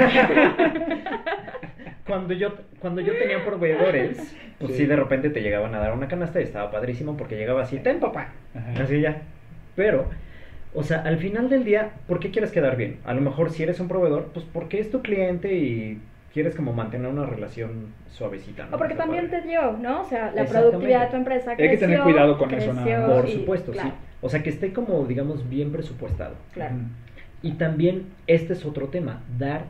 Cuando 2.05 2.33
yo, 2.33 2.53
cuando 2.79 2.99
yo 3.01 3.13
tenía 3.15 3.45
proveedores, 3.45 4.35
pues 4.59 4.71
sí. 4.71 4.79
Sí. 4.79 4.85
de 4.85 4.95
repente 4.95 5.29
te 5.29 5.41
llegaban 5.41 5.73
a 5.75 5.79
dar 5.79 5.93
una 5.93 6.07
canasta 6.07 6.41
y 6.41 6.43
estaba 6.43 6.69
padrísimo 6.71 7.15
porque 7.15 7.37
llegaba 7.37 7.61
así, 7.61 7.77
ten 7.79 7.99
papá, 7.99 8.29
Ajá. 8.53 8.83
así 8.83 8.99
ya. 8.99 9.21
Pero, 9.75 10.09
o 10.73 10.83
sea, 10.83 11.01
al 11.03 11.17
final 11.19 11.49
del 11.49 11.63
día, 11.63 11.91
¿por 12.07 12.19
qué 12.19 12.31
quieres 12.31 12.51
quedar 12.51 12.75
bien? 12.75 12.97
A 13.05 13.13
lo 13.13 13.21
mejor 13.21 13.51
si 13.51 13.63
eres 13.63 13.79
un 13.79 13.87
proveedor, 13.87 14.29
pues 14.33 14.45
porque 14.51 14.79
es 14.79 14.89
tu 14.91 15.01
cliente 15.01 15.53
y 15.53 15.99
quieres 16.33 16.55
como 16.55 16.73
mantener 16.73 17.07
una 17.07 17.25
relación 17.25 17.93
suavecita. 18.09 18.65
¿no? 18.67 18.75
O 18.75 18.79
porque 18.79 18.95
también 18.95 19.25
padre. 19.27 19.41
te 19.41 19.47
dio, 19.47 19.73
¿no? 19.73 20.01
O 20.01 20.05
sea, 20.05 20.31
la 20.33 20.45
productividad 20.45 21.05
de 21.05 21.07
tu 21.11 21.15
empresa 21.17 21.51
Hay 21.51 21.57
que 21.57 21.67
creció. 21.67 21.87
tener 21.87 22.01
cuidado 22.03 22.37
con 22.37 22.53
eso, 22.53 22.73
nada 22.73 22.83
creció. 22.85 23.05
Por 23.15 23.29
y- 23.29 23.31
supuesto, 23.33 23.71
claro, 23.71 23.89
sí. 23.89 23.95
O 24.21 24.29
sea, 24.29 24.43
que 24.43 24.49
esté 24.49 24.71
como, 24.71 25.05
digamos, 25.05 25.49
bien 25.49 25.71
presupuestado. 25.71 26.35
Claro. 26.53 26.75
Y 27.41 27.53
también 27.53 28.05
este 28.27 28.53
es 28.53 28.65
otro 28.65 28.87
tema, 28.89 29.21
dar, 29.37 29.63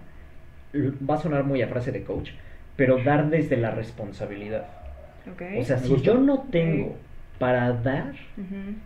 va 0.76 1.16
a 1.16 1.18
sonar 1.18 1.44
muy 1.46 1.62
a 1.62 1.68
frase 1.68 1.92
de 1.92 2.04
coach, 2.04 2.32
pero 2.76 2.98
dar 3.04 3.30
desde 3.30 3.58
la 3.58 3.72
responsabilidad. 3.72 4.68
Ok. 5.32 5.42
O 5.60 5.64
sea, 5.64 5.78
si 5.78 6.02
yo 6.02 6.16
no 6.16 6.40
tengo 6.52 6.96
para 7.40 7.72
dar, 7.74 8.14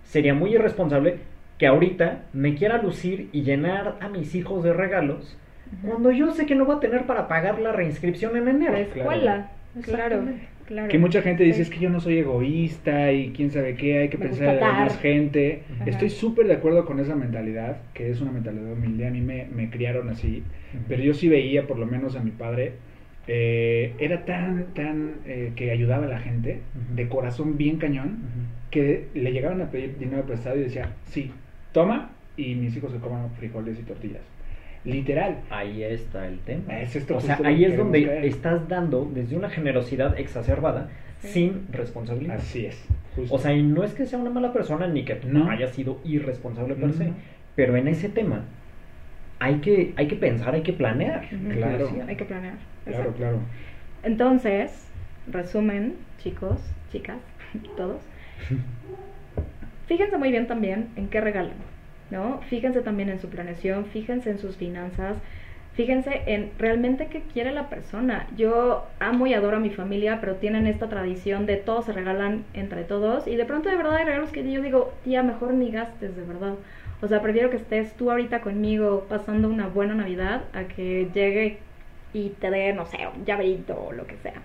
sería 0.03 0.33
muy 0.33 0.53
irresponsable 0.53 1.17
que 1.57 1.67
ahorita 1.67 2.23
me 2.33 2.55
quiera 2.55 2.81
lucir 2.81 3.29
y 3.31 3.41
llenar 3.43 3.95
a 4.01 4.09
mis 4.09 4.35
hijos 4.35 4.63
de 4.63 4.73
regalos 4.73 5.37
Cuando 5.83 6.11
yo 6.11 6.31
sé 6.31 6.45
que 6.45 6.55
no 6.55 6.65
voy 6.65 6.77
a 6.77 6.79
tener 6.79 7.05
para 7.05 7.27
pagar 7.27 7.59
la 7.59 7.71
reinscripción 7.71 8.37
en 8.37 8.47
enero. 8.47 8.73
La 8.73 8.79
escuela. 8.79 9.51
Claro, 9.81 10.23
claro. 10.65 10.87
Que 10.87 10.97
mucha 10.97 11.21
gente 11.21 11.43
dice 11.43 11.57
Sí. 11.57 11.61
es 11.63 11.69
que 11.69 11.79
yo 11.79 11.89
no 11.89 11.99
soy 11.99 12.19
egoísta 12.19 13.11
y 13.11 13.31
quién 13.31 13.51
sabe 13.51 13.75
qué, 13.75 13.97
hay 13.99 14.09
que 14.09 14.17
Me 14.17 14.27
pensar 14.27 14.53
en 14.55 14.59
dar. 14.61 14.91
gente. 14.99 15.63
Ajá. 15.75 15.89
Estoy 15.89 16.09
súper 16.09 16.47
de 16.47 16.53
acuerdo 16.53 16.85
con 16.85 16.99
esa 16.99 17.15
mentalidad, 17.15 17.77
que 17.93 18.09
es 18.09 18.21
una 18.21 18.31
mentalidad 18.31 18.71
humilde. 18.71 19.05
A 19.07 19.11
mí 19.11 19.21
me, 19.21 19.47
me 19.53 19.69
criaron 19.69 20.09
así, 20.09 20.43
pero 20.87 21.03
yo 21.03 21.13
sí 21.13 21.27
veía, 21.27 21.67
por 21.67 21.77
lo 21.77 21.85
menos 21.85 22.15
a 22.15 22.21
mi 22.21 22.31
padre, 22.31 22.73
eh, 23.27 23.93
era 23.99 24.23
tan, 24.23 24.67
tan 24.75 25.15
eh, 25.25 25.51
que 25.55 25.71
ayudaba 25.71 26.05
a 26.05 26.09
la 26.09 26.19
gente, 26.19 26.61
de 26.95 27.07
corazón 27.09 27.57
bien 27.57 27.77
cañón, 27.77 28.19
que 28.71 29.07
le 29.13 29.31
llegaban 29.33 29.61
a 29.61 29.71
pedir 29.71 29.97
dinero 29.97 30.23
prestado 30.23 30.57
y 30.57 30.61
decía, 30.61 30.91
sí, 31.05 31.31
toma, 31.73 32.11
y 32.37 32.55
mis 32.55 32.75
hijos 32.77 32.91
se 32.91 32.99
coman 32.99 33.29
frijoles 33.31 33.79
y 33.79 33.83
tortillas. 33.83 34.21
Literal. 34.85 35.37
Ahí 35.49 35.83
está 35.83 36.27
el 36.27 36.39
tema. 36.39 36.79
Es 36.79 36.95
esto 36.95 37.17
o 37.17 37.21
sea, 37.21 37.39
ahí 37.43 37.65
es 37.65 37.75
donde 37.75 38.05
caer. 38.05 38.25
estás 38.25 38.67
dando 38.69 39.09
desde 39.13 39.35
una 39.35 39.49
generosidad 39.49 40.17
exacerbada 40.19 40.89
Sí. 41.19 41.29
sin 41.29 41.67
responsabilidad. 41.71 42.35
Así 42.37 42.65
es. 42.67 42.85
justo. 43.15 43.33
O 43.33 43.39
sea, 43.39 43.53
y 43.53 43.63
no 43.63 43.83
es 43.83 43.93
que 43.93 44.05
sea 44.05 44.19
una 44.19 44.29
mala 44.29 44.51
persona 44.53 44.87
ni 44.87 45.05
que 45.05 45.19
No. 45.25 45.49
haya 45.49 45.67
sido 45.67 45.99
irresponsable 46.03 46.75
per 46.75 46.91
se, 46.93 47.05
No. 47.05 47.13
pero 47.55 47.75
en 47.77 47.87
ese 47.87 48.09
tema 48.09 48.43
hay 49.39 49.55
que, 49.55 49.93
hay 49.95 50.07
que 50.07 50.15
pensar, 50.17 50.53
hay 50.53 50.61
que 50.63 50.73
planear. 50.73 51.27
Claro. 51.29 51.89
Sí, 51.89 51.95
Hay 52.07 52.15
que 52.15 52.25
planear. 52.25 52.55
claro, 52.83 52.97
Exacto. 52.99 53.13
claro. 53.17 53.39
Entonces, 54.03 54.85
resumen, 55.31 55.95
chicos, 56.19 56.59
chicas, 56.91 57.17
todos. 57.77 58.01
Fíjense 59.87 60.17
muy 60.17 60.31
bien 60.31 60.47
también 60.47 60.89
en 60.95 61.07
qué 61.09 61.21
regalan, 61.21 61.55
¿no? 62.11 62.41
Fíjense 62.49 62.81
también 62.81 63.09
en 63.09 63.19
su 63.19 63.29
planeación, 63.29 63.85
fíjense 63.85 64.29
en 64.29 64.39
sus 64.39 64.55
finanzas, 64.57 65.17
fíjense 65.73 66.21
en 66.27 66.51
realmente 66.57 67.07
qué 67.07 67.21
quiere 67.21 67.51
la 67.51 67.69
persona. 67.69 68.27
Yo 68.37 68.85
amo 68.99 69.27
y 69.27 69.33
adoro 69.33 69.57
a 69.57 69.59
mi 69.59 69.69
familia, 69.69 70.19
pero 70.21 70.35
tienen 70.35 70.67
esta 70.67 70.89
tradición 70.89 71.45
de 71.45 71.57
todos 71.57 71.85
se 71.85 71.93
regalan 71.93 72.45
entre 72.53 72.83
todos 72.83 73.27
y 73.27 73.35
de 73.35 73.45
pronto 73.45 73.69
de 73.69 73.77
verdad 73.77 73.95
hay 73.95 74.05
regalos 74.05 74.31
que 74.31 74.49
yo 74.49 74.61
digo, 74.61 74.93
tía, 75.03 75.23
mejor 75.23 75.53
ni 75.53 75.71
gastes, 75.71 76.15
de 76.15 76.23
verdad. 76.23 76.55
O 77.01 77.07
sea, 77.07 77.21
prefiero 77.21 77.49
que 77.49 77.57
estés 77.57 77.93
tú 77.93 78.09
ahorita 78.09 78.41
conmigo 78.41 79.05
pasando 79.09 79.49
una 79.49 79.67
buena 79.67 79.95
Navidad 79.95 80.43
a 80.53 80.63
que 80.63 81.09
llegue 81.13 81.59
y 82.13 82.29
te 82.29 82.49
dé, 82.49 82.73
no 82.73 82.85
sé, 82.85 82.97
un 83.13 83.25
llaverito 83.25 83.75
o 83.77 83.91
lo 83.91 84.07
que 84.07 84.15
sea. 84.17 84.41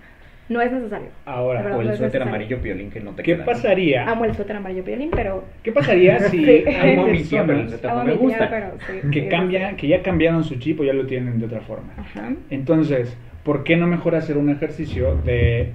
No 0.49 0.61
es 0.61 0.71
necesario. 0.71 1.09
Ahora, 1.25 1.61
verdad. 1.61 1.77
O 1.77 1.81
el 1.81 1.87
no 1.87 1.95
suéter 1.95 2.21
necesario. 2.21 2.27
amarillo 2.27 2.61
piolín 2.61 2.89
que 2.91 2.99
no 2.99 3.11
te 3.15 3.23
¿qué 3.23 3.35
queda. 3.35 3.45
pasaría? 3.45 4.09
Amo 4.09 4.25
el 4.25 4.35
suéter 4.35 4.55
amarillo 4.57 4.83
piolín, 4.83 5.13
pero... 5.13 5.45
¿Qué 5.63 5.71
pasaría 5.71 6.19
si 6.19 6.63
Sí. 6.65 6.65
Amo 6.79 7.03
a 7.03 7.07
mi 7.07 7.23
tía, 7.23 7.45
pero 7.45 7.59
el 7.59 7.67
personas 7.67 7.69
suéter 7.69 7.91
Amo 7.91 7.99
no 7.99 8.01
a 8.01 8.03
me 8.05 8.17
tía, 8.17 8.19
gusta. 8.19 8.49
pero 8.49 8.77
sí, 8.87 9.09
que 9.11 9.21
sí, 9.21 9.29
cambian, 9.29 9.75
que 9.77 9.87
ya 9.87 10.01
cambiaron 10.01 10.43
su 10.43 10.55
chip 10.59 10.79
o 10.79 10.83
ya 10.83 10.93
lo 10.93 11.05
tienen 11.05 11.39
de 11.39 11.45
otra 11.45 11.61
forma? 11.61 11.93
Ajá. 11.97 12.33
Entonces, 12.49 13.17
¿por 13.43 13.63
qué 13.63 13.77
no 13.77 13.87
mejor 13.87 14.15
hacer 14.15 14.37
un 14.37 14.49
ejercicio 14.49 15.15
de 15.23 15.71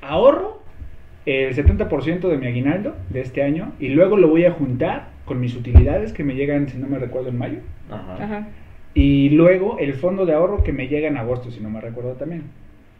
ahorro 0.00 0.62
el 1.26 1.54
70% 1.56 2.28
de 2.28 2.36
mi 2.38 2.46
aguinaldo 2.46 2.94
de 3.10 3.20
este 3.22 3.42
año 3.42 3.72
y 3.80 3.88
luego 3.88 4.16
lo 4.16 4.28
voy 4.28 4.44
a 4.44 4.52
juntar 4.52 5.08
con 5.24 5.40
mis 5.40 5.56
utilidades 5.56 6.12
que 6.12 6.22
me 6.22 6.34
llegan, 6.34 6.68
si 6.68 6.78
no 6.78 6.86
me 6.86 6.98
recuerdo, 6.98 7.30
en 7.30 7.38
mayo? 7.38 7.58
Ajá. 7.90 8.22
Ajá. 8.22 8.48
Y 8.94 9.30
luego 9.30 9.78
el 9.78 9.94
fondo 9.94 10.24
de 10.26 10.34
ahorro 10.34 10.62
que 10.62 10.72
me 10.72 10.86
llega 10.88 11.08
en 11.08 11.16
agosto, 11.16 11.50
si 11.50 11.60
no 11.60 11.70
me 11.70 11.80
recuerdo 11.80 12.12
también. 12.12 12.44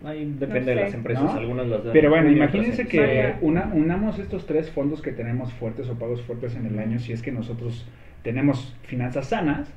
Ahí 0.04 0.24
depende 0.38 0.60
No 0.60 0.66
de 0.66 0.74
las 0.86 0.94
empresas, 0.94 1.24
¿No? 1.24 1.32
algunas 1.32 1.66
las 1.66 1.84
dan 1.84 1.92
Pero 1.92 2.10
bueno, 2.10 2.30
imagínense 2.30 2.86
que 2.86 3.34
una, 3.40 3.70
unamos 3.72 4.18
estos 4.18 4.46
tres 4.46 4.70
fondos 4.70 5.00
que 5.02 5.12
tenemos 5.12 5.52
fuertes 5.54 5.88
o 5.88 5.94
pagos 5.98 6.20
fuertes 6.22 6.56
en 6.56 6.66
el 6.66 6.78
año, 6.78 6.98
si 6.98 7.12
es 7.12 7.22
que 7.22 7.32
nosotros 7.32 7.86
tenemos 8.22 8.74
finanzas 8.84 9.28
sanas, 9.28 9.68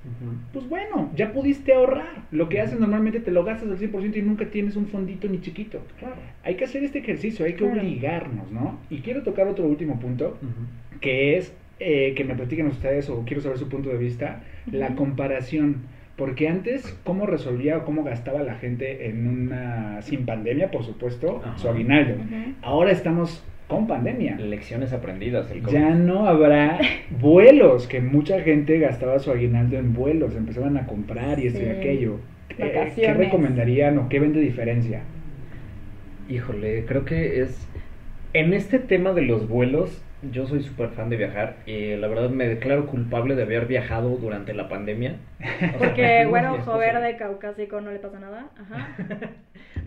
pues 0.54 0.68
bueno, 0.70 1.12
ya 1.16 1.34
pudiste 1.34 1.74
ahorrar. 1.74 2.24
Lo 2.32 2.48
que 2.48 2.62
haces 2.62 2.80
normalmente 2.80 3.20
te 3.20 3.30
lo 3.32 3.44
gastas 3.44 3.70
al 3.70 3.78
100% 3.78 4.16
y 4.16 4.22
nunca 4.22 4.46
tienes 4.46 4.78
un 4.78 4.88
fondito 4.88 5.28
ni 5.28 5.42
chiquito. 5.42 5.82
Claro. 6.00 6.16
Hay 6.44 6.56
que 6.56 6.64
hacer 6.64 6.84
este 6.86 7.00
ejercicio, 7.00 7.46
hay 7.46 7.54
que 7.54 7.66
Claro. 7.66 7.82
obligarnos, 7.82 8.50
¿no? 8.52 8.80
Y 8.90 9.00
quiero 9.00 9.24
tocar 9.24 9.48
otro 9.48 9.66
último 9.66 10.00
punto, 10.00 10.38
que 11.02 11.38
es 11.38 11.54
eh, 11.80 12.14
que 12.16 12.24
me 12.24 12.36
platiquen 12.36 12.68
ustedes 12.68 13.10
o 13.10 13.24
quiero 13.26 13.42
saber 13.42 13.58
su 13.58 13.68
punto 13.70 13.90
de 13.90 13.98
vista, 13.98 14.42
la 14.72 14.96
comparación. 14.96 15.82
Porque 16.18 16.50
antes, 16.50 16.98
¿cómo 17.04 17.28
resolvía 17.28 17.78
o 17.78 17.86
cómo 17.86 18.04
gastaba 18.04 18.42
la 18.42 18.56
gente 18.56 19.08
en 19.08 19.28
una, 19.28 20.02
sin 20.02 20.26
pandemia, 20.26 20.72
por 20.72 20.84
supuesto, 20.84 21.42
Ajá. 21.46 21.58
su 21.60 21.70
aguinaldo? 21.70 22.16
Ahora 22.64 22.92
estamos 22.92 23.44
con 23.68 23.86
pandemia. 23.86 24.36
Lecciones 24.38 24.94
aprendidas. 24.94 25.52
El 25.52 25.62
COVID. 25.62 25.74
Ya 25.74 25.94
no 25.94 26.28
habrá 26.28 26.80
vuelos, 27.22 27.88
que 27.88 28.02
mucha 28.02 28.42
gente 28.42 28.80
gastaba 28.80 29.20
su 29.20 29.30
aguinaldo 29.30 29.78
en 29.78 29.94
vuelos, 29.94 30.36
empezaban 30.36 30.78
a 30.78 30.88
comprar 30.88 31.40
y 31.40 31.48
esto 31.48 31.62
y 31.62 31.70
aquello. 31.70 32.20
Eh, 32.58 32.94
¿Qué 32.96 33.14
recomendarían 33.14 34.00
o 34.00 34.10
qué 34.10 34.20
ven 34.20 34.34
de 34.34 34.40
diferencia? 34.40 35.02
Híjole, 36.30 36.86
creo 36.86 37.06
que 37.06 37.42
es... 37.42 37.68
En 38.34 38.54
este 38.54 38.80
tema 38.80 39.14
de 39.14 39.22
los 39.22 39.48
vuelos, 39.48 40.02
yo 40.32 40.48
soy 40.48 40.64
súper 40.64 40.90
fan 40.90 41.10
de 41.10 41.18
viajar 41.18 41.58
y 41.66 41.96
la 41.96 42.08
verdad 42.08 42.30
me 42.30 42.48
declaro 42.48 42.88
culpable 42.88 43.36
de 43.36 43.44
haber 43.44 43.66
viajado 43.68 44.10
durante 44.18 44.54
la 44.54 44.68
pandemia. 44.68 45.16
O 45.76 45.78
Porque, 45.78 46.26
bueno, 46.28 46.58
yo. 46.66 46.78
verde, 46.78 47.18
caucásico, 47.18 47.82
no 47.82 47.92
le 47.92 48.00
pasa 48.00 48.20
nada. 48.20 48.48
Ajá. 48.60 48.96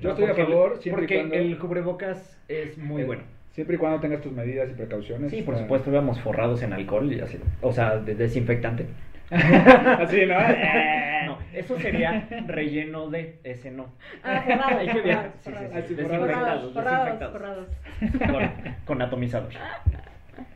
Yo 0.01 0.09
No, 0.09 0.11
estoy 0.11 0.25
a 0.27 0.31
el- 0.31 0.37
favor, 0.37 0.79
siempre 0.81 1.05
y 1.05 1.07
Porque 1.09 1.17
cuando- 1.17 1.35
el 1.35 1.59
cubrebocas 1.59 2.39
es 2.49 2.79
muy 2.79 3.03
Eh, 3.03 3.05
bueno. 3.07 3.23
Siempre 3.53 3.75
y 3.77 3.79
cuando 3.79 4.01
tengas 4.01 4.21
tus 4.23 4.33
medidas 4.33 4.71
y 4.71 4.75
precauciones. 4.75 5.31
Sí, 5.31 5.43
por 5.43 5.59
supuesto, 5.59 5.91
íbamos 5.91 6.21
forrados 6.21 6.63
en 6.63 6.73
alcohol 6.73 7.13
y 7.13 7.21
así. 7.21 7.39
O 7.61 7.73
sea, 7.73 7.99
de 7.99 8.15
desinfectante. 8.15 8.87
Así, 9.31 10.27
¿no? 10.27 10.37
No, 11.27 11.39
eso 11.53 11.79
sería 11.79 12.27
relleno 12.47 13.09
de, 13.11 13.39
ese 13.45 13.71
no. 13.71 13.93
Ah, 14.25 14.43
forrados, 14.45 14.79
Hay 14.79 14.89
que 14.89 15.01
viajar. 15.03 15.33
forrados, 15.43 15.71
Sí, 15.75 15.81
sí, 15.83 15.95
sí, 15.95 16.03
forrados. 16.03 16.29
desinfectados, 16.29 16.73
Forrados, 16.73 17.21
desinfectados. 17.21 17.33
forrados, 17.33 18.53
Con, 18.65 18.75
con 18.87 19.03
atomizador. 19.03 19.51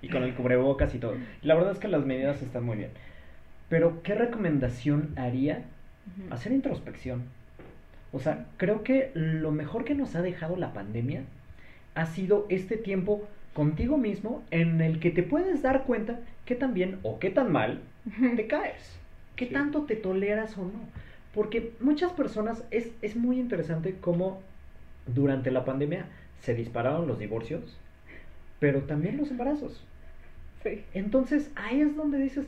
Y 0.02 0.08
con 0.08 0.22
el 0.22 0.34
cubrebocas 0.34 0.94
y 0.94 0.98
todo. 0.98 1.14
La 1.42 1.54
verdad 1.54 1.72
es 1.72 1.78
que 1.78 1.88
las 1.88 2.04
medidas 2.04 2.42
están 2.42 2.64
muy 2.64 2.76
bien. 2.76 2.90
Pero, 3.68 4.02
¿qué 4.02 4.14
recomendación 4.14 5.10
haría? 5.16 5.62
Hacer 6.30 6.52
introspección. 6.52 7.22
O 8.12 8.20
sea, 8.20 8.46
creo 8.58 8.82
que 8.84 9.10
lo 9.14 9.50
mejor 9.50 9.84
que 9.84 9.94
nos 9.94 10.14
ha 10.14 10.22
dejado 10.22 10.56
la 10.56 10.72
pandemia 10.72 11.22
ha 11.94 12.06
sido 12.06 12.46
este 12.50 12.76
tiempo 12.76 13.26
contigo 13.54 13.96
mismo 13.96 14.42
en 14.50 14.80
el 14.80 15.00
que 15.00 15.10
te 15.10 15.22
puedes 15.22 15.62
dar 15.62 15.84
cuenta 15.84 16.20
qué 16.44 16.54
tan 16.56 16.74
bien 16.74 16.98
o 17.02 17.18
qué 17.18 17.30
tan 17.30 17.50
mal 17.50 17.80
te 18.36 18.46
caes. 18.46 18.98
¿Qué 19.36 19.46
Sí. 19.46 19.52
tanto 19.54 19.82
te 19.82 19.96
toleras 19.96 20.56
o 20.58 20.62
no? 20.62 20.72
Porque 21.34 21.72
muchas 21.80 22.12
personas, 22.12 22.64
es, 22.70 22.90
es 23.02 23.16
muy 23.16 23.40
interesante 23.40 23.96
cómo 24.00 24.40
durante 25.06 25.50
la 25.50 25.64
pandemia 25.64 26.06
se 26.40 26.54
dispararon 26.54 27.06
los 27.08 27.18
divorcios, 27.18 27.76
pero 28.60 28.80
también 28.82 29.16
los 29.16 29.30
embarazos. 29.30 29.84
Sí. 30.62 30.82
Entonces 30.94 31.50
ahí 31.56 31.80
es 31.80 31.94
donde 31.96 32.18
dices, 32.18 32.46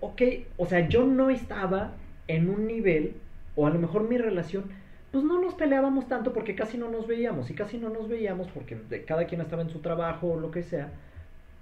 ok, 0.00 0.22
o 0.56 0.66
sea, 0.66 0.88
yo 0.88 1.04
no 1.06 1.30
estaba 1.30 1.92
en 2.28 2.48
un 2.48 2.66
nivel, 2.66 3.12
o 3.56 3.66
a 3.66 3.70
lo 3.70 3.78
mejor 3.78 4.08
mi 4.08 4.16
relación, 4.18 4.64
pues 5.10 5.24
no 5.24 5.40
nos 5.40 5.54
peleábamos 5.54 6.06
tanto 6.08 6.32
porque 6.32 6.54
casi 6.54 6.76
no 6.78 6.90
nos 6.90 7.06
veíamos, 7.06 7.50
y 7.50 7.54
casi 7.54 7.78
no 7.78 7.88
nos 7.88 8.08
veíamos 8.08 8.48
porque 8.48 8.76
de- 8.88 9.04
cada 9.04 9.24
quien 9.26 9.40
estaba 9.40 9.62
en 9.62 9.70
su 9.70 9.78
trabajo 9.80 10.28
o 10.32 10.40
lo 10.40 10.50
que 10.50 10.62
sea, 10.62 10.88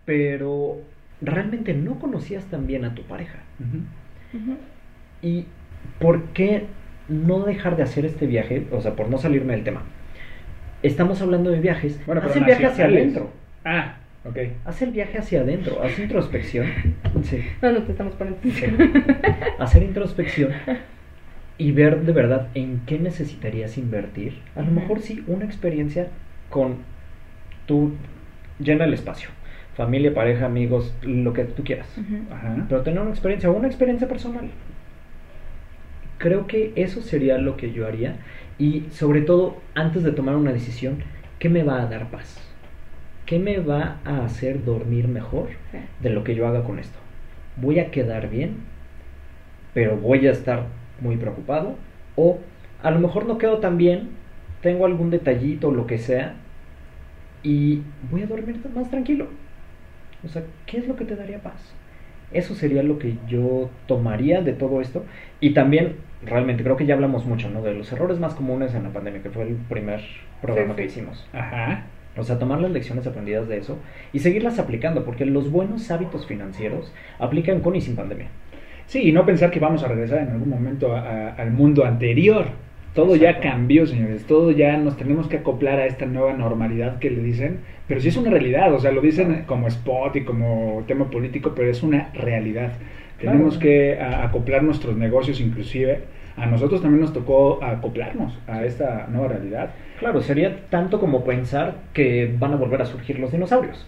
pero 0.05 0.79
realmente 1.21 1.73
no 1.75 1.99
conocías 1.99 2.45
tan 2.47 2.67
bien 2.67 2.85
a 2.85 2.95
tu 2.95 3.03
pareja. 3.03 3.39
¿Y 5.23 5.47
por 6.01 6.25
qué 6.31 6.67
no 7.09 7.45
dejar 7.45 7.77
de 7.77 7.83
hacer 7.85 8.05
este 8.05 8.27
viaje? 8.27 8.67
O 8.73 8.81
sea, 8.81 8.95
por 8.95 9.09
no 9.09 9.19
salirme 9.19 9.55
del 9.55 9.65
tema. 9.65 9.83
Estamos 10.83 11.23
hablando 11.23 11.51
de 11.51 11.61
viajes. 11.61 11.99
Bueno, 12.07 12.21
pero 12.21 12.31
haz 12.33 12.37
el 12.37 12.45
viaje 12.45 12.67
hacia 12.67 12.85
adentro. 12.87 13.31
Ah, 13.67 13.97
ok. 14.25 14.39
Haz 14.65 14.81
el 14.83 14.93
viaje 14.93 15.19
hacia 15.19 15.41
adentro. 15.41 15.83
Haz 15.83 15.99
introspección. 15.99 16.67
Sí. 17.25 17.45
No, 17.61 17.73
no 17.73 17.83
te 17.83 17.91
estamos 17.91 18.15
poniendo. 18.15 18.41
Sí. 18.45 18.67
Hacer 19.59 19.83
introspección 19.83 20.53
y 21.59 21.73
ver 21.73 22.03
de 22.03 22.13
verdad 22.13 22.49
en 22.55 22.83
qué 22.87 22.99
necesitarías 22.99 23.77
invertir. 23.77 24.39
A 24.55 24.63
lo 24.63 24.71
mejor 24.71 25.01
sí, 25.01 25.25
una 25.27 25.45
experiencia 25.45 26.09
con 26.49 26.77
tu... 27.67 27.93
Llena 28.61 28.85
el 28.85 28.95
espacio. 28.95 29.31
Familia, 29.75 30.15
pareja, 30.15 30.47
amigos, 30.47 30.95
lo 31.03 31.33
que 31.33 31.45
tú 31.45 31.65
quieras. 31.65 31.89
Ajá. 32.31 32.65
Pero 32.69 32.83
tener 32.83 33.01
una 33.01 33.11
experiencia, 33.11 33.51
una 33.51 33.67
experiencia 33.67 34.09
personal. 34.09 34.49
Creo 36.19 36.47
que 36.47 36.73
eso 36.77 37.03
sería 37.03 37.37
lo 37.37 37.57
que 37.57 37.73
yo 37.73 37.87
haría. 37.87 38.17
Y 38.59 38.85
sobre 38.91 39.23
todo, 39.23 39.61
antes 39.75 40.05
de 40.05 40.13
tomar 40.13 40.37
una 40.37 40.53
decisión, 40.53 41.03
¿qué 41.39 41.49
me 41.49 41.65
va 41.65 41.83
a 41.83 41.87
dar 41.87 42.11
paz? 42.11 42.46
¿Qué 43.27 43.41
me 43.41 43.59
va 43.59 43.99
a 44.05 44.25
hacer 44.25 44.65
dormir 44.65 45.09
mejor 45.09 45.49
de 46.01 46.11
lo 46.11 46.23
que 46.23 46.35
yo 46.37 46.47
haga 46.47 46.63
con 46.63 46.79
esto? 46.79 46.99
¿Voy 47.57 47.81
a 47.81 47.91
quedar 47.91 48.31
bien? 48.31 48.59
¿Pero 49.75 49.97
voy 49.97 50.27
a 50.27 50.31
estar 50.31 50.67
muy 51.01 51.17
preocupado? 51.17 51.77
¿O 52.15 52.39
a 52.83 52.91
lo 52.91 53.01
mejor 53.01 53.27
no 53.27 53.37
quedo 53.37 53.59
tan 53.59 53.79
bien? 53.79 54.11
¿Tengo 54.63 54.87
algún 54.87 55.11
detallito 55.11 55.69
o 55.69 55.73
lo 55.73 55.87
que 55.87 55.99
sea? 55.99 56.37
Y 57.43 57.83
voy 58.11 58.23
a 58.23 58.27
dormir 58.27 58.61
más 58.75 58.91
tranquilo. 58.91 59.27
O 60.25 60.29
sea, 60.29 60.43
¿qué 60.67 60.79
es 60.79 60.89
lo 60.89 60.97
que 60.97 61.05
te 61.05 61.17
daría 61.17 61.43
paz? 61.43 61.75
Eso 62.31 62.55
sería 62.55 62.83
lo 62.83 62.99
que 62.99 63.19
yo 63.29 63.71
tomaría 63.87 64.41
de 64.41 64.53
todo 64.53 64.81
esto. 64.81 65.05
Y 65.41 65.51
también, 65.55 65.97
realmente, 66.23 66.65
creo 66.65 66.77
que 66.77 66.87
ya 66.87 66.95
hablamos 66.95 67.25
mucho, 67.27 67.51
¿no? 67.51 67.63
De 67.63 67.75
los 67.75 67.93
errores 67.93 68.19
más 68.19 68.35
comunes 68.35 68.75
en 68.75 68.85
la 68.85 68.91
pandemia, 68.91 69.23
que 69.23 69.31
fue 69.31 69.45
el 69.45 69.57
primer 69.57 70.01
programa 70.41 70.75
Sí, 70.75 70.77
que 70.77 70.85
hicimos. 70.87 71.27
Ajá. 71.33 71.87
O 72.19 72.25
sea, 72.25 72.39
tomar 72.39 72.61
las 72.61 72.71
lecciones 72.71 73.07
aprendidas 73.07 73.49
de 73.49 73.59
eso 73.59 73.79
y 74.13 74.21
seguirlas 74.21 74.59
aplicando, 74.59 75.05
porque 75.05 75.27
los 75.27 75.51
buenos 75.51 75.91
hábitos 75.91 76.27
financieros 76.27 76.93
aplican 77.19 77.61
con 77.61 77.77
y 77.77 77.81
sin 77.81 77.97
pandemia. 77.97 78.29
Sí, 78.87 79.09
y 79.09 79.13
no 79.13 79.27
pensar 79.27 79.51
que 79.51 79.61
vamos 79.61 79.83
a 79.83 79.89
regresar 79.89 80.21
en 80.21 80.29
algún 80.31 80.49
momento 80.49 80.95
a- 80.95 81.01
a- 81.01 81.29
al 81.35 81.51
mundo 81.51 81.85
anterior. 81.85 82.47
Todo 82.95 83.15
ya 83.17 83.41
cambió, 83.41 83.87
señores. 83.87 84.25
Todo 84.25 84.53
ya 84.53 84.77
nos 84.79 84.97
tenemos 84.97 85.29
que 85.29 85.37
acoplar 85.39 85.79
a 85.81 85.87
esta 85.87 86.07
nueva 86.07 86.33
normalidad 86.33 86.99
que 86.99 87.11
le 87.11 87.23
dicen. 87.23 87.59
Pero 87.89 88.01
sí 88.01 88.09
es 88.09 88.17
una 88.17 88.31
realidad. 88.31 88.73
O 88.73 88.79
sea, 88.81 88.93
lo 88.93 89.01
dicen 89.03 89.43
como 89.47 89.67
spot 89.69 90.17
y 90.17 90.25
como 90.25 90.83
tema 90.87 91.11
político, 91.11 91.53
pero 91.55 91.71
es 91.71 91.83
una 91.83 92.11
realidad. 92.15 92.73
Claro. 93.19 93.37
Tenemos 93.37 93.59
que 93.59 93.99
a- 94.01 94.25
acoplar 94.25 94.63
nuestros 94.63 94.97
negocios, 94.97 95.41
inclusive. 95.41 96.01
A 96.37 96.47
nosotros 96.47 96.83
también 96.83 97.01
nos 97.01 97.13
tocó 97.13 97.63
acoplarnos 97.65 98.39
a 98.47 98.65
esta 98.65 99.07
nueva 99.09 99.29
realidad. 99.29 99.71
Claro, 99.99 100.21
sería 100.21 100.69
tanto 100.69 101.01
como 101.01 101.25
pensar 101.25 101.75
que 101.95 102.35
van 102.39 102.53
a 102.53 102.57
volver 102.57 102.83
a 102.83 102.85
surgir 102.85 103.19
los 103.19 103.33
dinosaurios. 103.33 103.87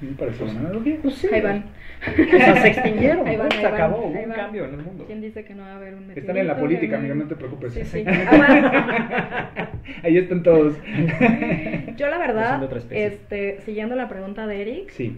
Me 0.00 0.12
parece 0.12 0.44
una 0.44 0.60
analogía. 0.60 0.96
Pues 1.02 1.14
sí. 1.16 1.28
Ahí 1.32 1.40
van. 1.40 1.64
O 2.06 2.38
sea, 2.38 2.56
se 2.62 2.68
extinguieron, 2.68 3.26
Ahí 3.26 3.36
se 3.36 3.42
ahí 3.56 3.64
acabó, 3.64 3.98
hubo 4.06 4.16
ahí 4.16 4.22
un 4.24 4.28
van. 4.30 4.38
cambio 4.38 4.64
en 4.66 4.74
el 4.74 4.82
mundo. 4.82 5.04
¿Quién 5.06 5.20
dice 5.20 5.44
que 5.44 5.54
no 5.54 5.62
va 5.64 5.72
a 5.72 5.76
haber 5.76 5.94
un 5.94 6.10
Están 6.14 6.36
en 6.36 6.46
la 6.46 6.56
política, 6.56 6.98
amigo, 6.98 7.14
no 7.16 7.24
te 7.24 7.34
preocupes. 7.34 7.72
Sí, 7.72 7.84
sí. 7.84 8.04
Ah, 8.06 9.68
Ahí 10.04 10.18
están 10.18 10.42
todos. 10.42 10.76
Yo 11.96 12.06
la 12.08 12.18
verdad, 12.18 12.62
este, 12.90 13.60
siguiendo 13.64 13.96
la 13.96 14.08
pregunta 14.08 14.46
de 14.46 14.60
Eric, 14.62 14.90
Sí. 14.90 15.16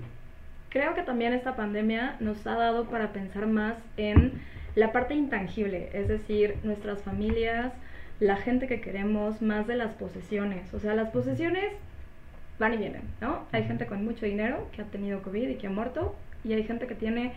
creo 0.71 0.95
que 0.95 1.03
también 1.03 1.33
esta 1.35 1.57
pandemia 1.57 2.17
nos 2.21 2.47
ha 2.47 2.55
dado 2.55 2.85
para 2.85 3.13
pensar 3.13 3.47
más 3.47 3.75
en 3.97 4.33
la 4.75 4.93
parte 4.93 5.15
intangible, 5.15 5.91
es 5.93 6.09
decir, 6.09 6.57
nuestras 6.63 7.03
familias, 7.03 7.73
la 8.21 8.37
gente 8.37 8.67
que 8.67 8.81
queremos, 8.81 9.43
más 9.43 9.67
de 9.67 9.77
las 9.77 9.95
posesiones. 9.95 10.73
O 10.75 10.79
sea, 10.79 10.95
las 10.95 11.11
posesiones 11.11 11.73
van 12.59 12.75
y 12.75 12.77
vienen, 12.77 13.03
¿no? 13.21 13.47
Hay 13.53 13.65
gente 13.65 13.87
con 13.87 14.05
mucho 14.05 14.27
dinero 14.27 14.69
que 14.73 14.83
ha 14.83 14.85
tenido 14.85 15.23
COVID 15.23 15.49
y 15.49 15.55
que 15.55 15.67
ha 15.67 15.71
muerto, 15.71 16.15
y 16.45 16.53
hay 16.53 16.63
gente 16.65 16.87
que 16.87 16.95
tiene 16.95 17.33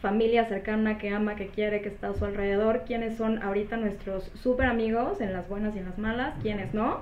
familia 0.00 0.44
cercana 0.44 0.98
que 0.98 1.10
ama, 1.10 1.36
que 1.36 1.48
quiere, 1.48 1.80
que 1.80 1.88
está 1.88 2.10
a 2.10 2.14
su 2.14 2.24
alrededor, 2.24 2.84
quienes 2.86 3.16
son 3.16 3.42
ahorita 3.42 3.76
nuestros 3.76 4.30
súper 4.34 4.66
amigos 4.66 5.20
en 5.20 5.32
las 5.32 5.48
buenas 5.48 5.74
y 5.74 5.78
en 5.78 5.86
las 5.86 5.98
malas, 5.98 6.34
quienes 6.42 6.74
no. 6.74 7.00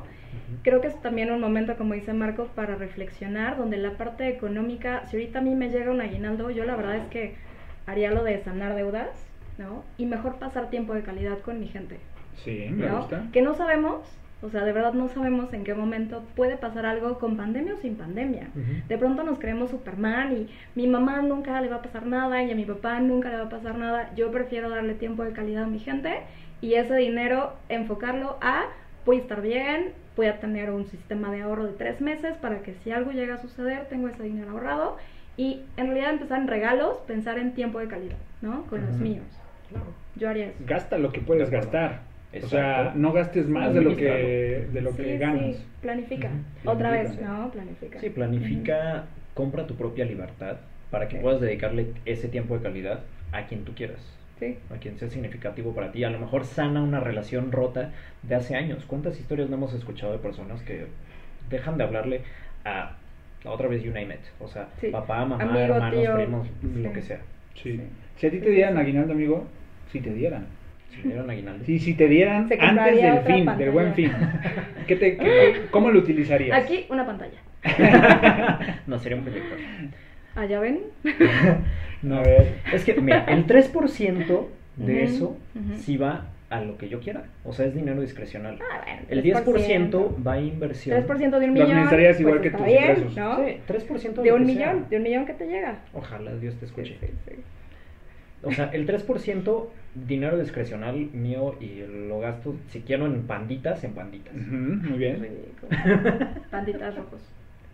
Creo 0.63 0.81
que 0.81 0.89
es 0.89 1.01
también 1.03 1.31
un 1.31 1.41
momento, 1.41 1.77
como 1.77 1.95
dice 1.95 2.13
Marco, 2.13 2.47
para 2.55 2.77
reflexionar, 2.77 3.57
donde 3.57 3.77
la 3.77 3.93
parte 3.93 4.29
económica, 4.29 5.05
si 5.07 5.17
ahorita 5.17 5.41
a 5.41 5.43
mí 5.43 5.55
me 5.55 5.71
llega 5.71 5.91
un 5.91 6.01
aguinaldo, 6.01 6.51
yo 6.51 6.65
la 6.65 6.77
verdad 6.77 6.97
es 6.97 7.07
que 7.07 7.35
haría 7.87 8.11
lo 8.11 8.25
de 8.25 8.43
sanar 8.43 8.75
deudas, 8.75 9.11
¿no? 9.59 9.85
Y 9.99 10.07
mejor 10.07 10.37
pasar 10.37 10.71
tiempo 10.71 10.95
de 10.95 11.03
calidad 11.03 11.39
con 11.41 11.61
mi 11.61 11.69
gente, 11.69 11.99
Sí, 12.37 12.69
me 12.71 12.87
¿no? 12.87 12.99
gusta. 12.99 13.25
Que 13.33 13.43
no 13.43 13.55
sabemos, 13.55 14.01
o 14.43 14.51
sea, 14.51 14.65
de 14.65 14.73
verdad 14.73 14.93
no 14.95 15.09
sabemos 15.09 15.53
en 15.53 15.63
qué 15.65 15.75
momento 15.75 16.25
puede 16.35 16.57
pasar 16.57 16.85
algo 16.87 17.19
con 17.19 17.37
pandemia 17.37 17.75
o 17.75 17.77
sin 17.77 17.95
pandemia. 17.97 18.49
Ujú. 18.55 18.87
De 18.89 18.99
pronto 18.99 19.23
nos 19.23 19.39
creemos 19.39 19.71
Superman 19.71 20.33
y 20.37 20.49
mi 20.75 20.87
mamá 20.89 21.23
nunca 21.23 21.61
le 21.61 21.69
va 21.69 21.77
a 21.77 21.83
pasar 21.83 22.07
nada 22.07 22.43
y 22.43 22.51
a 22.51 22.55
mi 22.57 22.65
papá 22.65 22.99
nunca 23.01 23.31
le 23.31 23.37
va 23.37 23.45
a 23.45 23.49
pasar 23.49 23.77
nada. 23.79 24.11
Yo 24.17 24.31
prefiero 24.33 24.69
darle 24.71 24.95
tiempo 24.95 25.23
de 25.25 25.33
calidad 25.33 25.63
a 25.65 25.67
mi 25.69 25.79
gente 25.79 26.21
y 26.61 26.75
ese 26.75 26.97
dinero 26.97 27.53
enfocarlo 27.69 28.37
a 28.41 28.65
voy 29.07 29.19
a 29.19 29.21
estar 29.21 29.41
bien, 29.43 29.93
voy 30.17 30.27
a 30.27 30.41
tener 30.41 30.71
un 30.71 30.87
sistema 30.87 31.31
de 31.31 31.43
ahorro 31.43 31.67
de 31.67 31.73
tres 31.75 32.01
meses 32.01 32.37
para 32.39 32.61
que 32.63 32.75
si 32.83 32.91
algo 32.91 33.13
llega 33.13 33.35
a 33.35 33.39
suceder 33.43 33.87
tengo 33.89 34.09
ese 34.09 34.23
dinero 34.23 34.51
ahorrado 34.53 34.97
y 35.37 35.63
en 35.77 35.87
realidad 35.87 36.11
empezar 36.15 36.41
en 36.41 36.49
regalos, 36.49 36.99
pensar 37.07 37.39
en 37.39 37.53
tiempo 37.55 37.79
de 37.81 37.89
calidad, 37.89 38.17
¿no? 38.43 38.63
Con 38.67 38.85
los 38.87 38.95
míos. 38.97 39.25
Claro. 39.71 39.87
Yo 40.17 40.29
haría 40.29 40.47
eso. 40.47 40.59
Gasta 40.67 40.99
lo 40.99 41.11
que 41.13 41.21
puedes 41.21 41.51
gastar. 41.51 42.01
O 42.33 42.37
Exacto. 42.37 42.57
sea, 42.57 42.93
no 42.97 43.13
gastes 43.13 43.49
más 43.49 43.73
de 43.75 43.81
lo 43.81 43.97
que, 43.97 44.69
de 44.73 44.81
lo 44.81 44.91
Sí, 44.91 44.97
que 44.99 45.05
sí, 45.13 45.19
ganas. 45.19 45.57
planifica. 45.81 46.31
Otra 46.65 46.91
vez. 46.91 47.21
¿no? 47.21 47.51
Planifica. 47.51 48.01
Sí, 48.01 48.11
planifica, 48.11 49.05
compra 49.35 49.67
tu 49.67 49.75
propia 49.77 50.05
libertad 50.05 50.57
para 50.91 51.09
que 51.09 51.17
puedas 51.19 51.41
dedicarle 51.41 51.93
ese 52.05 52.29
tiempo 52.29 52.57
de 52.57 52.63
calidad 52.63 53.01
a 53.33 53.47
quien 53.47 53.65
tú 53.65 53.73
quieras, 53.75 53.99
Sí. 54.39 54.59
a 54.73 54.79
quien 54.79 54.99
sea 54.99 55.11
significativo 55.11 55.75
para 55.75 55.93
ti. 55.93 56.03
A 56.05 56.11
lo 56.11 56.19
mejor 56.19 56.45
sana 56.45 56.83
una 56.83 57.01
relación 57.01 57.51
rota 57.53 57.93
de 58.23 58.35
hace 58.35 58.57
años. 58.57 58.85
¿Cuántas 58.87 59.19
historias 59.19 59.49
no 59.49 59.57
hemos 59.57 59.73
escuchado 59.75 60.13
de 60.13 60.19
personas 60.19 60.61
que 60.63 60.87
dejan 61.51 61.79
de 61.79 61.85
hablarle 61.85 62.23
a, 62.65 62.81
a 62.83 62.95
otra 63.53 63.69
vez 63.69 63.83
you 63.83 63.93
name 63.93 64.15
it? 64.15 64.21
O 64.41 64.49
sea, 64.49 64.69
Sí. 64.81 64.89
papá, 64.89 65.25
mamá, 65.25 65.43
Amigo, 65.43 65.59
hermanos, 65.75 66.01
tío. 66.01 66.15
primos, 66.17 66.49
lo 66.77 66.93
que 66.93 67.03
sea. 67.03 67.19
Sí. 67.55 67.73
Sí. 67.73 67.81
Si 68.17 68.27
a 68.27 68.31
ti 68.31 68.39
te 68.39 68.51
dieran 68.51 68.77
aguinaldo, 68.79 69.13
amigo, 69.13 69.47
si 69.93 70.01
te 70.01 70.13
dieran. 70.13 70.47
Si 70.91 70.99
me 71.03 71.13
dieron 71.15 71.29
aguinaldo. 71.31 71.65
Sí, 71.65 71.79
si 71.79 71.95
te 71.95 72.07
dieran 72.09 72.49
Se 72.49 72.55
antes 72.61 73.03
del 73.03 73.19
fin, 73.21 73.45
pantalla. 73.45 73.57
del 73.57 73.71
buen 73.73 73.95
fin, 73.95 74.13
¿qué 74.87 74.97
te, 74.97 75.17
qué- 75.19 75.63
¿cómo 75.71 75.91
lo 75.91 75.99
utilizarías? 75.99 76.57
Aquí 76.63 76.87
una 76.89 77.05
pantalla. 77.05 77.39
no, 78.87 78.99
sería 78.99 79.19
un 79.19 79.25
proyector. 79.25 79.59
Allá 80.37 80.61
ven. 80.61 80.81
A 82.13 82.21
ver. 82.21 82.59
Es 82.73 82.85
que, 82.85 82.95
mira, 83.01 83.25
el 83.29 83.47
3% 83.47 84.47
de 84.77 85.05
eso 85.05 85.37
ujú. 85.55 85.79
sí 85.79 85.97
va 85.97 86.27
a 86.55 86.61
lo 86.65 86.79
que 86.79 86.89
yo 86.89 87.01
quiera. 87.01 87.25
O 87.45 87.53
sea, 87.53 87.67
es 87.67 87.75
dinero 87.75 88.01
discrecional. 88.01 88.59
Ah, 88.63 88.83
bueno, 88.85 89.03
El 89.09 89.23
10% 89.23 90.27
va 90.27 90.33
a 90.35 90.41
inversión. 90.41 90.97
3% 91.07 91.19
de 91.19 91.25
un 91.27 91.31
Lo 91.47 91.53
millón. 91.53 91.71
administrarías 91.71 92.21
igual 92.21 92.41
que 92.41 92.49
está 92.49 92.59
tus 92.59 92.67
bien, 92.67 92.83
ingresos. 92.85 93.17
¿no? 93.17 93.37
Sí, 93.45 93.61
3% 93.67 94.23
De 94.23 94.29
lo 94.31 94.35
un 94.37 94.41
que 94.41 94.47
millón, 94.47 94.79
sea. 94.81 94.89
de 94.91 94.97
un 94.97 95.03
millón 95.03 95.27
que 95.27 95.35
te 95.35 95.47
llega. 95.47 95.79
Ojalá 95.93 96.35
Dios 96.37 96.55
te 96.57 96.67
escuche. 96.67 96.97
Sí, 97.01 97.07
sí, 97.07 97.13
sí. 97.29 97.37
O 98.43 98.53
sea, 98.53 98.67
el 98.73 98.87
3% 98.87 99.67
dinero 99.95 100.39
discrecional 100.39 100.97
mío 101.13 101.55
y 101.61 101.83
lo 102.09 102.21
gasto, 102.21 102.55
si 102.69 102.81
quiero, 102.81 103.07
en 103.07 103.23
panditas, 103.23 103.83
en 103.85 103.93
panditas. 103.95 104.35
Ujú, 104.35 104.91
muy 104.91 104.99
bien. 104.99 105.29
Panditas 106.51 106.95
rojos. 106.97 107.21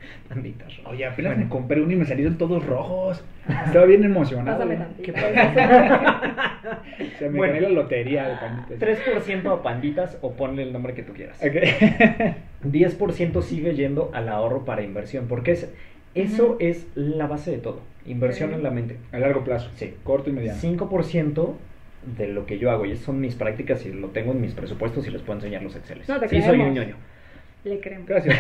Panditas. 0.28 0.76
rojas. 0.78 0.92
Oye, 0.92 1.04
apenas 1.06 1.32
Bueno. 1.32 1.44
me 1.44 1.50
compré 1.50 1.80
uno 1.82 1.92
y 1.92 1.96
me 1.96 2.04
salieron 2.04 2.38
todos 2.38 2.64
rojos. 2.64 3.24
Estaba 3.66 3.84
bien 3.86 4.04
emocionado. 4.04 4.58
Pásame 4.58 4.76
¿no? 4.76 4.84
tantito. 4.84 5.12
¿Qué 5.12 5.12
O 5.12 5.14
sea, 7.18 7.28
me 7.30 7.38
Bueno. 7.38 7.52
gané 7.54 7.60
la 7.62 7.68
lotería 7.70 8.28
de 8.28 8.36
panditas. 8.36 8.78
3% 8.78 9.52
a 9.52 9.62
panditas 9.62 10.18
o 10.22 10.32
ponle 10.32 10.62
el 10.62 10.72
nombre 10.72 10.94
que 10.94 11.02
tú 11.02 11.12
quieras. 11.12 11.38
Ok. 11.42 12.34
10% 12.70 13.42
sigue 13.42 13.74
yendo 13.74 14.10
al 14.14 14.28
ahorro 14.28 14.64
para 14.64 14.82
inversión, 14.82 15.26
porque 15.28 15.52
es, 15.52 15.72
eso 16.14 16.56
es 16.60 16.86
la 16.94 17.26
base 17.26 17.50
de 17.50 17.58
todo. 17.58 17.80
Inversión 18.06 18.54
en 18.54 18.62
la 18.62 18.70
mente. 18.70 18.96
A 19.12 19.18
largo 19.18 19.44
plazo. 19.44 19.70
Sí. 19.76 19.94
Corto 20.04 20.30
y 20.30 20.32
mediano. 20.32 20.58
5% 20.60 21.52
de 22.16 22.28
lo 22.28 22.46
que 22.46 22.58
yo 22.58 22.70
hago, 22.70 22.86
y 22.86 22.92
esas 22.92 23.04
son 23.04 23.20
mis 23.20 23.34
prácticas 23.34 23.84
y 23.84 23.92
lo 23.92 24.08
tengo 24.08 24.32
en 24.32 24.40
mis 24.40 24.54
presupuestos 24.54 25.06
y 25.06 25.10
les 25.10 25.20
puedo 25.22 25.38
enseñar 25.38 25.62
los 25.62 25.76
Exceles. 25.76 26.08
No, 26.08 26.18
te 26.18 26.28
sí, 26.28 26.40
soy 26.40 26.58
un 26.58 26.72
creemos. 26.72 26.76
ñoño. 26.76 26.96
Le 27.64 27.80
creemos. 27.80 28.08
Gracias. 28.08 28.38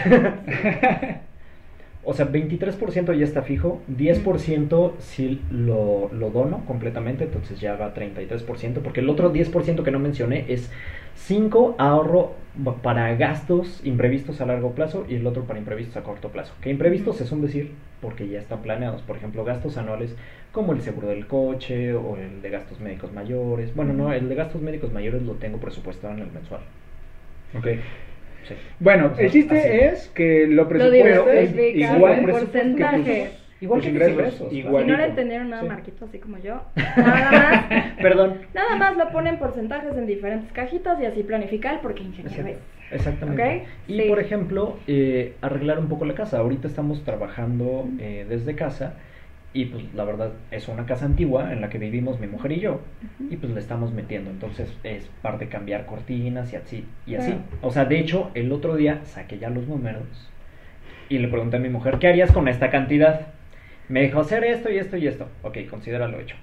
O 2.02 2.14
sea, 2.14 2.30
23% 2.30 3.12
ya 3.14 3.24
está 3.24 3.42
fijo, 3.42 3.82
10% 3.88 4.92
sí 4.98 5.42
lo, 5.50 6.08
lo 6.12 6.30
dono 6.30 6.64
completamente, 6.66 7.24
entonces 7.24 7.60
ya 7.60 7.76
va 7.76 7.92
33%, 7.92 8.80
porque 8.82 9.00
el 9.00 9.10
otro 9.10 9.32
10% 9.32 9.82
que 9.82 9.90
no 9.90 9.98
mencioné 9.98 10.46
es 10.48 10.70
5 11.16 11.74
ahorro 11.78 12.34
para 12.82 13.14
gastos 13.16 13.80
imprevistos 13.84 14.40
a 14.40 14.46
largo 14.46 14.74
plazo 14.74 15.04
y 15.08 15.16
el 15.16 15.26
otro 15.26 15.44
para 15.44 15.58
imprevistos 15.58 15.96
a 15.98 16.02
corto 16.02 16.30
plazo. 16.30 16.54
Que 16.62 16.70
imprevistos 16.70 17.20
es 17.20 17.30
un 17.32 17.42
decir 17.42 17.72
porque 18.00 18.28
ya 18.28 18.38
están 18.38 18.62
planeados, 18.62 19.02
por 19.02 19.16
ejemplo, 19.16 19.44
gastos 19.44 19.76
anuales 19.76 20.16
como 20.52 20.72
el 20.72 20.80
seguro 20.80 21.08
del 21.08 21.26
coche 21.26 21.92
o 21.92 22.16
el 22.16 22.40
de 22.42 22.50
gastos 22.50 22.80
médicos 22.80 23.12
mayores. 23.12 23.74
Bueno, 23.74 23.92
no, 23.92 24.12
el 24.12 24.28
de 24.28 24.34
gastos 24.34 24.62
médicos 24.62 24.92
mayores 24.92 25.22
lo 25.22 25.34
tengo 25.34 25.58
presupuestado 25.58 26.14
en 26.14 26.20
el 26.20 26.32
mensual. 26.32 26.62
ok. 27.56 27.66
Sí. 28.48 28.54
Bueno, 28.78 29.10
O 29.12 29.14
sea, 29.14 29.24
el 29.26 29.30
chiste 29.30 29.58
así. 29.58 29.68
es 29.70 30.08
que 30.14 30.46
lo 30.46 30.62
Lo 30.62 30.68
presupuestes 30.68 31.52
diversificas 31.56 31.96
igual 31.96 32.20
porcentajes. 32.30 33.36
Igual 33.62 33.80
tus 33.80 33.84
que 33.86 33.92
ingresos, 33.92 34.14
ingresos. 34.14 34.48
Si 34.50 34.62
no 34.62 34.96
le 34.96 35.04
entendieron 35.04 35.50
nada, 35.50 35.62
Sí. 35.62 35.68
Marquito, 35.68 36.04
así 36.06 36.18
como 36.18 36.38
yo, 36.38 36.62
nada 36.96 37.30
más, 37.70 37.92
Perdón. 38.00 38.38
nada 38.54 38.76
más 38.76 38.96
lo 38.96 39.10
ponen 39.10 39.38
porcentajes 39.38 39.94
en 39.98 40.06
diferentes 40.06 40.50
cajitas 40.52 40.98
y 41.00 41.04
así 41.04 41.22
planificar 41.22 41.80
porque 41.82 42.02
ingeniero 42.02 42.46
es. 42.48 42.56
Exactamente. 42.90 43.64
Y 43.86 44.00
Sí. 44.00 44.08
por 44.08 44.18
ejemplo, 44.18 44.78
eh, 44.86 45.34
arreglar 45.42 45.78
un 45.78 45.88
poco 45.88 46.06
la 46.06 46.14
casa. 46.14 46.38
Ahorita 46.38 46.66
estamos 46.68 47.04
trabajando 47.04 47.86
eh, 48.00 48.24
desde 48.28 48.54
casa 48.56 48.94
y 49.52 49.64
pues 49.64 49.82
la 49.94 50.04
verdad 50.04 50.32
es 50.50 50.68
una 50.68 50.86
casa 50.86 51.06
antigua 51.06 51.52
en 51.52 51.60
la 51.60 51.70
que 51.70 51.78
vivimos 51.78 52.20
mi 52.20 52.28
mujer 52.28 52.52
y 52.52 52.60
yo 52.60 52.80
y 53.30 53.36
pues 53.36 53.52
le 53.52 53.60
estamos 53.60 53.92
metiendo. 53.92 54.30
Entonces 54.30 54.72
es 54.84 55.08
parte 55.22 55.46
de 55.46 55.50
cambiar 55.50 55.86
cortinas 55.86 56.52
y 56.52 56.56
así. 56.56 56.86
Y 57.06 57.16
así. 57.16 57.34
O 57.60 57.70
sea, 57.72 57.84
de 57.84 57.98
hecho, 57.98 58.30
el 58.34 58.52
otro 58.52 58.76
día 58.76 59.00
saqué 59.04 59.38
ya 59.38 59.50
los 59.50 59.66
números 59.66 60.04
y 61.08 61.18
le 61.18 61.28
pregunté 61.28 61.56
a 61.56 61.60
mi 61.60 61.68
mujer, 61.68 61.98
¿qué 61.98 62.08
harías 62.08 62.30
con 62.30 62.46
esta 62.46 62.70
cantidad? 62.70 63.26
Me 63.88 64.02
dijo, 64.02 64.20
hacer 64.20 64.44
esto 64.44 64.70
y 64.70 64.78
esto 64.78 64.96
y 64.96 65.08
esto. 65.08 65.28
Ok, 65.42 65.58
considéralo 65.68 66.20
hecho. 66.20 66.36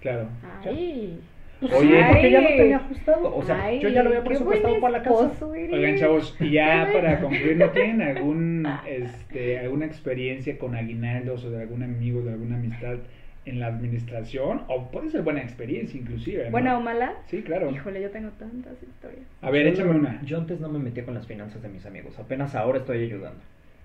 Claro. 0.00 0.28
Ay. 0.64 1.18
Oye, 1.62 2.04
porque 2.08 2.30
ya 2.30 2.40
lo 2.40 2.48
tenía 2.48 2.76
ajustado. 2.76 3.36
O 3.36 3.42
sea, 3.42 3.64
Ay, 3.64 3.80
yo 3.80 3.88
ya 3.90 4.02
lo 4.02 4.08
había 4.10 4.24
presupuestado 4.24 4.80
para 4.80 4.98
la 4.98 5.02
casa. 5.02 5.30
eres. 5.56 5.72
Oigan, 5.72 5.96
chavos, 5.98 6.36
y 6.40 6.50
ya 6.50 6.88
para 6.92 7.20
concluir, 7.20 7.56
¿no 7.56 7.68
tienen 7.70 8.02
algún, 8.02 8.66
este, 8.86 9.58
alguna 9.58 9.86
experiencia 9.86 10.56
con 10.58 10.74
aguinaldos 10.74 11.44
o 11.44 11.50
de 11.50 11.62
algún 11.62 11.82
amigo, 11.82 12.22
de 12.22 12.32
alguna 12.32 12.56
amistad 12.56 12.96
en 13.44 13.60
la 13.60 13.66
administración? 13.66 14.62
O 14.68 14.90
puede 14.90 15.10
ser 15.10 15.22
buena 15.22 15.40
experiencia, 15.42 16.00
inclusive. 16.00 16.44
¿no? 16.46 16.50
¿Buena 16.50 16.78
o 16.78 16.80
mala? 16.80 17.14
Sí, 17.26 17.42
claro. 17.42 17.70
Híjole, 17.70 18.00
yo 18.00 18.10
tengo 18.10 18.30
tantas 18.38 18.82
historias. 18.82 19.24
A 19.42 19.50
ver, 19.50 19.66
Yo 19.66 19.72
échame 19.72 19.92
no- 19.92 19.98
una. 19.98 20.22
Yo 20.24 20.38
antes 20.38 20.60
no 20.60 20.68
me 20.68 20.78
metía 20.78 21.04
con 21.04 21.14
las 21.14 21.26
finanzas 21.26 21.62
de 21.62 21.68
mis 21.68 21.84
amigos, 21.84 22.18
apenas 22.18 22.54
ahora 22.54 22.78
estoy 22.78 23.04
ayudando. 23.04 23.40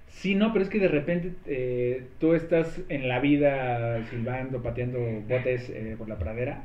Sí, 0.08 0.34
no, 0.34 0.54
pero 0.54 0.64
es 0.64 0.70
que 0.70 0.80
de 0.80 0.88
repente 0.88 1.34
eh, 1.46 2.04
tú 2.20 2.36
estás 2.36 2.80
en 2.88 3.10
la 3.10 3.20
vida 3.20 4.02
silbando, 4.10 4.64
pateando 4.64 5.00
botes 5.28 5.70
eh, 5.70 5.96
por 5.98 6.08
la 6.08 6.18
pradera 6.18 6.64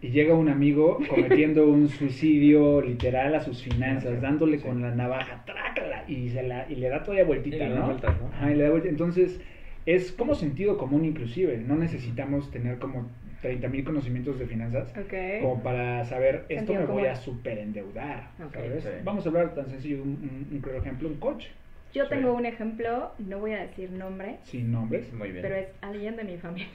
y 0.00 0.08
llega 0.10 0.34
un 0.34 0.48
amigo 0.48 0.98
cometiendo 1.08 1.68
un 1.68 1.88
suicidio 1.88 2.80
literal 2.80 3.34
a 3.34 3.40
sus 3.40 3.62
finanzas, 3.62 4.20
dándole 4.20 4.60
con 4.60 4.80
la 4.82 4.94
navaja, 4.94 5.42
trácala, 5.44 6.04
y, 6.08 6.28
se 6.30 6.42
la, 6.42 6.66
y 6.70 6.76
le 6.76 6.88
da 6.88 7.02
todavía 7.02 7.24
vueltita, 7.24 7.56
Y 7.56 7.60
le 7.60 7.68
da 7.70 7.80
¿no? 7.80 7.86
vueltas, 7.86 8.20
¿no? 8.20 8.28
Ajá, 8.28 8.50
y 8.50 8.54
le 8.54 8.64
da 8.64 8.70
vuelta. 8.70 8.88
Entonces, 8.88 9.40
es 9.86 10.12
como 10.12 10.34
sentido 10.34 10.76
común 10.78 11.04
inclusive, 11.04 11.56
no 11.58 11.74
necesitamos 11.76 12.50
tener 12.50 12.78
como 12.78 13.08
30 13.42 13.68
mil 13.68 13.84
conocimientos 13.84 14.38
de 14.38 14.46
finanzas 14.46 14.92
Ok. 14.98 15.40
como 15.42 15.62
para 15.62 16.04
saber, 16.04 16.44
esto 16.48 16.72
Sentido 16.74 16.80
me 16.80 16.86
voy 16.86 17.06
a 17.06 17.16
superendeudar, 17.16 18.30
Ok. 18.44 18.52
¿sabes? 18.54 18.84
Sí. 18.84 18.90
Vamos 19.04 19.24
a 19.24 19.28
hablar 19.28 19.54
tan 19.54 19.68
sencillo, 19.70 20.02
un, 20.02 20.46
un, 20.64 20.76
ejemplo, 20.76 21.08
un 21.08 21.16
coche, 21.16 21.48
Yo 21.94 22.04
Sí. 22.04 22.10
tengo 22.10 22.34
un 22.34 22.46
ejemplo, 22.46 23.12
no 23.18 23.38
voy 23.38 23.52
a 23.52 23.60
decir 23.60 23.90
nombre, 23.90 24.36
sin 24.42 24.70
nombres. 24.72 25.12
Muy 25.12 25.30
bien. 25.30 25.42
pero 25.42 25.54
es 25.56 25.68
alguien 25.80 26.16
de 26.16 26.24
mi 26.24 26.36
familia. 26.36 26.68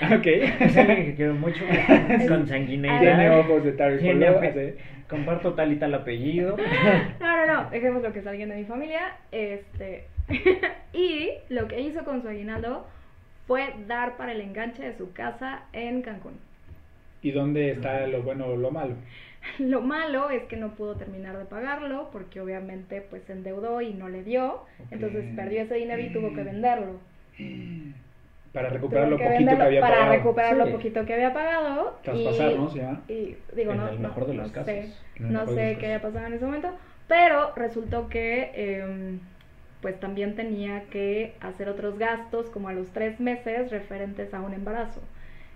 Ok. 0.18 0.26
Es 0.26 0.76
alguien 0.76 1.06
que 1.06 1.14
quiero 1.14 1.34
mucho, 1.34 1.64
con 2.28 2.46
sanguineidad. 2.46 3.00
Tiene 3.00 3.30
ojos 3.30 3.64
de 3.64 3.72
ape- 4.50 4.70
así. 4.70 4.78
Comparto 5.08 5.54
tal 5.54 5.72
y 5.72 5.76
tal 5.76 5.94
apellido. 5.94 6.56
No, 7.20 7.46
no, 7.46 7.46
no, 7.62 7.70
dejemos 7.70 8.02
lo 8.02 8.12
que 8.12 8.18
es 8.20 8.26
alguien 8.26 8.50
de 8.50 8.56
mi 8.56 8.64
familia. 8.64 9.16
Este. 9.32 10.04
y 10.92 11.30
lo 11.48 11.66
que 11.68 11.80
hizo 11.80 12.04
con 12.04 12.22
su 12.22 12.28
aguinaldo 12.28 12.86
fue 13.46 13.72
dar 13.86 14.16
para 14.16 14.32
el 14.32 14.40
enganche 14.42 14.82
de 14.82 14.96
su 14.96 15.12
casa 15.12 15.62
en 15.72 16.02
Cancún. 16.02 16.34
¿Y 17.22 17.30
dónde 17.32 17.70
está 17.70 18.06
lo 18.06 18.22
bueno 18.22 18.46
o 18.46 18.56
lo 18.56 18.70
malo? 18.70 18.94
Lo 19.58 19.80
malo 19.80 20.30
es 20.30 20.42
que 20.44 20.56
no 20.56 20.74
pudo 20.74 20.96
terminar 20.96 21.38
de 21.38 21.46
pagarlo 21.46 22.10
porque 22.12 22.40
obviamente 22.40 23.00
pues 23.08 23.22
se 23.24 23.32
endeudó 23.32 23.80
y 23.80 23.94
no 23.94 24.08
le 24.08 24.22
dio. 24.22 24.64
Entonces 24.90 25.24
perdió 25.34 25.62
ese 25.62 25.76
dinero 25.76 26.02
y 26.02 26.12
tuvo 26.12 26.34
que 26.34 26.42
venderlo. 26.42 27.00
Para 28.52 28.70
recuperar 28.70 29.08
lo 29.08 29.16
que 29.18 29.24
poquito 29.24 29.38
que 29.38 29.44
venderlo 29.44 29.64
había 29.64 29.80
para 29.80 29.96
pagado. 29.96 30.12
recuperar 30.14 30.56
lo 30.56 30.66
Sí. 30.66 30.72
poquito 30.72 31.04
que 31.04 31.14
había 31.14 31.32
pagado. 31.34 31.98
Traspasar, 32.02 32.50
y, 32.52 32.54
¿no? 32.56 32.70
Se 32.70 32.78
llama. 32.78 33.02
y 33.08 33.36
digo, 33.54 33.72
En 33.72 33.76
no, 33.78 33.88
el 33.88 34.00
no- 34.02 34.08
mejor 34.08 34.26
de 34.26 34.34
no 34.34 34.42
los 34.42 34.50
sé, 34.52 34.54
casos. 34.54 35.04
El 35.16 35.32
no 35.32 35.46
de 35.46 35.54
sé 35.54 35.76
qué 35.78 35.86
casos. 35.92 36.02
pasado 36.02 36.26
en 36.26 36.32
ese 36.34 36.44
momento, 36.44 36.70
pero 37.06 37.52
resultó 37.56 38.08
que 38.08 38.50
em, 38.54 39.20
pues 39.82 40.00
también 40.00 40.34
tenía 40.34 40.84
que 40.90 41.34
hacer 41.40 41.68
otros 41.68 41.98
gastos 41.98 42.50
como 42.50 42.68
a 42.68 42.72
los 42.72 42.88
tres 42.90 43.20
meses 43.20 43.70
referentes 43.70 44.32
a 44.34 44.40
un 44.40 44.52
embarazo. 44.54 45.00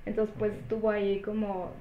Entonces 0.06 0.34
pues 0.38 0.52
Ok. 0.52 0.58
tuvo 0.68 0.90
ahí 0.90 1.20
como 1.22 1.72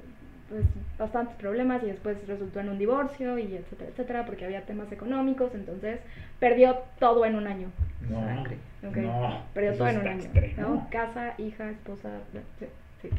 pues, 0.49 0.63
bastantes 0.97 1.35
problemas 1.37 1.81
y 1.83 1.85
después 1.87 2.27
resultó 2.27 2.59
en 2.59 2.69
un 2.69 2.77
divorcio 2.77 3.37
y 3.37 3.55
etcétera, 3.55 3.89
etcétera, 3.91 4.25
porque 4.25 4.43
había 4.45 4.61
temas 4.63 4.91
económicos, 4.91 5.53
entonces 5.55 5.99
perdió 6.41 6.79
todo 6.99 7.23
en 7.23 7.35
un 7.35 7.47
año. 7.47 7.71
No. 8.09 8.19
Sangre. 8.19 8.57
No, 8.81 9.43
perdió 9.53 9.77
todo 9.77 9.87
en 9.87 9.99
un 9.99 10.07
año. 10.07 10.23
extremo. 10.23 10.67
¿no? 10.67 10.87
Casa, 10.89 11.35
hija, 11.37 11.69
esposa, 11.69 12.09
sí, 12.59 12.65
sí. 13.01 13.09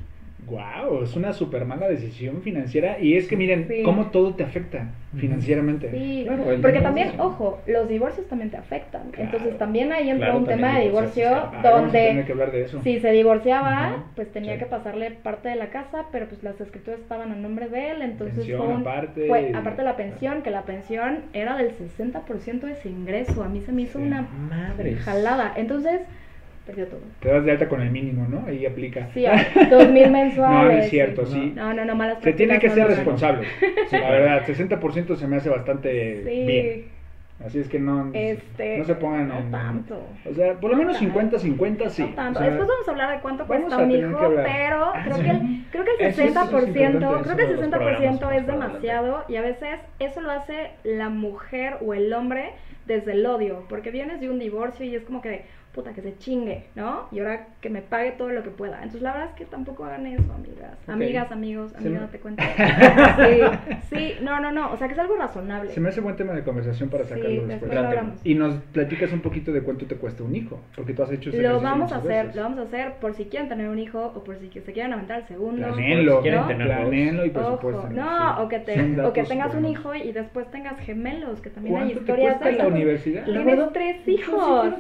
Wow, 0.47 1.03
es 1.05 1.15
una 1.17 1.33
super 1.33 1.65
mala 1.65 1.89
decisión 1.89 2.43
financiera. 2.43 2.99
Y 3.01 3.17
es 3.17 3.29
que 3.29 3.37
miren, 3.37 3.67
Sí. 3.69 3.83
cómo 3.85 4.07
todo 4.11 4.35
te 4.35 4.43
afecta 4.43 4.89
financieramente. 5.17 5.91
Sí, 5.91 6.25
Claro, 6.27 6.45
porque 6.61 6.81
también, 6.81 7.21
ojo, 7.21 7.61
los 7.67 7.89
divorcios 7.89 8.27
también 8.29 8.51
te 8.51 8.57
afectan. 8.57 9.11
Claro. 9.13 9.31
Entonces 9.31 9.59
también 9.59 9.93
ahí 9.93 10.11
entra 10.11 10.29
Claro, 10.29 10.41
un 10.41 10.47
tema 10.47 10.79
de 10.79 10.85
divorcio 10.87 11.29
sí, 11.29 11.35
Ah, 11.35 11.61
donde 11.63 12.25
que 12.27 12.33
hablar 12.33 12.51
de 12.51 12.63
eso. 12.63 12.81
si 12.83 12.99
se 12.99 13.11
divorciaba, 13.13 14.05
pues 14.17 14.33
tenía 14.33 14.55
sí. 14.55 14.59
que 14.59 14.67
pasarle 14.67 15.11
parte 15.13 15.49
de 15.49 15.57
la 15.57 15.69
casa, 15.69 16.07
pero 16.11 16.27
pues 16.27 16.43
las 16.43 16.61
escrituras 16.61 17.01
estaban 17.01 17.31
a 17.31 17.37
nombre 17.37 17.69
de 17.69 17.91
él, 17.93 18.03
entonces 18.03 18.37
Pensión 18.39 18.59
fue, 18.65 18.75
un- 18.75 18.81
aparte 18.81 19.29
fue- 19.29 19.53
aparte 19.55 19.83
de 19.83 19.85
la 19.89 19.97
pensión, 19.97 20.43
que 20.43 20.51
la 20.51 20.63
pensión 20.63 21.21
era 21.35 21.57
del 21.57 21.71
60% 21.73 22.67
de 22.67 22.75
su 22.77 22.89
ingreso. 22.89 23.45
A 23.45 23.49
mí 23.49 23.61
se 23.61 23.73
me 23.73 23.83
hizo 23.83 23.99
Sí. 23.99 24.05
una 24.07 24.23
Madres. 24.23 24.99
jalada. 25.01 25.53
Entonces, 25.57 26.01
perdió 26.67 26.87
todo. 26.87 27.01
Te 27.21 27.29
das 27.29 27.45
de 27.45 27.51
alta 27.53 27.69
con 27.69 27.81
el 27.83 27.91
mínimo, 27.91 28.27
¿no? 28.29 28.45
Ahí 28.47 28.65
aplica. 28.67 29.09
Sí, 29.15 29.25
dos 29.71 29.89
mil 29.91 30.11
mensuales. 30.11 30.63
No, 30.63 30.65
no 30.65 30.71
es 30.83 30.91
cierto, 30.91 31.27
sí. 31.27 31.33
sí. 31.33 31.53
No, 31.57 31.73
no, 31.75 31.85
no, 31.85 31.95
malas 31.95 32.19
Se 32.23 32.33
tiene 32.33 32.59
que 32.59 32.71
ser 32.71 32.87
responsable. 32.89 33.47
Sí, 33.89 33.97
la 33.97 34.11
verdad, 34.11 34.43
60% 34.47 35.17
se 35.17 35.27
me 35.27 35.37
hace 35.37 35.49
bastante 35.51 36.23
Sí. 36.25 36.47
bien. 36.47 36.85
Así 37.45 37.59
es 37.59 37.69
que 37.69 37.81
no, 37.81 38.09
Este, 38.15 38.79
no 38.79 38.85
se 38.85 38.95
pongan 38.95 39.27
no 39.27 39.39
en- 39.39 39.51
tanto. 39.51 40.01
O 40.31 40.33
sea, 40.33 40.53
por 40.61 40.71
lo 40.71 40.77
No 40.77 40.83
menos 40.85 41.01
tanto. 41.01 41.19
50-50 41.21 41.89
sí. 41.89 42.03
No 42.03 42.09
tanto. 42.15 42.39
O 42.39 42.43
sea, 42.43 42.51
Después 42.51 42.69
vamos 42.69 42.87
a 42.87 42.91
hablar 42.93 43.17
de 43.17 43.21
cuánto 43.21 43.47
cuesta 43.49 43.79
un 43.79 43.91
hijo, 43.91 44.33
pero 44.45 44.85
Ah, 44.95 45.03
creo 45.05 45.17
que 45.17 45.31
el, 45.31 45.65
creo 45.73 45.85
que 45.85 45.91
el 45.99 46.07
Eso 46.11 46.23
es- 46.23 46.35
60%, 46.35 46.99
eso 46.99 47.17
es 47.17 47.23
creo 47.25 47.37
que 47.37 47.43
el 47.43 47.49
de 47.49 47.55
los 47.57 47.65
60% 47.67 47.71
programas 47.71 48.37
es 48.37 48.47
demasiado 48.47 49.25
y 49.29 49.37
a 49.37 49.41
veces 49.43 49.81
eso 49.99 50.21
lo 50.21 50.31
hace 50.31 50.71
la 50.85 51.09
mujer 51.09 51.79
o 51.85 51.95
el 51.95 52.13
hombre 52.13 52.51
desde 52.87 53.11
el 53.13 53.27
odio, 53.27 53.65
porque 53.69 53.91
vienes 53.91 54.21
de 54.21 54.31
un 54.31 54.39
divorcio 54.39 54.87
y 54.87 54.95
es 54.95 55.03
como 55.03 55.21
que 55.21 55.43
puta 55.75 55.93
que 55.95 56.03
se 56.03 56.17
chingue, 56.19 56.65
¿no? 56.75 57.09
Y 57.13 57.21
ahora 57.21 57.47
que 57.61 57.71
me 57.71 57.81
pague 57.83 58.13
todo 58.13 58.29
lo 58.31 58.43
que 58.43 58.51
pueda. 58.51 58.77
Entonces 58.77 59.03
la 59.03 59.13
verdad 59.13 59.29
es 59.31 59.35
que 59.37 59.45
tampoco 59.47 59.85
hagan 59.85 60.07
eso, 60.07 60.33
amigas. 60.35 60.77
Amigas, 60.87 61.33
amigos, 61.33 61.71
Se 61.73 61.79
amiga, 61.79 61.95
me- 61.95 62.01
no 62.01 62.09
te 62.11 62.19
cuento. 62.21 62.43
Sí, 63.17 63.41
sí, 63.97 64.15
no, 64.23 64.41
no, 64.41 64.53
no, 64.53 64.73
o 64.73 64.77
sea 64.77 64.87
que 64.89 64.95
es 64.95 64.99
algo 64.99 65.17
razonable. 65.17 65.71
Se 65.73 65.81
me 65.81 65.89
hace 65.89 66.01
buen 66.01 66.17
tema 66.17 66.33
de 66.35 66.43
conversación 66.43 66.89
para 66.91 67.05
Sí, 67.05 67.11
sacarlo 67.11 67.31
después 67.31 67.49
después. 67.49 67.75
lo 67.75 67.81
hablamos. 67.89 68.21
Y 68.25 68.35
nos 68.35 68.55
platicas 68.73 69.13
un 69.13 69.21
poquito 69.21 69.53
de 69.53 69.63
cuánto 69.63 69.87
te 69.87 69.97
cuesta 69.97 70.23
un 70.23 70.35
hijo, 70.37 70.61
porque 70.77 70.93
tú 70.93 71.03
has 71.03 71.11
hecho 71.13 71.31
ese 71.31 71.43
Lo 71.43 71.61
vamos 71.61 71.93
a 71.93 71.97
hacer, 71.97 72.27
veces. 72.27 72.37
lo 72.37 72.43
vamos 72.43 72.59
a 72.59 72.63
hacer 72.63 72.95
por 73.01 73.15
si 73.15 73.25
quieren 73.27 73.49
tener 73.49 73.69
un 73.69 73.79
hijo 73.79 74.13
o 74.15 74.25
por 74.25 74.37
si 74.39 74.51
se 74.51 74.73
quieran 74.73 74.93
aventar 74.93 75.21
el 75.21 75.27
segundo. 75.27 75.67
Planéenlo, 75.67 76.17
Si 76.17 76.23
quieren 76.23 76.41
¿no? 76.41 76.47
planéenlo 76.65 77.25
y 77.27 77.31
por 77.31 77.43
Ojo, 77.45 77.53
supuesto. 77.53 77.89
no, 77.91 78.43
o 78.43 78.49
que, 78.49 78.59
te, 78.61 79.01
o 79.01 79.13
que 79.13 79.25
tengas 79.25 79.55
un 79.55 79.65
hijo 79.67 79.95
y 79.95 80.13
después 80.13 80.51
tengas 80.51 80.79
gemelos, 80.81 81.41
que 81.41 81.51
también 81.51 81.77
hay 81.77 81.83
¿Cuánto 81.83 81.95
te 81.95 82.01
historias 82.01 82.33
cuesta 82.39 82.47
de 82.51 82.53
la 82.57 82.65
eso. 82.65 82.73
universidad? 82.75 83.25
Tienes 83.25 83.73
tres 83.73 83.97
yo 83.99 84.03
sí 84.05 84.11
hijos. 84.13 84.73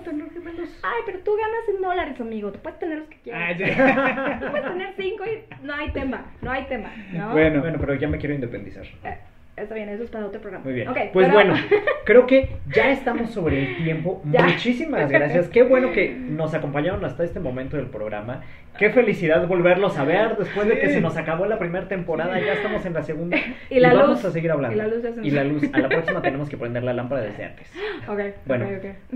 Ay, 0.83 1.03
pero 1.07 1.20
tú 1.20 1.30
ganas 1.37 1.68
en 1.68 1.80
dólares, 1.80 2.20
amigo. 2.20 2.51
Tú 2.51 2.59
puedes 2.59 2.78
tener 2.78 2.99
los 2.99 3.09
que 3.09 3.18
quieras. 3.20 3.57
Ah. 3.78 4.39
Tú 4.41 4.51
puedes 4.51 4.66
tener 4.66 4.95
cinco 4.97 5.24
y 5.24 5.64
no 5.64 5.74
hay 5.74 5.91
tema, 5.93 6.33
no 6.41 6.51
hay 6.51 6.64
tema, 6.64 6.93
¿no? 7.12 7.33
Bueno. 7.33 7.61
Bueno, 7.61 7.78
pero 7.80 7.95
ya 7.95 8.09
me 8.09 8.18
quiero 8.18 8.35
independizar. 8.35 8.85
Eh, 9.05 9.18
está 9.57 9.74
bien, 9.74 9.88
eso 9.88 10.03
es 10.05 10.11
para 10.11 10.26
otro 10.26 10.40
programa. 10.40 10.64
Muy 10.64 10.74
bien. 10.74 10.88
Pues 11.12 11.26
pero- 11.26 11.32
bueno, 11.32 11.55
creo 12.05 12.26
que 12.26 12.50
ya 12.74 12.90
estamos 12.90 13.30
sobre 13.30 13.62
el 13.76 13.84
tiempo. 13.84 14.22
Ya. 14.32 14.44
Muchísimas 14.44 15.11
gracias. 15.11 15.48
Qué 15.48 15.62
bueno 15.62 15.92
que 15.92 16.11
nos 16.14 16.55
acompañaron 16.55 17.05
hasta 17.05 17.24
este 17.24 17.38
momento 17.40 17.76
del 17.76 17.86
programa. 17.86 18.42
Qué 18.78 18.88
felicidad 18.90 19.46
volverlos 19.46 19.98
a 19.98 20.05
ver 20.05 20.36
después 20.38 20.66
de 20.66 20.78
que 20.78 20.88
se 20.88 21.00
nos 21.03 21.16
acabó 21.18 21.44
la 21.44 21.59
primera 21.59 21.86
temporada. 21.88 22.40
Ya 22.40 22.55
estamos 22.55 22.84
en 22.86 22.94
la 22.94 23.03
segunda. 23.03 23.36
Y 23.70 23.80
la 23.80 23.92
vamos 23.92 24.22
luz. 24.22 24.24
a 24.24 24.30
seguir 24.30 24.50
hablando. 24.50 24.74
Y 24.74 24.78
la 24.78 24.86
luz 24.88 25.03
ya 25.03 25.11
se 25.11 25.16
nos 25.16 25.26
Y 25.26 25.30
la 25.30 25.44
luz. 25.44 25.64
A 25.72 25.78
la 25.78 25.88
próxima 25.88 26.22
tenemos 26.22 26.48
que 26.48 26.57
prender 26.57 26.82
la 26.82 26.94
lámpara 26.94 27.22
desde 27.22 27.44
antes. 27.44 27.70
Ok, 28.09 28.20
Bueno, 28.46 28.66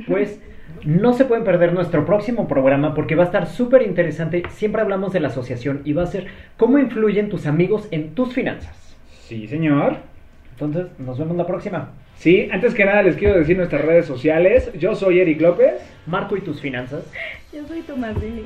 pues 0.06 0.40
no 0.84 1.12
se 1.12 1.24
pueden 1.24 1.44
perder 1.44 1.72
nuestro 1.72 2.04
próximo 2.04 2.46
programa 2.46 2.94
porque 2.94 3.14
va 3.14 3.22
a 3.22 3.26
estar 3.26 3.46
súper 3.46 3.82
interesante. 3.82 4.42
Siempre 4.50 4.82
hablamos 4.82 5.12
de 5.12 5.20
la 5.20 5.28
asociación 5.28 5.80
y 5.84 5.92
va 5.94 6.02
a 6.02 6.06
ser 6.06 6.26
cómo 6.56 6.78
influyen 6.78 7.28
tus 7.30 7.46
amigos 7.46 7.88
en 7.90 8.14
tus 8.14 8.34
finanzas. 8.34 8.96
Sí, 9.22 9.46
señor. 9.48 9.96
Entonces, 10.58 10.86
nos 10.98 11.18
vemos 11.18 11.36
la 11.36 11.46
próxima. 11.46 11.90
Sí, 12.16 12.48
antes 12.50 12.72
que 12.72 12.86
nada 12.86 13.02
les 13.02 13.16
quiero 13.16 13.38
decir 13.38 13.58
nuestras 13.58 13.84
redes 13.84 14.06
sociales. 14.06 14.70
Yo 14.78 14.94
soy 14.94 15.20
Eric 15.20 15.38
López. 15.40 15.74
Marco 16.06 16.34
y 16.34 16.40
tus 16.40 16.60
finanzas. 16.62 17.04
Yo 17.52 17.66
soy 17.66 17.82
tu 17.82 17.94
madrina. 17.94 18.40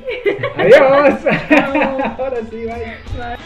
Adiós. 0.57 0.79
Ahora 2.19 2.37
sí, 2.49 2.65
bye. 2.65 3.37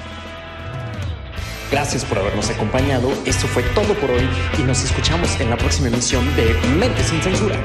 Gracias 1.72 2.06
por 2.06 2.18
habernos 2.18 2.50
acompañado. 2.50 3.12
Esto 3.26 3.46
fue 3.48 3.62
todo 3.76 3.94
por 3.96 4.10
hoy 4.10 4.28
y 4.58 4.64
nos 4.64 4.84
escuchamos 4.84 5.40
en 5.40 5.52
la 5.52 5.58
próxima 5.58 5.90
emisión 5.90 6.24
de 6.36 6.56
Mente 6.80 7.04
sin 7.04 7.22
Censura. 7.22 7.58